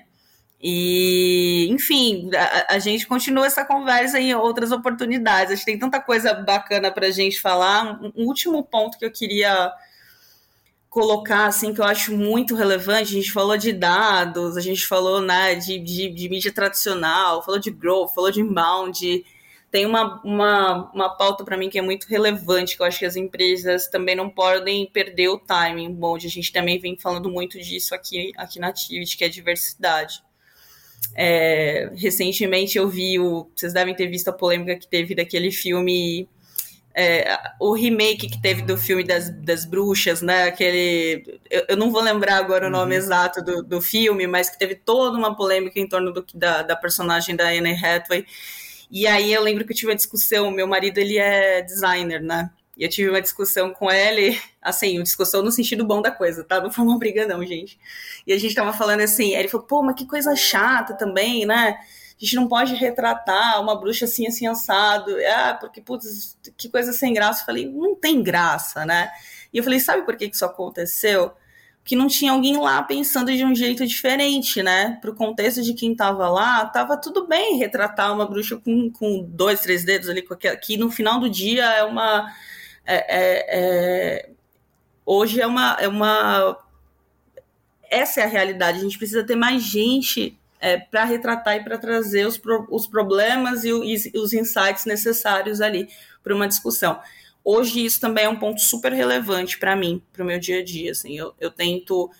E, 0.60 1.68
enfim, 1.70 2.30
a, 2.34 2.74
a 2.74 2.78
gente 2.78 3.06
continua 3.06 3.46
essa 3.46 3.64
conversa 3.64 4.18
em 4.18 4.34
outras 4.34 4.72
oportunidades. 4.72 5.52
A 5.52 5.54
gente 5.54 5.66
tem 5.66 5.78
tanta 5.78 6.00
coisa 6.00 6.32
bacana 6.32 6.90
para 6.90 7.08
a 7.08 7.10
gente 7.10 7.40
falar. 7.40 8.00
Um, 8.02 8.12
um 8.16 8.26
último 8.26 8.64
ponto 8.64 8.98
que 8.98 9.04
eu 9.04 9.10
queria 9.10 9.72
colocar 10.96 11.44
assim 11.44 11.74
que 11.74 11.80
eu 11.82 11.84
acho 11.84 12.16
muito 12.16 12.54
relevante. 12.54 13.10
A 13.10 13.20
gente 13.20 13.30
falou 13.30 13.58
de 13.58 13.70
dados, 13.70 14.56
a 14.56 14.62
gente 14.62 14.86
falou 14.86 15.20
né, 15.20 15.54
de, 15.54 15.78
de, 15.78 16.08
de 16.08 16.26
mídia 16.26 16.50
tradicional, 16.50 17.44
falou 17.44 17.60
de 17.60 17.70
growth, 17.70 18.14
falou 18.14 18.30
de 18.30 18.40
inbound. 18.40 19.22
Tem 19.70 19.84
uma, 19.84 20.22
uma, 20.24 20.90
uma 20.94 21.10
pauta 21.14 21.44
para 21.44 21.54
mim 21.54 21.68
que 21.68 21.78
é 21.78 21.82
muito 21.82 22.06
relevante, 22.06 22.76
que 22.76 22.82
eu 22.82 22.86
acho 22.86 22.98
que 22.98 23.04
as 23.04 23.14
empresas 23.14 23.88
também 23.88 24.16
não 24.16 24.30
podem 24.30 24.86
perder 24.90 25.28
o 25.28 25.38
timing. 25.38 25.92
Bom, 25.92 26.16
a 26.16 26.18
gente 26.18 26.50
também 26.50 26.78
vem 26.78 26.96
falando 26.96 27.28
muito 27.28 27.58
disso 27.60 27.94
aqui, 27.94 28.32
aqui 28.34 28.58
na 28.58 28.68
Activity, 28.68 29.18
que 29.18 29.24
é 29.24 29.28
diversidade. 29.28 30.22
É, 31.14 31.90
recentemente 31.94 32.78
eu 32.78 32.88
vi, 32.88 33.20
o, 33.20 33.50
vocês 33.54 33.74
devem 33.74 33.94
ter 33.94 34.06
visto 34.06 34.28
a 34.28 34.32
polêmica 34.32 34.74
que 34.76 34.88
teve 34.88 35.14
daquele 35.14 35.52
filme 35.52 36.26
é, 36.98 37.38
o 37.60 37.74
remake 37.74 38.26
que 38.26 38.40
teve 38.40 38.62
do 38.62 38.78
filme 38.78 39.04
das, 39.04 39.28
das 39.28 39.66
bruxas, 39.66 40.22
né? 40.22 40.44
Aquele. 40.44 41.40
Eu, 41.50 41.66
eu 41.68 41.76
não 41.76 41.92
vou 41.92 42.00
lembrar 42.00 42.38
agora 42.38 42.68
o 42.68 42.70
nome 42.70 42.92
uhum. 42.92 42.98
exato 42.98 43.44
do, 43.44 43.62
do 43.62 43.82
filme, 43.82 44.26
mas 44.26 44.48
que 44.48 44.58
teve 44.58 44.74
toda 44.74 45.18
uma 45.18 45.36
polêmica 45.36 45.78
em 45.78 45.86
torno 45.86 46.10
do, 46.10 46.24
da, 46.34 46.62
da 46.62 46.74
personagem 46.74 47.36
da 47.36 47.48
Anne 47.48 47.74
Hathaway. 47.74 48.24
E 48.90 49.06
aí 49.06 49.30
eu 49.30 49.42
lembro 49.42 49.66
que 49.66 49.72
eu 49.72 49.76
tive 49.76 49.90
uma 49.90 49.96
discussão. 49.96 50.50
Meu 50.50 50.66
marido, 50.66 50.96
ele 50.96 51.18
é 51.18 51.60
designer, 51.60 52.22
né? 52.22 52.50
E 52.74 52.84
eu 52.84 52.88
tive 52.88 53.10
uma 53.10 53.20
discussão 53.20 53.74
com 53.74 53.90
ele, 53.90 54.40
assim, 54.62 54.96
uma 54.96 55.02
discussão 55.02 55.42
no 55.42 55.52
sentido 55.52 55.84
bom 55.84 56.00
da 56.00 56.10
coisa, 56.10 56.44
tá? 56.44 56.62
Não 56.62 56.70
foi 56.70 56.84
uma 56.84 56.98
briga, 56.98 57.26
não, 57.26 57.44
gente. 57.44 57.78
E 58.26 58.32
a 58.32 58.38
gente 58.38 58.54
tava 58.54 58.72
falando 58.72 59.00
assim, 59.00 59.34
ele 59.34 59.48
falou, 59.48 59.66
pô, 59.66 59.82
mas 59.82 59.96
que 59.96 60.06
coisa 60.06 60.34
chata 60.34 60.94
também, 60.94 61.44
né? 61.44 61.76
A 62.18 62.24
gente 62.24 62.34
não 62.34 62.48
pode 62.48 62.74
retratar 62.74 63.60
uma 63.60 63.78
bruxa 63.78 64.06
assim, 64.06 64.26
assim, 64.26 64.46
assado. 64.46 65.14
Ah, 65.34 65.54
porque, 65.60 65.82
putz, 65.82 66.38
que 66.56 66.68
coisa 66.68 66.92
sem 66.92 67.12
graça. 67.12 67.42
Eu 67.42 67.46
falei, 67.46 67.70
não 67.70 67.94
tem 67.94 68.22
graça, 68.22 68.86
né? 68.86 69.10
E 69.52 69.58
eu 69.58 69.64
falei, 69.64 69.78
sabe 69.78 70.02
por 70.02 70.16
que 70.16 70.24
isso 70.24 70.44
aconteceu? 70.44 71.32
Que 71.84 71.94
não 71.94 72.08
tinha 72.08 72.32
alguém 72.32 72.56
lá 72.56 72.82
pensando 72.82 73.30
de 73.30 73.44
um 73.44 73.54
jeito 73.54 73.86
diferente, 73.86 74.62
né? 74.62 74.98
Pro 75.02 75.14
contexto 75.14 75.62
de 75.62 75.74
quem 75.74 75.94
tava 75.94 76.28
lá, 76.30 76.64
tava 76.64 76.96
tudo 76.96 77.26
bem 77.26 77.58
retratar 77.58 78.12
uma 78.14 78.26
bruxa 78.26 78.56
com, 78.56 78.90
com 78.90 79.22
dois, 79.22 79.60
três 79.60 79.84
dedos 79.84 80.08
ali, 80.08 80.26
que 80.62 80.78
no 80.78 80.90
final 80.90 81.20
do 81.20 81.28
dia 81.28 81.64
é 81.64 81.84
uma. 81.84 82.32
É, 82.86 82.94
é, 82.96 83.46
é, 83.50 84.30
hoje 85.04 85.38
é 85.40 85.46
uma, 85.46 85.76
é 85.78 85.86
uma. 85.86 86.58
Essa 87.90 88.22
é 88.22 88.24
a 88.24 88.28
realidade. 88.28 88.78
A 88.78 88.82
gente 88.82 88.96
precisa 88.96 89.22
ter 89.22 89.36
mais 89.36 89.62
gente 89.62 90.38
é, 90.60 90.78
para 90.78 91.04
retratar 91.04 91.56
e 91.56 91.64
para 91.64 91.78
trazer 91.78 92.26
os, 92.26 92.36
pro, 92.38 92.66
os 92.70 92.86
problemas 92.86 93.64
e, 93.64 93.72
o, 93.72 93.84
e, 93.84 93.96
os 94.16 94.32
insights 94.32 94.84
necessários 94.84 95.60
ali 95.60 95.88
para 96.22 96.34
uma 96.34 96.48
discussão. 96.48 96.98
Hoje 97.44 97.84
isso 97.84 98.00
também 98.00 98.24
é 98.24 98.28
um 98.28 98.38
ponto 98.38 98.60
super 98.60 98.92
relevante 98.92 99.58
para 99.58 99.76
mim, 99.76 100.02
para 100.12 100.24
o 100.24 100.26
meu 100.26 100.38
dia 100.38 100.58
a 100.58 100.64
dia. 100.64 100.90
Assim, 100.90 101.16
eu, 101.16 101.32
eu 101.40 101.50
tento 101.50 102.10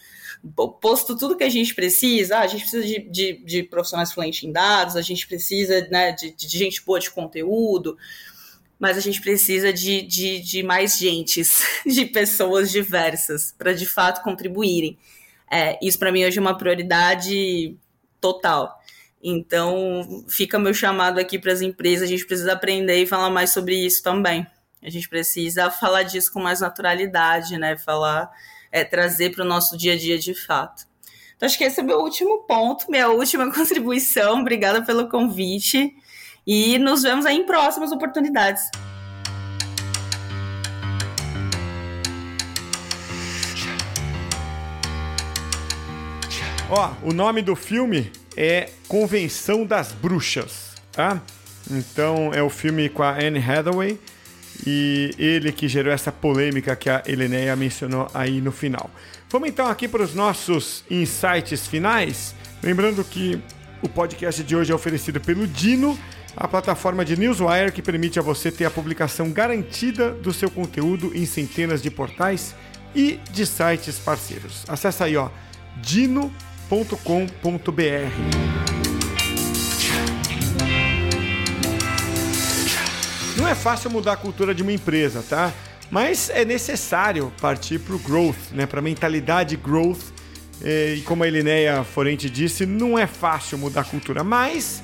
posto 0.80 1.16
tudo 1.16 1.36
que 1.36 1.44
a 1.44 1.48
gente 1.48 1.74
precisa, 1.74 2.38
ah, 2.38 2.40
a 2.42 2.46
gente 2.46 2.60
precisa 2.60 2.86
de, 2.86 3.00
de, 3.10 3.32
de, 3.44 3.62
profissionais 3.62 4.12
fluentes 4.12 4.42
em 4.44 4.52
dados, 4.52 4.96
a 4.96 5.02
gente 5.02 5.26
precisa 5.26 5.86
né, 5.90 6.12
de, 6.12 6.30
de, 6.30 6.48
gente 6.48 6.84
boa 6.84 7.00
de 7.00 7.10
conteúdo, 7.10 7.96
mas 8.78 8.96
a 8.96 9.00
gente 9.00 9.20
precisa 9.20 9.72
de, 9.72 10.02
de, 10.02 10.40
de 10.40 10.62
mais 10.62 10.98
gentes, 10.98 11.62
de 11.84 12.04
pessoas 12.06 12.70
diversas, 12.70 13.52
para 13.56 13.72
de 13.72 13.86
fato 13.86 14.22
contribuírem. 14.22 14.96
É, 15.50 15.78
isso 15.82 15.98
para 15.98 16.12
mim 16.12 16.24
hoje 16.24 16.38
é 16.38 16.40
uma 16.40 16.56
prioridade 16.56 17.76
total. 18.26 18.80
Então, 19.22 20.24
fica 20.28 20.58
meu 20.58 20.74
chamado 20.74 21.18
aqui 21.18 21.38
para 21.38 21.52
as 21.52 21.60
empresas, 21.60 22.04
a 22.04 22.10
gente 22.10 22.26
precisa 22.26 22.52
aprender 22.52 23.02
e 23.02 23.06
falar 23.06 23.30
mais 23.30 23.50
sobre 23.50 23.74
isso 23.74 24.02
também. 24.02 24.46
A 24.82 24.90
gente 24.90 25.08
precisa 25.08 25.70
falar 25.70 26.02
disso 26.02 26.32
com 26.32 26.40
mais 26.40 26.60
naturalidade, 26.60 27.56
né? 27.58 27.76
Falar, 27.76 28.30
é, 28.70 28.84
trazer 28.84 29.34
para 29.34 29.44
o 29.44 29.48
nosso 29.48 29.76
dia 29.76 29.94
a 29.94 29.96
dia 29.96 30.18
de 30.18 30.34
fato. 30.34 30.84
Então, 31.36 31.46
acho 31.46 31.58
que 31.58 31.64
esse 31.64 31.80
é 31.80 31.82
o 31.82 31.86
meu 31.86 32.00
último 32.00 32.44
ponto, 32.46 32.90
minha 32.90 33.08
última 33.08 33.50
contribuição. 33.52 34.40
Obrigada 34.40 34.82
pelo 34.82 35.08
convite 35.08 35.94
e 36.46 36.78
nos 36.78 37.02
vemos 37.02 37.26
aí 37.26 37.36
em 37.36 37.46
próximas 37.46 37.92
oportunidades. 37.92 38.62
Ó, 46.68 46.90
o 47.04 47.12
nome 47.12 47.42
do 47.42 47.54
filme 47.54 48.10
é 48.36 48.70
Convenção 48.88 49.64
das 49.64 49.92
Bruxas, 49.92 50.74
tá? 50.90 51.22
Então 51.70 52.34
é 52.34 52.42
o 52.42 52.50
filme 52.50 52.88
com 52.88 53.04
a 53.04 53.12
Anne 53.12 53.38
Hathaway 53.38 53.96
e 54.66 55.14
ele 55.16 55.52
que 55.52 55.68
gerou 55.68 55.92
essa 55.92 56.10
polêmica 56.10 56.74
que 56.74 56.90
a 56.90 57.04
Eleneia 57.06 57.54
mencionou 57.54 58.08
aí 58.12 58.40
no 58.40 58.50
final. 58.50 58.90
Vamos 59.30 59.48
então 59.48 59.68
aqui 59.68 59.86
para 59.86 60.02
os 60.02 60.12
nossos 60.12 60.82
insights 60.90 61.68
finais. 61.68 62.34
Lembrando 62.60 63.04
que 63.04 63.40
o 63.80 63.88
podcast 63.88 64.42
de 64.42 64.56
hoje 64.56 64.72
é 64.72 64.74
oferecido 64.74 65.20
pelo 65.20 65.46
Dino, 65.46 65.96
a 66.36 66.48
plataforma 66.48 67.04
de 67.04 67.16
Newswire 67.16 67.70
que 67.70 67.80
permite 67.80 68.18
a 68.18 68.22
você 68.22 68.50
ter 68.50 68.64
a 68.64 68.70
publicação 68.72 69.30
garantida 69.30 70.10
do 70.10 70.32
seu 70.32 70.50
conteúdo 70.50 71.12
em 71.14 71.26
centenas 71.26 71.80
de 71.80 71.92
portais 71.92 72.56
e 72.92 73.20
de 73.30 73.46
sites 73.46 74.00
parceiros. 74.00 74.64
Acesse 74.66 75.04
aí, 75.04 75.16
ó, 75.16 75.30
dino.com 75.76 76.45
www.cultura.com.br. 76.68 77.76
Não 83.36 83.46
é 83.46 83.54
fácil 83.54 83.90
mudar 83.90 84.14
a 84.14 84.16
cultura 84.16 84.54
de 84.54 84.62
uma 84.62 84.72
empresa, 84.72 85.22
tá? 85.28 85.52
Mas 85.90 86.30
é 86.30 86.44
necessário 86.44 87.32
partir 87.40 87.78
para 87.78 87.94
o 87.94 87.98
growth, 87.98 88.50
né? 88.52 88.66
para 88.66 88.80
a 88.80 88.82
mentalidade 88.82 89.56
growth. 89.56 90.12
E 90.64 91.02
como 91.04 91.22
a 91.22 91.28
Elineia 91.28 91.84
Forente 91.84 92.28
disse, 92.30 92.66
não 92.66 92.98
é 92.98 93.06
fácil 93.06 93.58
mudar 93.58 93.82
a 93.82 93.84
cultura, 93.84 94.24
mas 94.24 94.82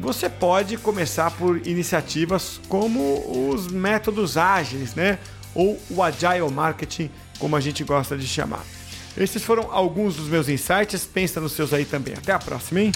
você 0.00 0.28
pode 0.28 0.76
começar 0.76 1.30
por 1.30 1.64
iniciativas 1.66 2.60
como 2.68 3.50
os 3.50 3.68
métodos 3.68 4.36
ágeis, 4.36 4.94
né? 4.94 5.18
Ou 5.54 5.80
o 5.90 6.02
agile 6.02 6.50
marketing, 6.50 7.08
como 7.38 7.54
a 7.54 7.60
gente 7.60 7.84
gosta 7.84 8.16
de 8.16 8.26
chamar. 8.26 8.64
Esses 9.16 9.44
foram 9.44 9.70
alguns 9.70 10.16
dos 10.16 10.28
meus 10.28 10.48
insights. 10.48 11.04
Pensa 11.04 11.40
nos 11.40 11.52
seus 11.52 11.72
aí 11.72 11.84
também. 11.84 12.14
Até 12.14 12.32
a 12.32 12.38
próxima, 12.38 12.80
hein? 12.80 12.92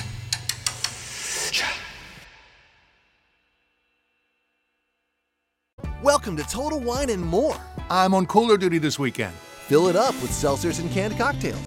Welcome 6.02 6.36
to 6.36 6.44
Total 6.48 6.78
Wine 6.78 7.10
and 7.10 7.24
More. 7.24 7.56
I'm 7.90 8.14
on 8.14 8.26
cooler 8.26 8.56
duty 8.56 8.78
this 8.78 8.98
weekend. 8.98 9.32
Fill 9.68 9.88
it 9.88 9.96
up 9.96 10.14
with 10.22 10.30
seltzers 10.30 10.78
and 10.78 10.90
canned 10.92 11.16
cocktails. 11.18 11.66